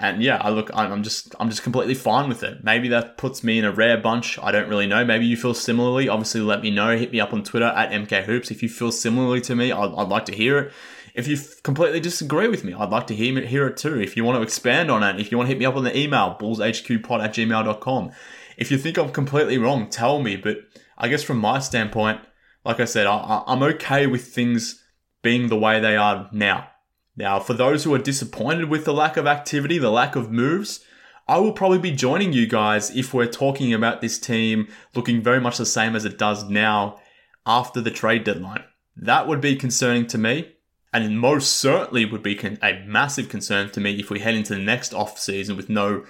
And 0.00 0.22
yeah, 0.22 0.38
I 0.40 0.50
look, 0.50 0.70
I'm 0.72 1.02
just, 1.02 1.34
I'm 1.40 1.50
just 1.50 1.64
completely 1.64 1.94
fine 1.94 2.28
with 2.28 2.44
it. 2.44 2.62
Maybe 2.62 2.88
that 2.90 3.16
puts 3.16 3.42
me 3.42 3.58
in 3.58 3.64
a 3.64 3.72
rare 3.72 3.98
bunch. 3.98 4.38
I 4.38 4.52
don't 4.52 4.68
really 4.68 4.86
know. 4.86 5.04
Maybe 5.04 5.26
you 5.26 5.36
feel 5.36 5.54
similarly. 5.54 6.08
Obviously, 6.08 6.40
let 6.40 6.62
me 6.62 6.70
know. 6.70 6.96
Hit 6.96 7.10
me 7.10 7.18
up 7.18 7.32
on 7.32 7.42
Twitter 7.42 7.66
at 7.66 7.90
MKHoops. 7.90 8.52
If 8.52 8.62
you 8.62 8.68
feel 8.68 8.92
similarly 8.92 9.40
to 9.40 9.56
me, 9.56 9.72
I'd, 9.72 9.92
I'd 9.96 10.08
like 10.08 10.26
to 10.26 10.34
hear 10.36 10.58
it. 10.58 10.72
If 11.18 11.26
you 11.26 11.36
completely 11.64 11.98
disagree 11.98 12.46
with 12.46 12.62
me, 12.62 12.74
I'd 12.74 12.90
like 12.90 13.08
to 13.08 13.14
hear, 13.14 13.40
hear 13.40 13.66
it 13.66 13.76
too. 13.76 14.00
If 14.00 14.16
you 14.16 14.22
want 14.22 14.38
to 14.38 14.42
expand 14.42 14.88
on 14.88 15.02
it, 15.02 15.20
if 15.20 15.32
you 15.32 15.36
want 15.36 15.48
to 15.48 15.52
hit 15.52 15.58
me 15.58 15.66
up 15.66 15.74
on 15.74 15.82
the 15.82 15.98
email, 15.98 16.36
bullshqpod 16.40 17.24
at 17.24 17.34
gmail.com. 17.34 18.12
If 18.56 18.70
you 18.70 18.78
think 18.78 18.96
I'm 18.96 19.10
completely 19.10 19.58
wrong, 19.58 19.90
tell 19.90 20.22
me. 20.22 20.36
But 20.36 20.58
I 20.96 21.08
guess 21.08 21.24
from 21.24 21.38
my 21.38 21.58
standpoint, 21.58 22.20
like 22.64 22.78
I 22.78 22.84
said, 22.84 23.08
I, 23.08 23.42
I'm 23.48 23.64
okay 23.64 24.06
with 24.06 24.28
things 24.28 24.84
being 25.20 25.48
the 25.48 25.58
way 25.58 25.80
they 25.80 25.96
are 25.96 26.28
now. 26.30 26.68
Now, 27.16 27.40
for 27.40 27.52
those 27.52 27.82
who 27.82 27.92
are 27.94 27.98
disappointed 27.98 28.68
with 28.68 28.84
the 28.84 28.94
lack 28.94 29.16
of 29.16 29.26
activity, 29.26 29.76
the 29.78 29.90
lack 29.90 30.14
of 30.14 30.30
moves, 30.30 30.84
I 31.26 31.38
will 31.38 31.52
probably 31.52 31.80
be 31.80 31.90
joining 31.90 32.32
you 32.32 32.46
guys 32.46 32.94
if 32.94 33.12
we're 33.12 33.26
talking 33.26 33.74
about 33.74 34.00
this 34.00 34.20
team 34.20 34.68
looking 34.94 35.20
very 35.20 35.40
much 35.40 35.58
the 35.58 35.66
same 35.66 35.96
as 35.96 36.04
it 36.04 36.16
does 36.16 36.48
now 36.48 37.00
after 37.44 37.80
the 37.80 37.90
trade 37.90 38.22
deadline. 38.22 38.62
That 38.96 39.26
would 39.26 39.40
be 39.40 39.56
concerning 39.56 40.06
to 40.06 40.18
me, 40.18 40.52
and 40.92 41.18
most 41.18 41.56
certainly 41.56 42.04
would 42.04 42.22
be 42.22 42.38
a 42.62 42.82
massive 42.86 43.28
concern 43.28 43.70
to 43.70 43.80
me 43.80 43.98
if 43.98 44.10
we 44.10 44.20
head 44.20 44.34
into 44.34 44.54
the 44.54 44.60
next 44.60 44.94
off 44.94 45.18
season 45.18 45.56
with 45.56 45.68
no 45.68 46.04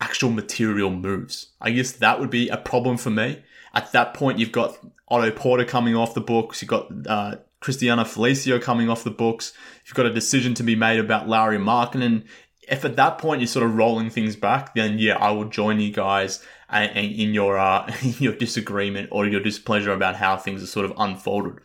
actual 0.00 0.30
material 0.30 0.90
moves. 0.90 1.48
I 1.60 1.70
guess 1.70 1.92
that 1.92 2.20
would 2.20 2.30
be 2.30 2.48
a 2.48 2.56
problem 2.56 2.96
for 2.96 3.10
me. 3.10 3.42
At 3.74 3.92
that 3.92 4.14
point, 4.14 4.38
you've 4.38 4.52
got 4.52 4.78
Otto 5.08 5.30
Porter 5.32 5.64
coming 5.64 5.94
off 5.94 6.14
the 6.14 6.20
books. 6.20 6.62
You've 6.62 6.70
got 6.70 6.90
uh, 7.06 7.36
Cristiano 7.60 8.04
Felicio 8.04 8.60
coming 8.60 8.88
off 8.88 9.04
the 9.04 9.10
books. 9.10 9.52
You've 9.84 9.94
got 9.94 10.06
a 10.06 10.12
decision 10.12 10.54
to 10.54 10.62
be 10.62 10.76
made 10.76 10.98
about 10.98 11.28
Lauri 11.28 11.58
Markkanen. 11.58 12.24
If 12.68 12.84
at 12.84 12.96
that 12.96 13.18
point 13.18 13.40
you're 13.40 13.48
sort 13.48 13.66
of 13.66 13.76
rolling 13.76 14.10
things 14.10 14.34
back, 14.34 14.74
then 14.74 14.98
yeah, 14.98 15.16
I 15.16 15.30
will 15.30 15.44
join 15.44 15.78
you 15.78 15.92
guys 15.92 16.42
in 16.72 17.34
your 17.34 17.58
uh, 17.58 17.92
in 18.02 18.14
your 18.18 18.34
disagreement 18.34 19.10
or 19.12 19.26
your 19.26 19.40
displeasure 19.40 19.92
about 19.92 20.16
how 20.16 20.36
things 20.36 20.62
are 20.62 20.66
sort 20.66 20.86
of 20.86 20.92
unfolded. 20.96 21.60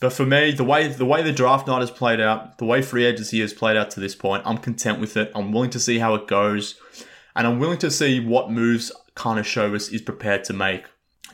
But 0.00 0.12
for 0.12 0.26
me, 0.26 0.52
the 0.52 0.64
way 0.64 0.88
the 0.88 1.06
way 1.06 1.22
the 1.22 1.32
draft 1.32 1.66
night 1.66 1.80
has 1.80 1.90
played 1.90 2.20
out, 2.20 2.58
the 2.58 2.66
way 2.66 2.82
free 2.82 3.04
agency 3.04 3.40
has 3.40 3.54
played 3.54 3.76
out 3.76 3.90
to 3.92 4.00
this 4.00 4.14
point, 4.14 4.42
I'm 4.44 4.58
content 4.58 5.00
with 5.00 5.16
it. 5.16 5.32
I'm 5.34 5.52
willing 5.52 5.70
to 5.70 5.80
see 5.80 5.98
how 5.98 6.14
it 6.14 6.28
goes, 6.28 6.78
and 7.34 7.46
I'm 7.46 7.58
willing 7.58 7.78
to 7.78 7.90
see 7.90 8.20
what 8.20 8.50
moves 8.50 8.92
Karnisovas 9.14 9.92
is 9.92 10.02
prepared 10.02 10.44
to 10.44 10.52
make. 10.52 10.84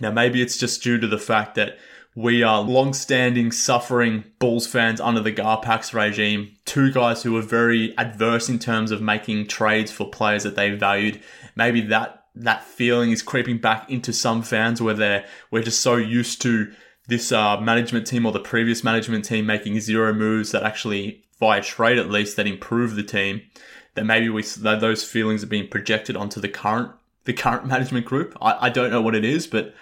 Now, 0.00 0.12
maybe 0.12 0.40
it's 0.40 0.56
just 0.56 0.82
due 0.82 0.98
to 0.98 1.06
the 1.06 1.18
fact 1.18 1.54
that 1.56 1.76
we 2.14 2.42
are 2.42 2.60
long-standing, 2.60 3.52
suffering 3.52 4.24
Bulls 4.38 4.66
fans 4.66 5.00
under 5.00 5.20
the 5.20 5.32
Garpax 5.32 5.94
regime. 5.94 6.56
Two 6.64 6.92
guys 6.92 7.22
who 7.22 7.32
were 7.32 7.42
very 7.42 7.96
adverse 7.96 8.48
in 8.48 8.58
terms 8.58 8.90
of 8.90 9.00
making 9.00 9.46
trades 9.46 9.90
for 9.90 10.08
players 10.08 10.42
that 10.42 10.54
they 10.54 10.70
valued. 10.70 11.20
Maybe 11.56 11.80
that 11.82 12.18
that 12.34 12.64
feeling 12.64 13.10
is 13.10 13.22
creeping 13.22 13.58
back 13.58 13.90
into 13.90 14.12
some 14.12 14.42
fans 14.42 14.80
where 14.80 14.94
they're 14.94 15.26
we're 15.50 15.62
just 15.62 15.80
so 15.80 15.96
used 15.96 16.40
to 16.42 16.72
this 17.08 17.32
uh, 17.32 17.60
management 17.60 18.06
team 18.06 18.24
or 18.24 18.32
the 18.32 18.40
previous 18.40 18.84
management 18.84 19.24
team 19.24 19.46
making 19.46 19.80
zero 19.80 20.12
moves 20.12 20.52
that 20.52 20.62
actually 20.62 21.22
via 21.40 21.60
trade 21.60 21.98
at 21.98 22.08
least 22.08 22.36
that 22.36 22.46
improve 22.46 22.94
the 22.94 23.02
team 23.02 23.42
that 23.94 24.04
maybe 24.04 24.28
we 24.28 24.42
that 24.42 24.80
those 24.80 25.04
feelings 25.04 25.42
are 25.42 25.48
being 25.48 25.68
projected 25.68 26.16
onto 26.16 26.40
the 26.40 26.48
current 26.48 26.92
the 27.24 27.32
current 27.32 27.66
management 27.74 28.06
group. 28.06 28.36
I, 28.40 28.66
I 28.66 28.70
don't 28.70 28.90
know 28.90 29.02
what 29.02 29.14
it 29.14 29.24
is, 29.24 29.46
but 29.46 29.74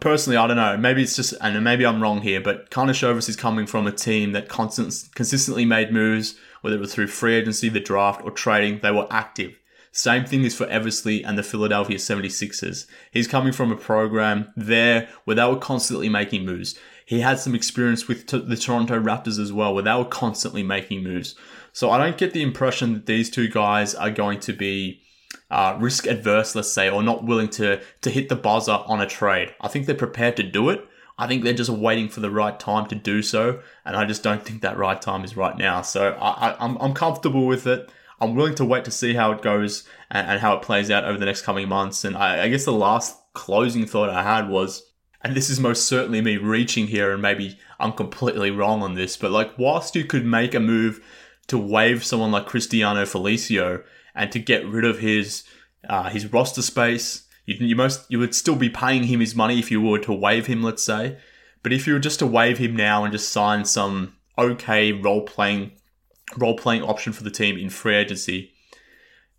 personally, 0.00 0.36
I 0.36 0.46
don't 0.46 0.56
know. 0.56 0.76
Maybe 0.76 1.02
it's 1.02 1.16
just, 1.16 1.34
and 1.40 1.62
maybe 1.62 1.86
I'm 1.86 2.02
wrong 2.02 2.22
here, 2.22 2.40
but 2.40 2.70
Karnisovas 2.70 3.28
is 3.28 3.36
coming 3.36 3.66
from 3.66 3.86
a 3.86 3.92
team 3.92 4.32
that 4.32 4.48
constant, 4.48 4.94
consistently 5.14 5.64
made 5.64 5.92
moves, 5.92 6.36
whether 6.60 6.76
it 6.76 6.80
was 6.80 6.94
through 6.94 7.08
free 7.08 7.34
agency, 7.34 7.68
the 7.68 7.80
draft, 7.80 8.22
or 8.24 8.30
trading. 8.30 8.80
They 8.80 8.90
were 8.90 9.06
active. 9.10 9.58
Same 9.96 10.24
thing 10.24 10.42
is 10.42 10.56
for 10.56 10.66
Eversley 10.66 11.22
and 11.22 11.38
the 11.38 11.44
Philadelphia 11.44 11.98
76ers. 11.98 12.86
He's 13.12 13.28
coming 13.28 13.52
from 13.52 13.70
a 13.70 13.76
program 13.76 14.52
there 14.56 15.08
where 15.24 15.36
they 15.36 15.44
were 15.44 15.56
constantly 15.56 16.08
making 16.08 16.44
moves. 16.44 16.76
He 17.06 17.20
had 17.20 17.38
some 17.38 17.54
experience 17.54 18.08
with 18.08 18.26
t- 18.26 18.40
the 18.40 18.56
Toronto 18.56 19.00
Raptors 19.00 19.38
as 19.38 19.52
well, 19.52 19.72
where 19.72 19.84
they 19.84 19.94
were 19.94 20.04
constantly 20.04 20.64
making 20.64 21.04
moves. 21.04 21.36
So 21.72 21.92
I 21.92 21.98
don't 21.98 22.18
get 22.18 22.32
the 22.32 22.42
impression 22.42 22.94
that 22.94 23.06
these 23.06 23.30
two 23.30 23.46
guys 23.46 23.94
are 23.94 24.10
going 24.10 24.40
to 24.40 24.52
be 24.52 25.00
uh, 25.48 25.78
risk 25.78 26.08
adverse, 26.08 26.56
let's 26.56 26.72
say, 26.72 26.90
or 26.90 27.00
not 27.00 27.24
willing 27.24 27.48
to 27.50 27.80
to 28.00 28.10
hit 28.10 28.28
the 28.28 28.36
buzzer 28.36 28.82
on 28.86 29.00
a 29.00 29.06
trade. 29.06 29.54
I 29.60 29.68
think 29.68 29.86
they're 29.86 29.94
prepared 29.94 30.36
to 30.38 30.42
do 30.42 30.70
it. 30.70 30.84
I 31.18 31.28
think 31.28 31.44
they're 31.44 31.52
just 31.52 31.70
waiting 31.70 32.08
for 32.08 32.18
the 32.18 32.32
right 32.32 32.58
time 32.58 32.86
to 32.88 32.96
do 32.96 33.22
so, 33.22 33.60
and 33.84 33.94
I 33.94 34.06
just 34.06 34.24
don't 34.24 34.44
think 34.44 34.62
that 34.62 34.76
right 34.76 35.00
time 35.00 35.22
is 35.22 35.36
right 35.36 35.56
now. 35.56 35.82
So 35.82 36.14
I, 36.20 36.48
I, 36.48 36.64
I'm 36.64 36.76
I'm 36.78 36.94
comfortable 36.94 37.46
with 37.46 37.68
it. 37.68 37.88
I'm 38.20 38.34
willing 38.34 38.54
to 38.56 38.64
wait 38.64 38.84
to 38.84 38.90
see 38.90 39.14
how 39.14 39.32
it 39.32 39.42
goes 39.42 39.84
and, 40.10 40.26
and 40.28 40.40
how 40.40 40.56
it 40.56 40.62
plays 40.62 40.90
out 40.90 41.04
over 41.04 41.18
the 41.18 41.26
next 41.26 41.42
coming 41.42 41.68
months. 41.68 42.04
And 42.04 42.16
I, 42.16 42.44
I 42.44 42.48
guess 42.48 42.64
the 42.64 42.72
last 42.72 43.16
closing 43.34 43.86
thought 43.86 44.10
I 44.10 44.22
had 44.22 44.48
was, 44.48 44.90
and 45.22 45.34
this 45.34 45.50
is 45.50 45.58
most 45.58 45.86
certainly 45.86 46.20
me 46.20 46.36
reaching 46.36 46.86
here, 46.86 47.12
and 47.12 47.22
maybe 47.22 47.58
I'm 47.80 47.92
completely 47.92 48.50
wrong 48.50 48.82
on 48.82 48.94
this, 48.94 49.16
but 49.16 49.30
like, 49.30 49.58
whilst 49.58 49.96
you 49.96 50.04
could 50.04 50.24
make 50.24 50.54
a 50.54 50.60
move 50.60 51.04
to 51.46 51.58
waive 51.58 52.04
someone 52.04 52.32
like 52.32 52.46
Cristiano 52.46 53.02
Felicio 53.04 53.82
and 54.14 54.30
to 54.32 54.38
get 54.38 54.66
rid 54.66 54.84
of 54.84 55.00
his 55.00 55.44
uh, 55.88 56.08
his 56.08 56.32
roster 56.32 56.62
space, 56.62 57.26
you, 57.44 57.56
you 57.58 57.76
most 57.76 58.06
you 58.08 58.18
would 58.18 58.34
still 58.34 58.56
be 58.56 58.70
paying 58.70 59.04
him 59.04 59.20
his 59.20 59.34
money 59.34 59.58
if 59.58 59.70
you 59.70 59.80
were 59.80 59.98
to 59.98 60.12
waive 60.12 60.46
him, 60.46 60.62
let's 60.62 60.82
say. 60.82 61.18
But 61.62 61.72
if 61.72 61.86
you 61.86 61.94
were 61.94 61.98
just 61.98 62.18
to 62.20 62.26
waive 62.26 62.58
him 62.58 62.76
now 62.76 63.04
and 63.04 63.12
just 63.12 63.30
sign 63.30 63.64
some 63.64 64.16
okay 64.38 64.92
role 64.92 65.22
playing 65.22 65.72
role 66.36 66.56
playing 66.56 66.82
option 66.82 67.12
for 67.12 67.24
the 67.24 67.30
team 67.30 67.56
in 67.56 67.70
free 67.70 67.94
agency, 67.94 68.52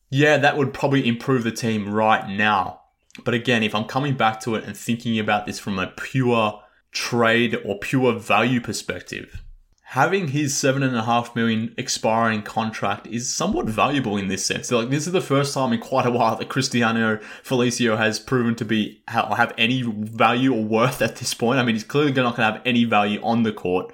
yeah, 0.09 0.37
that 0.37 0.57
would 0.57 0.73
probably 0.73 1.07
improve 1.07 1.43
the 1.43 1.51
team 1.51 1.91
right 1.91 2.29
now. 2.29 2.81
But 3.23 3.33
again, 3.33 3.63
if 3.63 3.73
I'm 3.73 3.85
coming 3.85 4.15
back 4.15 4.39
to 4.41 4.55
it 4.55 4.65
and 4.65 4.75
thinking 4.75 5.19
about 5.19 5.45
this 5.45 5.59
from 5.59 5.79
a 5.79 5.87
pure 5.87 6.61
trade 6.91 7.57
or 7.65 7.79
pure 7.79 8.13
value 8.13 8.61
perspective, 8.61 9.41
having 9.89 10.29
his 10.29 10.55
seven 10.55 10.83
and 10.83 10.95
a 10.95 11.03
half 11.03 11.35
million 11.35 11.73
expiring 11.77 12.41
contract 12.41 13.07
is 13.07 13.33
somewhat 13.33 13.67
valuable 13.67 14.17
in 14.17 14.27
this 14.27 14.45
sense. 14.45 14.71
Like 14.71 14.89
this 14.89 15.07
is 15.07 15.13
the 15.13 15.21
first 15.21 15.53
time 15.53 15.71
in 15.71 15.79
quite 15.79 16.05
a 16.05 16.11
while 16.11 16.35
that 16.35 16.49
Cristiano 16.49 17.17
Felicio 17.43 17.97
has 17.97 18.19
proven 18.19 18.55
to 18.55 18.65
be 18.65 19.01
have 19.07 19.53
any 19.57 19.83
value 19.83 20.53
or 20.53 20.63
worth 20.63 21.01
at 21.01 21.17
this 21.17 21.33
point. 21.33 21.59
I 21.59 21.63
mean, 21.63 21.75
he's 21.75 21.83
clearly 21.83 22.11
not 22.11 22.35
going 22.35 22.47
to 22.47 22.53
have 22.53 22.61
any 22.65 22.83
value 22.83 23.21
on 23.23 23.43
the 23.43 23.53
court, 23.53 23.93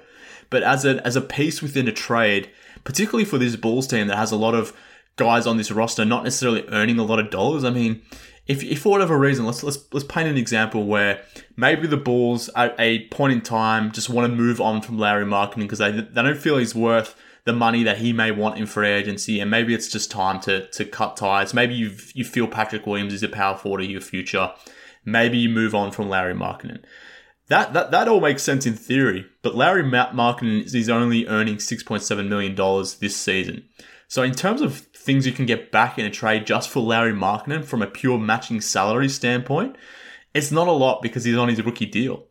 but 0.50 0.62
as 0.62 0.84
a 0.84 1.04
as 1.06 1.14
a 1.14 1.20
piece 1.20 1.62
within 1.62 1.86
a 1.86 1.92
trade, 1.92 2.50
particularly 2.84 3.24
for 3.24 3.38
this 3.38 3.56
Bulls 3.56 3.86
team 3.86 4.08
that 4.08 4.16
has 4.16 4.32
a 4.32 4.36
lot 4.36 4.54
of 4.54 4.72
guys 5.16 5.46
on 5.46 5.56
this 5.56 5.70
roster 5.70 6.04
not 6.04 6.24
necessarily 6.24 6.66
earning 6.68 6.98
a 6.98 7.04
lot 7.04 7.18
of 7.18 7.30
dollars. 7.30 7.64
I 7.64 7.70
mean, 7.70 8.02
if, 8.46 8.62
if 8.64 8.82
for 8.82 8.90
whatever 8.90 9.18
reason, 9.18 9.46
let's 9.46 9.62
let's 9.62 9.78
let's 9.92 10.06
paint 10.06 10.28
an 10.28 10.36
example 10.36 10.86
where 10.86 11.22
maybe 11.56 11.86
the 11.86 11.96
Bulls 11.96 12.50
at 12.56 12.74
a 12.78 13.06
point 13.08 13.32
in 13.32 13.40
time 13.40 13.92
just 13.92 14.10
want 14.10 14.30
to 14.30 14.36
move 14.36 14.60
on 14.60 14.82
from 14.82 14.98
Lauri 14.98 15.24
Markkanen 15.24 15.62
because 15.62 15.78
they 15.78 15.92
they 15.92 16.22
don't 16.22 16.38
feel 16.38 16.58
he's 16.58 16.74
worth 16.74 17.14
the 17.44 17.52
money 17.52 17.82
that 17.82 17.98
he 17.98 18.12
may 18.12 18.30
want 18.30 18.58
in 18.58 18.66
free 18.66 18.88
agency, 18.88 19.40
and 19.40 19.50
maybe 19.50 19.74
it's 19.74 19.88
just 19.88 20.10
time 20.10 20.40
to 20.40 20.66
to 20.68 20.84
cut 20.84 21.16
ties. 21.16 21.54
Maybe 21.54 21.74
you 21.74 21.92
you 22.14 22.24
feel 22.24 22.48
Patrick 22.48 22.86
Williams 22.86 23.14
is 23.14 23.22
a 23.22 23.28
power 23.28 23.56
forward 23.56 23.82
of 23.82 23.90
your 23.90 24.00
future. 24.00 24.52
Maybe 25.04 25.38
you 25.38 25.48
move 25.48 25.74
on 25.74 25.90
from 25.92 26.08
Lauri 26.08 26.34
Markkanen. 26.34 26.82
That, 27.48 27.72
that, 27.74 27.90
that 27.90 28.08
all 28.08 28.20
makes 28.20 28.42
sense 28.42 28.66
in 28.66 28.74
theory, 28.74 29.26
but 29.42 29.54
Lauri 29.54 29.82
Markkanen 29.82 30.74
is 30.74 30.88
only 30.88 31.26
earning 31.26 31.56
$6.7 31.56 32.28
million 32.28 32.54
this 33.00 33.16
season. 33.16 33.64
So 34.08 34.22
in 34.22 34.32
terms 34.32 34.60
of 34.60 34.78
things 34.78 35.26
you 35.26 35.32
can 35.32 35.46
get 35.46 35.72
back 35.72 35.98
in 35.98 36.06
a 36.06 36.10
trade 36.10 36.46
just 36.46 36.70
for 36.70 36.80
Lauri 36.80 37.12
Markkanen 37.12 37.64
from 37.64 37.82
a 37.82 37.86
pure 37.86 38.18
matching 38.18 38.60
salary 38.60 39.08
standpoint, 39.08 39.76
it's 40.34 40.52
not 40.52 40.68
a 40.68 40.72
lot 40.72 41.02
because 41.02 41.24
he's 41.24 41.36
on 41.36 41.48
his 41.48 41.62
rookie 41.62 41.86
deal. 41.86 42.26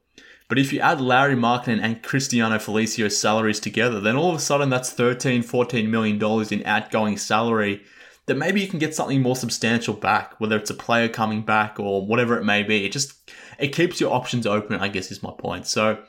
But 0.48 0.60
if 0.60 0.74
you 0.74 0.80
add 0.80 1.00
Lauri 1.00 1.36
Markkanen 1.36 1.82
and 1.82 2.04
Cristiano 2.04 2.58
Felicio's 2.58 3.18
salaries 3.18 3.60
together, 3.60 4.00
then 4.00 4.16
all 4.16 4.30
of 4.30 4.36
a 4.36 4.40
sudden 4.40 4.70
that's 4.70 4.94
$13, 4.94 5.46
14 5.46 5.90
million 5.90 6.18
dollars 6.20 6.52
in 6.52 6.66
outgoing 6.66 7.18
salary 7.18 7.82
that 8.26 8.36
maybe 8.36 8.62
you 8.62 8.68
can 8.68 8.80
get 8.80 8.94
something 8.94 9.22
more 9.22 9.36
substantial 9.36 9.94
back, 9.94 10.40
whether 10.40 10.56
it's 10.58 10.70
a 10.70 10.76
player 10.76 11.10
coming 11.10 11.42
back 11.42 11.80
or 11.80 12.06
whatever 12.06 12.38
it 12.38 12.44
may 12.44 12.64
be. 12.64 12.86
It 12.86 12.92
just 12.92 13.14
it 13.62 13.74
keeps 13.74 14.00
your 14.00 14.14
options 14.14 14.48
open, 14.48 14.80
I 14.80 14.88
guess 14.88 15.12
is 15.12 15.24
my 15.24 15.32
point. 15.38 15.68
So 15.68 16.04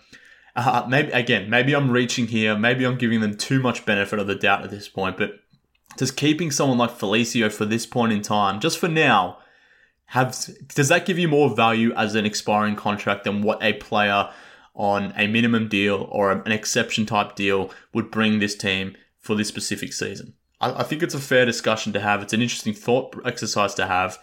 uh, 0.57 0.87
maybe 0.89 1.13
again, 1.13 1.49
maybe 1.49 1.75
I'm 1.75 1.91
reaching 1.91 2.27
here, 2.27 2.57
maybe 2.57 2.85
I'm 2.85 2.99
giving 2.99 3.21
them 3.21 3.37
too 3.37 3.61
much 3.61 3.87
benefit 3.87 4.19
of 4.19 4.27
the 4.27 4.35
doubt 4.35 4.65
at 4.65 4.71
this 4.71 4.89
point, 4.89 5.17
but 5.17 5.41
does 5.97 6.11
keeping 6.11 6.51
someone 6.51 6.79
like 6.79 6.91
Felicio 6.91 7.53
for 7.53 7.65
this 7.65 7.87
point 7.87 8.13
in 8.13 8.23
time, 8.23 8.61
just 8.61 8.79
for 8.79 8.89
now, 8.89 9.39
have 10.07 10.37
does 10.75 10.89
that 10.89 11.07
give 11.07 11.19
you 11.19 11.29
more 11.29 11.55
value 11.55 11.93
as 11.95 12.15
an 12.15 12.27
expiring 12.27 12.77
contract 12.77 13.25
than 13.25 13.43
what 13.43 13.63
a 13.63 13.73
player 13.75 14.31
on 14.75 15.13
a 15.17 15.27
minimum 15.27 15.69
deal 15.69 16.09
or 16.11 16.33
an 16.33 16.53
exception 16.53 17.07
type 17.07 17.35
deal 17.35 17.71
would 17.93 18.11
bring 18.11 18.39
this 18.39 18.55
team 18.55 18.95
for 19.19 19.35
this 19.35 19.49
specific 19.49 19.93
season? 19.93 20.35
I, 20.61 20.81
I 20.81 20.83
think 20.83 21.03
it's 21.03 21.15
a 21.15 21.21
fair 21.21 21.47
discussion 21.47 21.93
to 21.95 22.01
have. 22.01 22.23
It's 22.23 22.33
an 22.33 22.43
interesting 22.43 22.75
thought 22.75 23.17
exercise 23.25 23.75
to 23.75 23.87
have. 23.87 24.19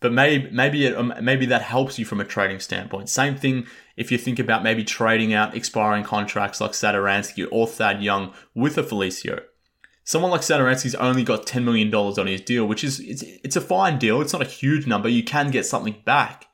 But 0.00 0.12
maybe 0.12 0.50
maybe 0.50 0.86
it, 0.86 0.96
um, 0.96 1.12
maybe 1.20 1.46
that 1.46 1.62
helps 1.62 1.98
you 1.98 2.04
from 2.04 2.20
a 2.20 2.24
trading 2.24 2.60
standpoint. 2.60 3.08
Same 3.08 3.36
thing 3.36 3.66
if 3.96 4.12
you 4.12 4.18
think 4.18 4.38
about 4.38 4.62
maybe 4.62 4.84
trading 4.84 5.34
out 5.34 5.56
expiring 5.56 6.04
contracts 6.04 6.60
like 6.60 6.72
Satoransky 6.72 7.48
or 7.50 7.66
Thad 7.66 8.02
Young 8.02 8.32
with 8.54 8.78
a 8.78 8.82
Felicio 8.82 9.42
someone 10.08 10.30
like 10.30 10.40
Satoransky's 10.40 10.94
only 10.94 11.22
got 11.22 11.44
$10 11.44 11.64
million 11.64 11.94
on 11.94 12.26
his 12.26 12.40
deal, 12.40 12.64
which 12.64 12.82
is, 12.82 12.98
it's, 12.98 13.22
it's 13.44 13.56
a 13.56 13.60
fine 13.60 13.98
deal. 13.98 14.22
It's 14.22 14.32
not 14.32 14.40
a 14.40 14.46
huge 14.46 14.86
number. 14.86 15.06
You 15.06 15.22
can 15.22 15.50
get 15.50 15.66
something 15.66 15.96
back. 16.06 16.46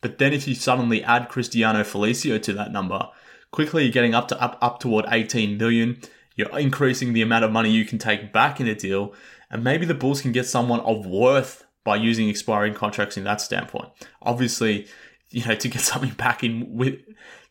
But 0.00 0.16
then 0.16 0.32
if 0.32 0.48
you 0.48 0.54
suddenly 0.54 1.04
add 1.04 1.28
Cristiano 1.28 1.80
Felicio 1.80 2.40
to 2.40 2.54
that 2.54 2.72
number, 2.72 3.10
quickly 3.50 3.82
you're 3.82 3.92
getting 3.92 4.14
up 4.14 4.28
to 4.28 4.42
up, 4.42 4.56
up 4.62 4.80
toward 4.80 5.04
18 5.10 5.58
million. 5.58 6.00
You're 6.36 6.58
increasing 6.58 7.12
the 7.12 7.20
amount 7.20 7.44
of 7.44 7.52
money 7.52 7.70
you 7.70 7.84
can 7.84 7.98
take 7.98 8.32
back 8.32 8.62
in 8.62 8.66
a 8.66 8.74
deal. 8.74 9.12
And 9.50 9.62
maybe 9.62 9.84
the 9.84 9.92
Bulls 9.92 10.22
can 10.22 10.32
get 10.32 10.46
someone 10.46 10.80
of 10.80 11.04
worth 11.04 11.66
by 11.84 11.96
using 11.96 12.28
expiring 12.28 12.74
contracts 12.74 13.16
in 13.16 13.24
that 13.24 13.40
standpoint. 13.40 13.88
Obviously, 14.22 14.86
you 15.30 15.44
know, 15.44 15.54
to 15.54 15.68
get 15.68 15.80
something 15.80 16.10
back 16.10 16.44
in 16.44 16.76
with 16.76 16.98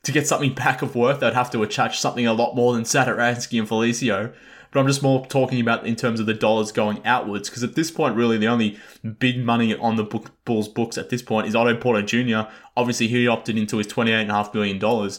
to 0.04 0.12
get 0.12 0.28
something 0.28 0.54
back 0.54 0.82
of 0.82 0.96
worth, 0.96 1.20
they'd 1.20 1.34
have 1.34 1.52
to 1.52 1.62
attach 1.62 2.00
something 2.00 2.26
a 2.26 2.34
lot 2.34 2.56
more 2.56 2.74
than 2.74 2.84
Satoransky 2.84 3.60
and 3.60 3.68
Felicio. 3.68 4.34
But 4.72 4.80
I'm 4.80 4.88
just 4.88 5.02
more 5.02 5.26
talking 5.26 5.60
about 5.60 5.86
in 5.86 5.96
terms 5.96 6.20
of 6.20 6.26
the 6.26 6.34
dollars 6.34 6.72
going 6.72 7.04
outwards 7.06 7.50
because 7.50 7.64
at 7.64 7.76
this 7.76 7.90
point, 7.90 8.16
really, 8.16 8.38
the 8.38 8.48
only 8.48 8.78
big 9.18 9.44
money 9.44 9.76
on 9.76 9.96
the 9.96 10.04
book, 10.04 10.32
Bulls 10.46 10.68
books 10.68 10.98
at 10.98 11.10
this 11.10 11.24
point 11.24 11.48
is 11.48 11.56
Otto 11.56 11.76
Porter 11.76 12.04
Jr. 12.04 12.50
Obviously, 12.78 13.08
he 13.08 13.28
opted 13.28 13.58
into 13.58 13.78
his 13.78 13.88
$28.5 13.88 14.54
million. 14.54 15.12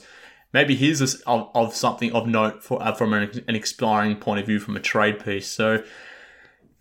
Maybe 0.52 0.76
here's 0.76 1.00
a, 1.00 1.28
of, 1.28 1.50
of, 1.54 1.74
something 1.74 2.12
of 2.12 2.26
note 2.26 2.62
for, 2.62 2.82
uh, 2.82 2.92
from 2.92 3.12
an, 3.12 3.44
an 3.48 3.56
expiring 3.56 4.16
point 4.16 4.40
of 4.40 4.46
view 4.46 4.60
from 4.60 4.76
a 4.76 4.80
trade 4.80 5.24
piece. 5.24 5.48
So, 5.48 5.82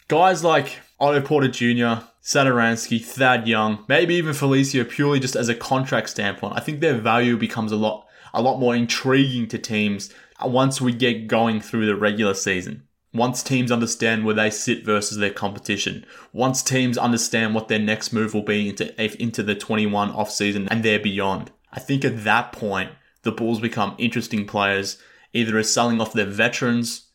guys 0.09 0.43
like 0.43 0.79
Otto 0.99 1.21
Porter 1.21 1.47
Jr., 1.47 2.03
Satoransky, 2.21 3.01
Thad 3.01 3.47
Young, 3.47 3.85
maybe 3.87 4.15
even 4.15 4.33
Felicio, 4.33 4.87
purely 4.87 5.19
just 5.21 5.37
as 5.37 5.47
a 5.47 5.55
contract 5.55 6.09
standpoint, 6.09 6.55
I 6.57 6.59
think 6.59 6.81
their 6.81 6.97
value 6.97 7.37
becomes 7.37 7.71
a 7.71 7.77
lot 7.77 8.05
a 8.31 8.41
lot 8.41 8.59
more 8.59 8.75
intriguing 8.75 9.47
to 9.47 9.57
teams 9.57 10.13
once 10.45 10.79
we 10.79 10.93
get 10.93 11.27
going 11.27 11.61
through 11.61 11.87
the 11.87 11.95
regular 11.95 12.35
season. 12.35 12.83
Once 13.11 13.41
teams 13.41 13.71
understand 13.71 14.23
where 14.23 14.35
they 14.35 14.51
sit 14.51 14.85
versus 14.85 15.17
their 15.17 15.31
competition. 15.31 16.05
Once 16.31 16.61
teams 16.61 16.95
understand 16.95 17.55
what 17.55 17.69
their 17.69 17.79
next 17.79 18.13
move 18.13 18.35
will 18.35 18.43
be 18.43 18.69
into, 18.69 18.93
into 19.19 19.41
the 19.41 19.55
21 19.55 20.11
off 20.11 20.29
season 20.29 20.67
and 20.69 20.83
there 20.83 20.99
beyond. 20.99 21.49
I 21.73 21.79
think 21.79 22.05
at 22.05 22.23
that 22.23 22.51
point, 22.51 22.91
the 23.23 23.31
Bulls 23.31 23.59
become 23.59 23.95
interesting 23.97 24.45
players, 24.45 24.99
either 25.33 25.57
as 25.57 25.73
selling 25.73 25.99
off 25.99 26.13
their 26.13 26.27
veterans 26.27 27.08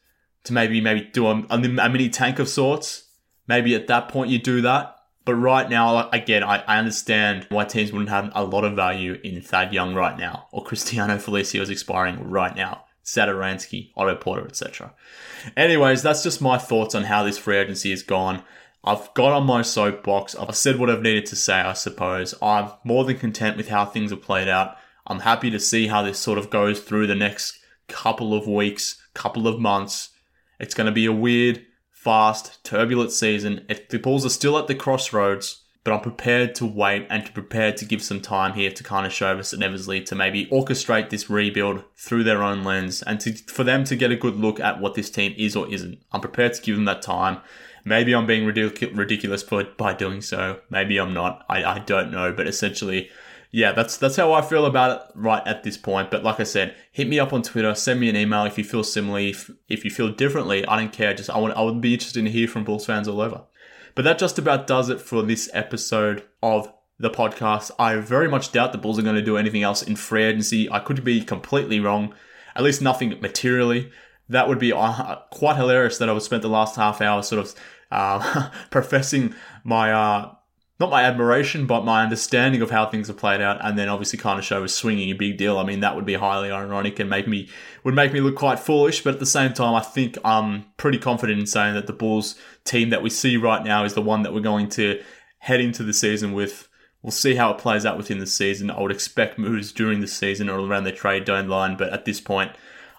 to 0.45 0.53
maybe 0.53 0.81
maybe 0.81 1.03
do 1.13 1.27
a, 1.27 1.45
a 1.51 1.59
mini 1.59 2.09
tank 2.09 2.39
of 2.39 2.49
sorts. 2.49 3.09
Maybe 3.47 3.75
at 3.75 3.89
that 3.89 4.09
point 4.09 4.31
you 4.31 4.39
do 4.39 4.63
that. 4.63 4.97
But 5.25 5.37
right 5.37 5.69
now, 5.69 6.11
again, 6.11 6.43
I, 6.43 6.59
I 6.67 6.79
understand 6.79 7.47
why 7.49 7.65
teams 7.65 7.93
wouldn't 7.93 8.11
have 8.11 8.31
a 8.35 8.45
lot 8.45 8.65
of 8.65 8.77
value 8.77 9.19
in 9.25 9.41
Thad 9.41 9.73
Young 9.73 9.95
right 9.95 10.19
now, 10.19 10.49
or 10.53 10.63
Cristiano 10.63 11.17
Felicio 11.19 11.61
is 11.61 11.71
expiring 11.71 12.29
right 12.29 12.55
now. 12.55 12.85
Satoransky, 13.05 13.91
Otto 13.97 14.17
Porter, 14.17 14.47
etc. 14.47 14.95
Anyways, 15.57 16.03
that's 16.03 16.23
just 16.23 16.41
my 16.41 16.57
thoughts 16.57 16.95
on 16.95 17.05
how 17.05 17.23
this 17.23 17.39
free 17.39 17.59
agency 17.59 17.91
has 17.91 18.03
gone. 18.03 18.43
I've 18.83 19.13
got 19.15 19.33
on 19.33 19.47
my 19.47 19.63
soapbox. 19.63 20.35
I've 20.35 20.57
said 20.57 20.79
what 20.79 20.91
I've 20.91 21.03
needed 21.03 21.27
to 21.27 21.37
say, 21.37 21.55
I 21.55 21.73
suppose. 21.73 22.35
I'm 22.43 22.71
more 22.83 23.05
than 23.05 23.19
content 23.19 23.57
with 23.57 23.69
how 23.69 23.85
things 23.85 24.11
have 24.11 24.23
played 24.23 24.49
out. 24.49 24.77
I'm 25.07 25.21
happy 25.21 25.51
to 25.51 25.61
see 25.61 25.87
how 25.87 26.03
this 26.03 26.19
sort 26.19 26.39
of 26.39 26.51
goes 26.51 26.81
through 26.81 27.07
the 27.07 27.15
next 27.15 27.59
couple 27.89 28.35
of 28.35 28.47
weeks, 28.47 29.01
couple 29.15 29.47
of 29.47 29.59
months. 29.59 30.11
It's 30.65 30.75
going 30.75 30.87
to 30.87 30.93
be 30.93 31.05
a 31.05 31.13
weird 31.13 31.63
fast, 31.91 32.65
turbulent 32.65 33.13
season. 33.13 33.67
If 33.69 33.91
the 33.91 33.99
Bulls 33.99 34.25
are 34.25 34.31
still 34.31 34.57
at 34.57 34.67
the 34.67 34.75
crossroads, 34.75 35.63
but 35.85 35.93
I'm 35.93 36.01
prepared 36.01 36.55
to 36.55 36.65
wait 36.65 37.07
and 37.11 37.27
to 37.27 37.33
prepare 37.33 37.71
to 37.75 37.85
give 37.85 38.03
some 38.03 38.23
time 38.23 38.55
here 38.55 38.71
to 38.71 38.83
kind 38.83 39.05
of 39.05 39.13
Karnisovas 39.13 39.53
and 39.53 39.63
Eversley 39.63 40.01
to 40.05 40.15
maybe 40.15 40.47
orchestrate 40.47 41.11
this 41.11 41.29
rebuild 41.29 41.85
through 41.97 42.25
their 42.25 42.43
own 42.43 42.65
lens 42.65 43.03
and 43.03 43.21
to, 43.21 43.35
for 43.35 43.63
them 43.63 43.85
to 43.85 43.95
get 43.95 44.11
a 44.11 44.17
good 44.17 44.37
look 44.37 44.59
at 44.59 44.81
what 44.81 44.95
this 44.95 45.11
team 45.11 45.35
is 45.37 45.55
or 45.55 45.71
isn't. 45.71 45.99
I'm 46.13 46.23
prepared 46.23 46.55
to 46.55 46.63
give 46.63 46.77
them 46.77 46.87
that 46.87 47.03
time. 47.03 47.43
Maybe 47.85 48.15
I'm 48.15 48.27
being 48.27 48.49
ridic- 48.51 48.97
ridiculous 48.97 49.43
by 49.43 49.93
doing 49.93 50.23
so. 50.23 50.61
Maybe 50.71 50.97
I'm 50.97 51.13
not. 51.13 51.45
I, 51.51 51.63
I 51.63 51.79
don't 51.81 52.11
know. 52.11 52.33
But 52.33 52.47
essentially, 52.47 53.11
yeah, 53.55 53.71
that's 53.71 53.99
that's 53.99 54.17
how 54.17 54.33
I 54.33 54.43
feel 54.43 54.67
about 54.67 54.91
it 54.91 55.07
right 55.15 55.47
at 55.47 55.63
this 55.63 55.77
point. 55.77 56.11
But 56.11 56.25
like 56.25 56.41
I 56.41 56.43
said, 56.43 56.75
hit 56.91 57.07
me 57.07 57.21
up 57.21 57.33
on 57.33 57.41
Twitter, 57.43 57.73
send 57.77 58.01
me 58.01 58.09
an 58.09 58.17
email 58.17 58.45
if 58.47 58.59
you 58.59 58.65
feel 58.65 58.83
similarly. 58.83 59.31
If, 59.31 59.49
if 59.69 59.85
you 59.85 59.93
feel 59.93 60.09
differently, 60.09 60.67
I 60.67 60.81
don't 60.81 60.93
care. 60.93 61.15
Just 61.15 61.31
I 61.31 61.39
want 61.39 61.57
I 61.57 61.63
would 61.63 61.81
be 61.81 61.95
interested 61.95 62.25
to 62.25 62.31
hear 62.33 62.49
from 62.49 62.65
Bulls 62.65 62.85
fans 62.85 63.07
all 63.07 63.21
over. 63.21 63.43
But 63.95 64.03
that 64.07 64.19
just 64.19 64.41
about 64.41 64.67
does 64.67 64.89
it 64.89 65.01
for 65.01 65.23
this 65.23 65.49
episode 65.53 66.25
of 66.43 66.73
the 66.99 67.11
podcast. 67.11 67.71
I 67.79 67.95
very 67.95 68.29
much 68.29 68.51
doubt 68.51 68.73
the 68.73 68.79
Bulls 68.79 68.99
are 68.99 69.03
going 69.03 69.15
to 69.15 69.23
do 69.23 69.37
anything 69.37 69.63
else 69.63 69.85
in 69.85 69.95
free 69.95 70.25
agency. 70.25 70.69
I 70.69 70.81
could 70.81 71.05
be 71.05 71.21
completely 71.23 71.79
wrong, 71.79 72.13
at 72.57 72.65
least 72.65 72.83
nothing 72.83 73.21
materially. 73.21 73.93
That 74.29 74.49
would 74.49 74.59
be 74.59 74.73
quite 74.73 75.55
hilarious 75.55 75.99
that 75.99 76.09
I 76.09 76.13
would 76.13 76.23
spend 76.23 76.43
the 76.43 76.49
last 76.49 76.75
half 76.75 77.01
hour 77.01 77.23
sort 77.23 77.47
of 77.47 77.55
uh, 77.93 78.51
professing 78.71 79.33
my 79.63 79.93
uh, 79.93 80.35
not 80.81 80.91
my 80.91 81.03
admiration, 81.03 81.67
but 81.67 81.85
my 81.85 82.03
understanding 82.03 82.61
of 82.61 82.71
how 82.71 82.87
things 82.87 83.09
are 83.09 83.15
played 83.15 83.41
out, 83.41 83.59
and 83.63 83.79
then 83.79 83.89
obviously 83.89 84.19
kind 84.19 84.39
of 84.39 84.45
show 84.45 84.65
a 84.65 84.69
swinging 84.69 85.11
a 85.11 85.15
big 85.15 85.37
deal. 85.37 85.57
I 85.59 85.65
mean, 85.65 85.81
that 85.81 85.95
would 85.95 86.05
be 86.05 86.15
highly 86.15 86.51
ironic 86.51 86.99
and 86.99 87.09
make 87.09 87.29
me 87.29 87.49
would 87.85 87.95
make 87.95 88.13
me 88.13 88.21
look 88.21 88.35
quite 88.35 88.59
foolish. 88.59 89.03
But 89.03 89.15
at 89.15 89.21
the 89.21 89.27
same 89.27 89.53
time, 89.53 89.75
I 89.75 89.81
think 89.81 90.19
I'm 90.25 90.65
pretty 90.77 90.99
confident 90.99 91.39
in 91.39 91.47
saying 91.47 91.75
that 91.75 91.87
the 91.87 91.93
Bulls 91.93 92.35
team 92.65 92.91
that 92.91 93.03
we 93.03 93.11
see 93.11 93.37
right 93.37 93.65
now 93.65 93.85
is 93.85 93.95
the 93.95 94.03
one 94.03 94.23
that 94.23 94.35
we're 94.35 94.41
going 94.41 94.69
to 94.71 95.01
head 95.39 95.61
into 95.61 95.85
the 95.85 95.93
season 95.93 96.33
with. 96.33 96.69
We'll 97.03 97.11
see 97.11 97.35
how 97.35 97.51
it 97.51 97.59
plays 97.59 97.85
out 97.85 97.99
within 97.99 98.19
the 98.19 98.27
season. 98.27 98.71
I 98.71 98.81
would 98.81 98.91
expect 98.91 99.39
moves 99.39 99.73
during 99.73 100.01
the 100.01 100.09
season 100.09 100.49
or 100.49 100.59
around 100.59 100.85
the 100.85 100.93
trade 100.93 101.27
deadline, 101.27 101.77
but 101.77 101.93
at 101.93 102.07
this 102.07 102.19
point, 102.19 102.53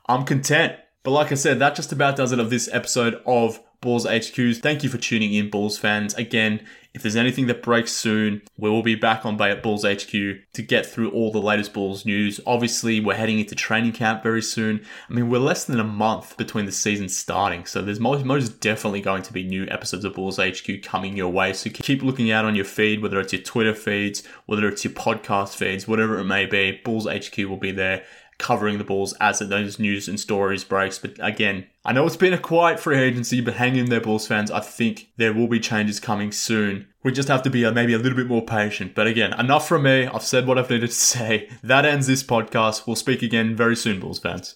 I'm 0.08 0.26
content. 0.26 0.76
But 1.02 1.12
like 1.12 1.32
I 1.32 1.36
said, 1.36 1.58
that 1.58 1.76
just 1.76 1.92
about 1.92 2.16
does 2.16 2.32
it 2.32 2.40
of 2.40 2.52
this 2.52 2.70
episode 2.72 3.20
of 3.26 3.60
Bulls 3.82 4.06
HQs. 4.06 4.58
Thank 4.58 4.84
you 4.84 4.90
for 4.90 4.98
tuning 4.98 5.34
in, 5.34 5.50
Bulls 5.50 5.78
fans. 5.78 6.14
Again, 6.16 6.66
if 6.96 7.02
there's 7.02 7.18
anything 7.18 7.48
that 7.48 7.62
breaks 7.62 7.92
soon, 7.92 8.42
we 8.58 8.70
will 8.70 8.82
be 8.82 8.96
back 8.96 9.26
on 9.26 9.36
Bay 9.36 9.52
at 9.52 9.62
Bulls 9.62 9.84
HQ 9.84 10.10
to 10.10 10.62
get 10.66 10.86
through 10.86 11.12
all 11.12 11.30
the 11.30 11.42
latest 11.42 11.74
Bulls 11.74 12.06
news. 12.06 12.40
Obviously, 12.48 13.02
we're 13.02 13.16
heading 13.16 13.38
into 13.38 13.54
training 13.54 13.92
camp 13.92 14.24
very 14.24 14.42
soon. 14.42 14.84
I 15.10 15.14
mean, 15.14 15.30
we're 15.30 15.40
less 15.40 15.66
than 15.66 15.82
a 15.82 15.84
month 15.84 16.38
between 16.38 16.66
the 16.66 16.72
season 16.72 17.10
starting, 17.10 17.66
so 17.66 17.82
there's 17.82 18.00
most, 18.00 18.24
most 18.24 18.62
definitely 18.62 19.02
going 19.02 19.24
to 19.24 19.34
be 19.34 19.44
new 19.44 19.68
episodes 19.70 20.06
of 20.06 20.14
Bulls 20.14 20.38
HQ 20.38 20.84
coming 20.84 21.18
your 21.18 21.30
way. 21.34 21.52
So 21.52 21.70
keep 21.70 22.02
looking 22.02 22.32
out 22.32 22.46
on 22.46 22.56
your 22.56 22.64
feed, 22.64 23.02
whether 23.02 23.20
it's 23.20 23.34
your 23.34 23.42
Twitter 23.42 23.76
feeds, 23.76 24.24
whether 24.46 24.66
it's 24.66 24.86
your 24.86 24.94
podcast 24.94 25.54
feeds, 25.58 25.90
whatever 25.90 26.18
it 26.20 26.24
may 26.24 26.46
be. 26.46 26.80
Bulls 26.86 27.08
HQ 27.08 27.38
will 27.40 27.58
be 27.58 27.72
there 27.72 28.06
covering 28.38 28.78
the 28.78 28.84
Bulls 28.84 29.14
as 29.20 29.40
those 29.40 29.80
news 29.80 30.08
and 30.08 30.20
stories 30.20 30.64
breaks. 30.64 31.00
But 31.00 31.14
again, 31.20 31.68
I 31.84 31.94
know 31.94 32.06
it's 32.06 32.18
been 32.18 32.34
a 32.34 32.38
quiet 32.38 32.80
free 32.80 32.98
agency, 32.98 33.42
but 33.42 33.56
hang 33.56 33.76
in 33.76 33.90
there, 33.90 34.02
Bulls 34.02 34.28
fans. 34.28 34.52
I 34.52 34.60
think 34.60 35.10
there 35.18 35.34
will 35.34 35.48
be 35.48 35.60
changes 35.60 36.00
coming 36.00 36.32
soon. 36.32 36.88
We 37.04 37.12
just 37.12 37.28
have 37.28 37.44
to 37.44 37.50
be 37.50 37.66
uh, 37.66 37.72
maybe 37.72 37.94
a 37.94 37.98
little 37.98 38.18
bit 38.18 38.28
more 38.28 38.46
patient. 38.46 38.96
But 38.96 39.08
again, 39.08 39.34
enough 39.40 39.68
from 39.68 39.84
me. 39.84 40.08
I've 40.08 40.24
said 40.24 40.48
what 40.48 40.58
I've 40.58 40.70
needed 40.70 40.90
to 40.90 40.96
say. 40.96 41.50
That 41.64 41.86
ends 41.86 42.08
this 42.08 42.24
podcast. 42.24 42.88
We'll 42.88 42.96
speak 42.96 43.22
again 43.22 43.56
very 43.56 43.76
soon, 43.76 44.00
Bulls 44.00 44.20
fans. 44.20 44.56